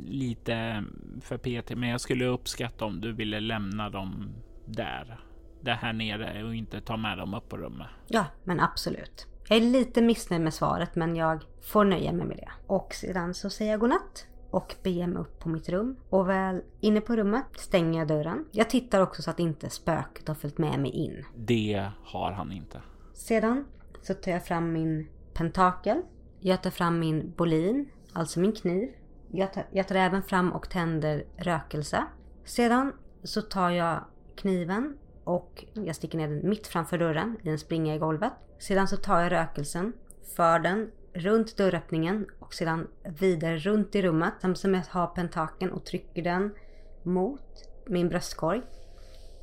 lite 0.06 0.84
för 1.20 1.36
petig, 1.36 1.76
men 1.76 1.88
jag 1.88 2.00
skulle 2.00 2.24
uppskatta 2.24 2.84
om 2.84 3.00
du 3.00 3.12
ville 3.12 3.40
lämna 3.40 3.90
dem 3.90 4.28
där. 4.66 5.20
Där 5.62 5.74
här 5.74 5.92
nere 5.92 6.44
och 6.44 6.54
inte 6.54 6.80
ta 6.80 6.96
med 6.96 7.18
dem 7.18 7.34
upp 7.34 7.48
på 7.48 7.56
rummet. 7.56 7.86
Ja, 8.06 8.24
men 8.44 8.60
absolut. 8.60 9.26
Jag 9.48 9.58
är 9.58 9.62
lite 9.62 10.02
missnöjd 10.02 10.42
med 10.42 10.54
svaret 10.54 10.96
men 10.96 11.16
jag 11.16 11.42
får 11.62 11.84
nöja 11.84 12.12
mig 12.12 12.26
med 12.26 12.36
det. 12.36 12.50
Och 12.66 12.94
sedan 12.94 13.34
så 13.34 13.50
säger 13.50 13.70
jag 13.70 13.80
godnatt 13.80 14.26
och 14.50 14.74
beger 14.82 15.06
mig 15.06 15.22
upp 15.22 15.38
på 15.38 15.48
mitt 15.48 15.68
rum. 15.68 15.96
Och 16.08 16.28
väl 16.28 16.62
inne 16.80 17.00
på 17.00 17.16
rummet 17.16 17.44
stänger 17.56 17.98
jag 17.98 18.08
dörren. 18.08 18.44
Jag 18.50 18.70
tittar 18.70 19.00
också 19.00 19.22
så 19.22 19.30
att 19.30 19.40
inte 19.40 19.70
spöket 19.70 20.28
har 20.28 20.34
följt 20.34 20.58
med 20.58 20.80
mig 20.80 20.90
in. 20.90 21.24
Det 21.36 21.90
har 22.04 22.32
han 22.32 22.52
inte. 22.52 22.82
Sedan 23.14 23.64
så 24.02 24.14
tar 24.14 24.32
jag 24.32 24.46
fram 24.46 24.72
min 24.72 25.08
pentakel. 25.32 26.02
Jag 26.40 26.62
tar 26.62 26.70
fram 26.70 26.98
min 26.98 27.32
bolin, 27.36 27.88
alltså 28.12 28.40
min 28.40 28.52
kniv. 28.52 28.88
Jag 29.32 29.52
tar, 29.52 29.66
jag 29.70 29.88
tar 29.88 29.94
även 29.94 30.22
fram 30.22 30.52
och 30.52 30.70
tänder 30.70 31.24
rökelse. 31.36 32.04
Sedan 32.44 32.92
så 33.22 33.42
tar 33.42 33.70
jag 33.70 34.04
kniven 34.36 34.98
och 35.24 35.64
jag 35.72 35.96
sticker 35.96 36.18
ner 36.18 36.28
den 36.28 36.48
mitt 36.48 36.66
framför 36.66 36.98
dörren 36.98 37.36
i 37.42 37.48
en 37.48 37.58
springa 37.58 37.94
i 37.94 37.98
golvet. 37.98 38.32
Sedan 38.58 38.88
så 38.88 38.96
tar 38.96 39.20
jag 39.20 39.32
rökelsen, 39.32 39.92
för 40.36 40.58
den 40.58 40.90
runt 41.12 41.56
dörröppningen 41.56 42.26
och 42.38 42.54
sedan 42.54 42.88
vidare 43.20 43.58
runt 43.58 43.94
i 43.94 44.02
rummet. 44.02 44.32
Samtidigt 44.40 44.58
som 44.58 44.74
jag 44.74 44.82
har 44.88 45.06
pentaken 45.06 45.72
och 45.72 45.84
trycker 45.84 46.22
den 46.22 46.54
mot 47.02 47.68
min 47.86 48.08
bröstkorg. 48.08 48.62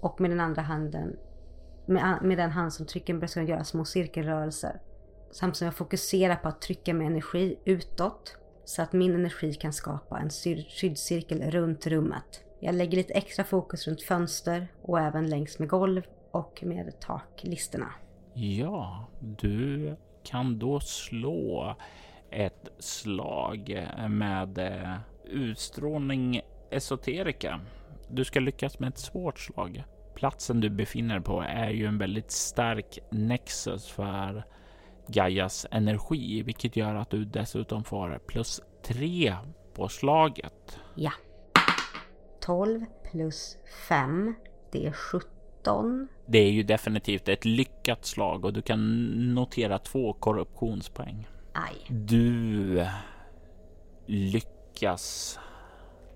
Och 0.01 0.21
med 0.21 0.31
den 0.31 0.39
andra 0.39 0.61
handen, 0.61 1.15
med, 1.85 2.19
med 2.21 2.37
den 2.37 2.51
hand 2.51 2.73
som 2.73 2.85
trycker 2.85 3.13
min 3.13 3.19
bröstkorg, 3.19 3.49
göra 3.49 3.63
små 3.63 3.85
cirkelrörelser. 3.85 4.81
Samtidigt 5.31 5.57
som 5.57 5.65
jag 5.65 5.75
fokuserar 5.75 6.35
på 6.35 6.47
att 6.47 6.61
trycka 6.61 6.93
med 6.93 7.07
energi 7.07 7.59
utåt. 7.65 8.37
Så 8.65 8.81
att 8.81 8.93
min 8.93 9.15
energi 9.15 9.53
kan 9.53 9.73
skapa 9.73 10.19
en 10.19 10.29
skyddscirkel 10.69 11.51
runt 11.51 11.87
rummet. 11.87 12.43
Jag 12.59 12.75
lägger 12.75 12.97
lite 12.97 13.13
extra 13.13 13.43
fokus 13.43 13.87
runt 13.87 14.01
fönster 14.01 14.67
och 14.81 14.99
även 14.99 15.29
längs 15.29 15.59
med 15.59 15.69
golv 15.69 16.01
och 16.31 16.63
med 16.63 16.99
taklisterna. 16.99 17.93
Ja, 18.33 19.07
du 19.19 19.95
kan 20.27 20.59
då 20.59 20.79
slå 20.79 21.75
ett 22.31 22.69
slag 22.79 23.87
med 24.09 24.57
eh, 24.57 24.93
utstrålning 25.25 26.41
esoterika. 26.71 27.59
Du 28.09 28.25
ska 28.25 28.39
lyckas 28.39 28.79
med 28.79 28.89
ett 28.89 28.97
svårt 28.97 29.39
slag. 29.39 29.83
Platsen 30.15 30.59
du 30.61 30.69
befinner 30.69 31.15
dig 31.15 31.23
på 31.23 31.41
är 31.41 31.69
ju 31.69 31.85
en 31.85 31.97
väldigt 31.97 32.31
stark 32.31 32.99
nexus 33.11 33.87
för 33.87 34.43
Gaias 35.07 35.65
energi, 35.71 36.41
vilket 36.41 36.75
gör 36.75 36.95
att 36.95 37.09
du 37.09 37.25
dessutom 37.25 37.83
får 37.83 38.19
plus 38.27 38.61
tre 38.83 39.35
på 39.73 39.87
slaget. 39.87 40.79
Ja. 40.95 41.11
12 42.41 42.85
plus 43.11 43.57
5, 43.87 44.35
det 44.71 44.85
är 44.85 44.91
17. 44.91 45.36
Det 46.25 46.37
är 46.37 46.51
ju 46.51 46.63
definitivt 46.63 47.29
ett 47.29 47.45
lyckat 47.45 48.05
slag 48.05 48.45
och 48.45 48.53
du 48.53 48.61
kan 48.61 49.05
notera 49.35 49.79
två 49.79 50.13
korruptionspoäng. 50.13 51.27
Aj. 51.53 51.75
Du 51.89 52.85
lyckas 54.05 55.39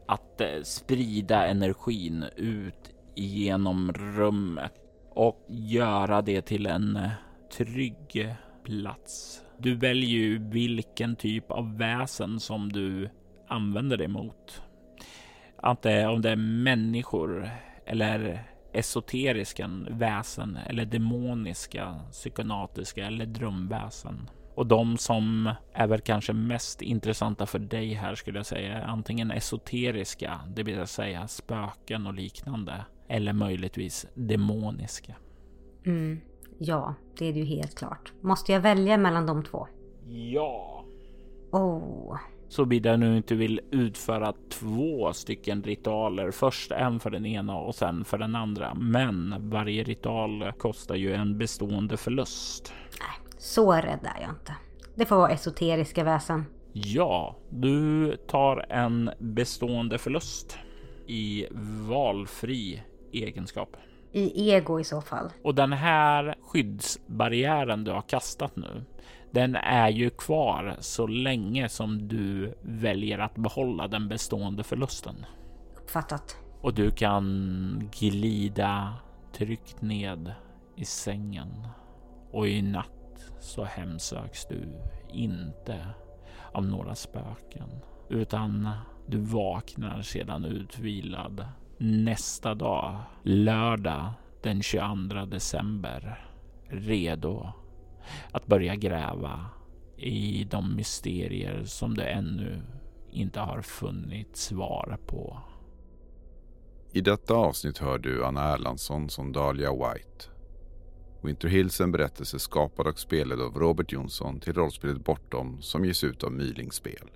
att 0.06 0.42
eh, 0.42 0.62
sprida 0.64 1.48
energin 1.48 2.26
ut 2.36 2.94
genom 3.16 3.94
rummet 3.94 4.74
och 5.10 5.46
göra 5.48 6.22
det 6.22 6.42
till 6.42 6.66
en 6.66 6.96
eh, 6.96 7.12
trygg 7.58 8.36
plats. 8.64 9.44
Du 9.58 9.76
väljer 9.76 10.10
ju 10.10 10.50
vilken 10.50 11.16
typ 11.16 11.52
av 11.52 11.78
väsen 11.78 12.40
som 12.40 12.72
du 12.72 13.10
använder 13.48 13.98
dig 13.98 14.08
mot. 14.08 14.62
Att 15.58 15.82
det, 15.82 16.08
om 16.08 16.22
det 16.22 16.30
är 16.30 16.36
människor 16.36 17.50
eller 17.86 18.51
esoteriska 18.74 19.70
väsen 19.90 20.58
eller 20.68 20.86
demoniska, 20.86 22.00
psykonatiska 22.12 23.08
eller 23.08 23.26
drömväsen. 23.26 24.30
Och 24.56 24.68
de 24.68 24.98
som 24.98 25.54
är 25.74 25.88
väl 25.88 26.02
kanske 26.02 26.34
mest 26.34 26.82
intressanta 26.82 27.46
för 27.46 27.60
dig 27.60 27.94
här 27.94 28.16
skulle 28.16 28.40
jag 28.40 28.46
säga 28.46 28.78
är 28.78 28.82
antingen 28.82 29.32
esoteriska, 29.32 30.40
det 30.48 30.64
vill 30.64 30.88
säga 30.88 31.28
spöken 31.28 32.08
och 32.08 32.14
liknande, 32.14 32.86
eller 33.08 33.34
möjligtvis 33.34 34.06
demoniska. 34.14 35.16
Mm, 35.86 36.22
ja, 36.58 36.96
det 37.18 37.26
är 37.26 37.34
det 37.34 37.40
ju 37.40 37.46
helt 37.46 37.76
klart. 37.76 38.14
Måste 38.22 38.52
jag 38.52 38.62
välja 38.62 38.98
mellan 38.98 39.26
de 39.26 39.44
två? 39.44 39.68
Ja. 40.08 40.86
Oh. 41.52 42.18
Såvida 42.52 42.98
nu 42.98 43.18
inte 43.18 43.36
vill 43.36 43.62
utföra 43.72 44.34
två 44.50 45.14
stycken 45.14 45.64
ritualer. 45.64 46.32
Först 46.32 46.72
en 46.72 47.00
för 47.00 47.10
den 47.10 47.26
ena 47.26 47.56
och 47.58 47.76
sen 47.76 48.06
för 48.06 48.18
den 48.18 48.36
andra. 48.36 48.74
Men 48.74 49.50
varje 49.50 49.84
ritual 49.84 50.52
kostar 50.58 50.96
ju 50.96 51.14
en 51.14 51.38
bestående 51.38 51.98
förlust. 51.98 52.74
Så 53.38 53.74
rädd 53.74 54.00
är 54.04 54.22
jag 54.22 54.30
inte. 54.30 54.56
Det 54.96 55.06
får 55.06 55.16
vara 55.16 55.30
esoteriska 55.30 56.04
väsen. 56.04 56.46
Ja, 56.74 57.36
du 57.50 58.16
tar 58.28 58.66
en 58.70 59.12
bestående 59.20 59.98
förlust 59.98 60.58
i 61.08 61.48
valfri 61.90 62.84
egenskap. 63.12 63.78
I 64.12 64.52
ego 64.52 64.80
i 64.80 64.84
så 64.84 65.02
fall. 65.02 65.30
Och 65.44 65.56
den 65.56 65.74
här 65.74 66.36
skyddsbarriären 66.42 67.84
du 67.84 67.92
har 67.92 68.02
kastat 68.02 68.56
nu, 68.56 68.84
den 69.32 69.56
är 69.56 69.90
ju 69.90 70.10
kvar 70.10 70.76
så 70.80 71.08
länge 71.08 71.70
som 71.70 72.08
du 72.08 72.54
väljer 72.62 73.20
att 73.20 73.36
behålla 73.36 73.88
den 73.88 74.08
bestående 74.08 74.64
förlusten. 74.64 75.26
Uppfattat. 75.76 76.38
Och 76.62 76.74
du 76.74 76.92
kan 76.92 77.90
glida 78.00 78.94
tryggt 79.34 79.82
ned 79.82 80.34
i 80.76 80.86
sängen. 80.86 81.68
Och 82.32 82.48
i 82.48 82.62
natt 82.62 83.32
så 83.40 83.64
hemsöks 83.64 84.46
du 84.46 84.82
inte 85.14 85.88
av 86.52 86.66
några 86.66 86.96
spöken. 86.96 87.70
Utan 88.10 88.70
du 89.08 89.18
vaknar 89.18 90.02
sedan 90.02 90.46
utvilad 90.46 91.46
nästa 91.78 92.56
dag, 92.56 93.00
lördag 93.24 94.14
den 94.44 94.62
22 94.62 95.26
december, 95.26 96.26
redo 96.68 97.50
att 98.32 98.48
börja 98.48 98.76
gräva 98.76 99.46
i 99.98 100.44
de 100.44 100.76
mysterier 100.76 101.64
som 101.66 101.94
du 101.94 102.04
ännu 102.04 102.62
inte 103.12 103.40
har 103.40 103.62
funnit 103.62 104.36
svar 104.36 104.98
på. 105.06 105.38
I 106.94 107.02
detta 107.02 107.34
avsnitt 107.34 107.78
hör 107.78 107.98
du 107.98 108.26
Anna 108.26 108.54
Erlandsson 108.54 109.10
som 109.10 109.32
Dahlia 109.32 109.72
White. 109.72 110.26
Winter 111.22 111.48
Hills 111.48 111.80
är 111.80 111.84
en 111.84 111.92
berättelse 111.92 112.40
skapad 112.40 112.88
och 112.88 113.00
spelad 113.00 113.42
av 113.42 113.54
Robert 113.54 113.92
Jonsson 113.92 114.40
till 114.40 114.54
rollspelet 114.54 115.06
Bortom 115.06 115.62
som 115.62 115.86
ges 115.86 116.04
ut 116.04 116.24
av 116.24 116.32
Myling 116.32 116.72
Spel. 116.72 117.10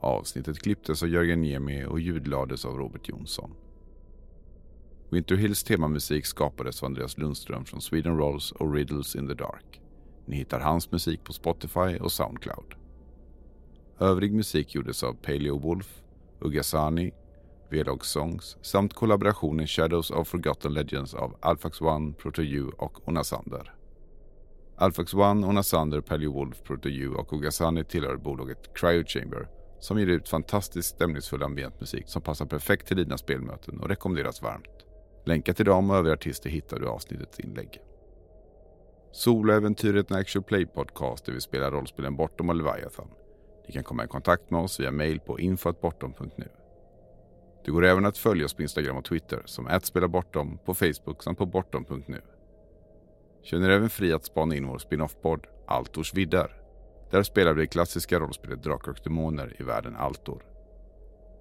Avsnittet 0.00 0.62
klipptes 0.62 1.02
av 1.02 1.08
Jörgen 1.08 1.42
Niemi 1.42 1.84
och 1.84 2.00
ljudlades 2.00 2.64
av 2.64 2.76
Robert 2.76 3.08
Jonsson. 3.08 3.50
Winter 5.10 5.36
Hills 5.36 5.64
temamusik 5.64 6.26
skapades 6.26 6.82
av 6.82 6.86
Andreas 6.86 7.18
Lundström 7.18 7.64
från 7.64 7.80
Sweden 7.80 8.16
Rolls 8.16 8.52
och 8.52 8.74
Riddles 8.74 9.16
in 9.16 9.28
the 9.28 9.34
Dark. 9.34 9.80
Ni 10.26 10.36
hittar 10.36 10.60
hans 10.60 10.92
musik 10.92 11.24
på 11.24 11.32
Spotify 11.32 11.98
och 12.00 12.12
Soundcloud. 12.12 12.74
Övrig 13.98 14.34
musik 14.34 14.74
gjordes 14.74 15.02
av 15.02 15.12
Paleo 15.12 15.58
Wolf, 15.58 16.02
Ugasani, 16.40 17.12
Velog 17.70 18.04
Songs 18.04 18.56
samt 18.62 18.94
kollaborationen 18.94 19.66
Shadows 19.66 20.10
of 20.10 20.28
Forgotten 20.28 20.74
Legends 20.74 21.14
av 21.14 21.36
Alphax 21.40 21.80
One, 21.80 22.12
Proto-U 22.12 22.70
och 22.78 23.08
Onasander. 23.08 23.74
Alphax 24.76 25.14
One, 25.14 25.46
Onasander, 25.46 26.00
Paleo 26.00 26.32
Wolf, 26.32 26.62
Proto-U 26.62 27.14
och 27.14 27.32
Ugasani 27.32 27.84
tillhör 27.84 28.16
bolaget 28.16 28.74
Cryo 28.74 29.04
Chamber 29.06 29.48
som 29.84 29.98
ger 29.98 30.06
ut 30.06 30.28
fantastiskt 30.28 30.88
stämningsfull 30.88 31.42
ambientmusik 31.42 32.08
som 32.08 32.22
passar 32.22 32.46
perfekt 32.46 32.86
till 32.86 32.96
dina 32.96 33.18
spelmöten 33.18 33.80
och 33.80 33.88
rekommenderas 33.88 34.42
varmt. 34.42 34.84
Länkar 35.26 35.52
till 35.52 35.64
dem 35.64 35.90
och 35.90 35.96
övriga 35.96 36.14
artister 36.14 36.50
hittar 36.50 36.78
du 36.78 36.84
i 36.84 36.88
avsnittets 36.88 37.40
inlägg. 37.40 37.80
Soloäventyret 39.14 40.10
en 40.10 40.16
actual 40.16 40.42
play 40.42 40.66
podcast 40.66 41.26
där 41.26 41.32
vi 41.32 41.40
spelar 41.40 41.70
rollspelen 41.70 42.16
Bortom 42.16 42.48
och 42.48 42.54
Leviathan. 42.54 43.08
Ni 43.66 43.72
kan 43.72 43.84
komma 43.84 44.04
i 44.04 44.08
kontakt 44.08 44.50
med 44.50 44.60
oss 44.60 44.80
via 44.80 44.90
mail 44.90 45.20
på 45.20 45.40
info.bortom.nu. 45.40 46.48
Det 47.64 47.70
går 47.70 47.84
även 47.84 48.06
att 48.06 48.18
följa 48.18 48.44
oss 48.44 48.54
på 48.54 48.62
Instagram 48.62 48.96
och 48.96 49.04
Twitter 49.04 49.42
som 49.44 49.80
@spelabortom 49.82 50.58
på 50.64 50.74
Facebook 50.74 51.22
samt 51.22 51.38
på 51.38 51.46
bortom.nu. 51.46 52.20
Känner 53.42 53.70
även 53.70 53.90
fri 53.90 54.12
att 54.12 54.24
spana 54.24 54.56
in 54.56 54.66
vår 54.66 54.78
spin-off-podd 54.78 55.46
Altors 55.66 56.14
viddar. 56.14 56.62
Där 57.10 57.22
spelar 57.22 57.54
vi 57.54 57.60
det 57.60 57.66
klassiska 57.66 58.20
rollspelet 58.20 58.62
Drakar 58.62 58.90
och 58.90 59.00
Demoner 59.04 59.56
i 59.58 59.62
världen 59.62 59.96
Altor. 59.96 60.44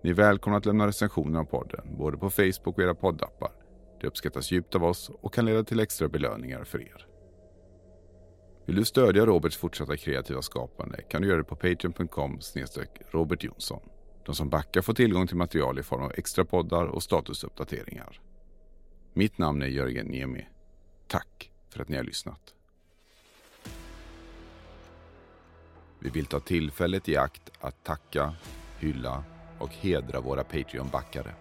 Ni 0.03 0.09
är 0.09 0.13
välkomna 0.13 0.57
att 0.57 0.65
lämna 0.65 0.87
recensioner 0.87 1.39
av 1.39 1.45
podden, 1.45 1.97
både 1.97 2.17
på 2.17 2.29
Facebook 2.29 2.77
och 2.77 2.83
era 2.83 2.95
poddappar. 2.95 3.51
Det 4.01 4.07
uppskattas 4.07 4.51
djupt 4.51 4.75
av 4.75 4.83
oss 4.83 5.11
och 5.21 5.33
kan 5.33 5.45
leda 5.45 5.63
till 5.63 5.79
extra 5.79 6.07
belöningar 6.07 6.63
för 6.63 6.81
er. 6.81 7.07
Vill 8.65 8.75
du 8.75 8.85
stödja 8.85 9.25
Roberts 9.25 9.57
fortsatta 9.57 9.97
kreativa 9.97 10.41
skapande 10.41 11.01
kan 11.01 11.21
du 11.21 11.27
göra 11.27 11.37
det 11.37 11.43
på 11.43 11.55
patreon.com 11.55 12.39
Robert 13.11 13.43
Jonsson. 13.43 13.81
De 14.25 14.35
som 14.35 14.49
backar 14.49 14.81
får 14.81 14.93
tillgång 14.93 15.27
till 15.27 15.37
material 15.37 15.79
i 15.79 15.83
form 15.83 16.03
av 16.03 16.11
extra 16.15 16.45
poddar 16.45 16.85
och 16.85 17.03
statusuppdateringar. 17.03 18.19
Mitt 19.13 19.37
namn 19.37 19.61
är 19.61 19.67
Jörgen 19.67 20.05
Niemi. 20.05 20.47
Tack 21.07 21.51
för 21.69 21.81
att 21.81 21.89
ni 21.89 21.97
har 21.97 22.03
lyssnat. 22.03 22.53
Vi 25.99 26.09
vill 26.09 26.25
ta 26.25 26.39
tillfället 26.39 27.09
i 27.09 27.17
akt 27.17 27.51
att 27.59 27.83
tacka, 27.83 28.35
hylla 28.79 29.23
och 29.59 29.69
hedra 29.69 30.21
våra 30.21 30.43
Patreon-backare. 30.43 31.35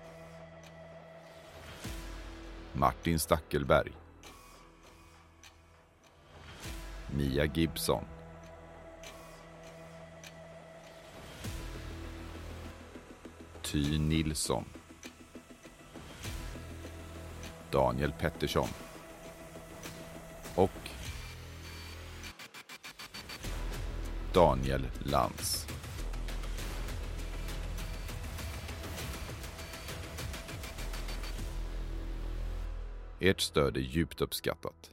Martin 2.72 3.18
Stackelberg 3.18 3.92
Mia 7.16 7.44
Gibson 7.44 8.04
Ty 13.62 13.98
Nilsson 13.98 14.64
Daniel 17.70 18.12
Pettersson 18.12 18.68
och 20.54 20.70
Daniel 24.34 24.88
Lantz. 25.04 25.66
Ert 33.20 33.40
stöd 33.40 33.76
är 33.76 33.80
djupt 33.80 34.20
uppskattat. 34.20 34.91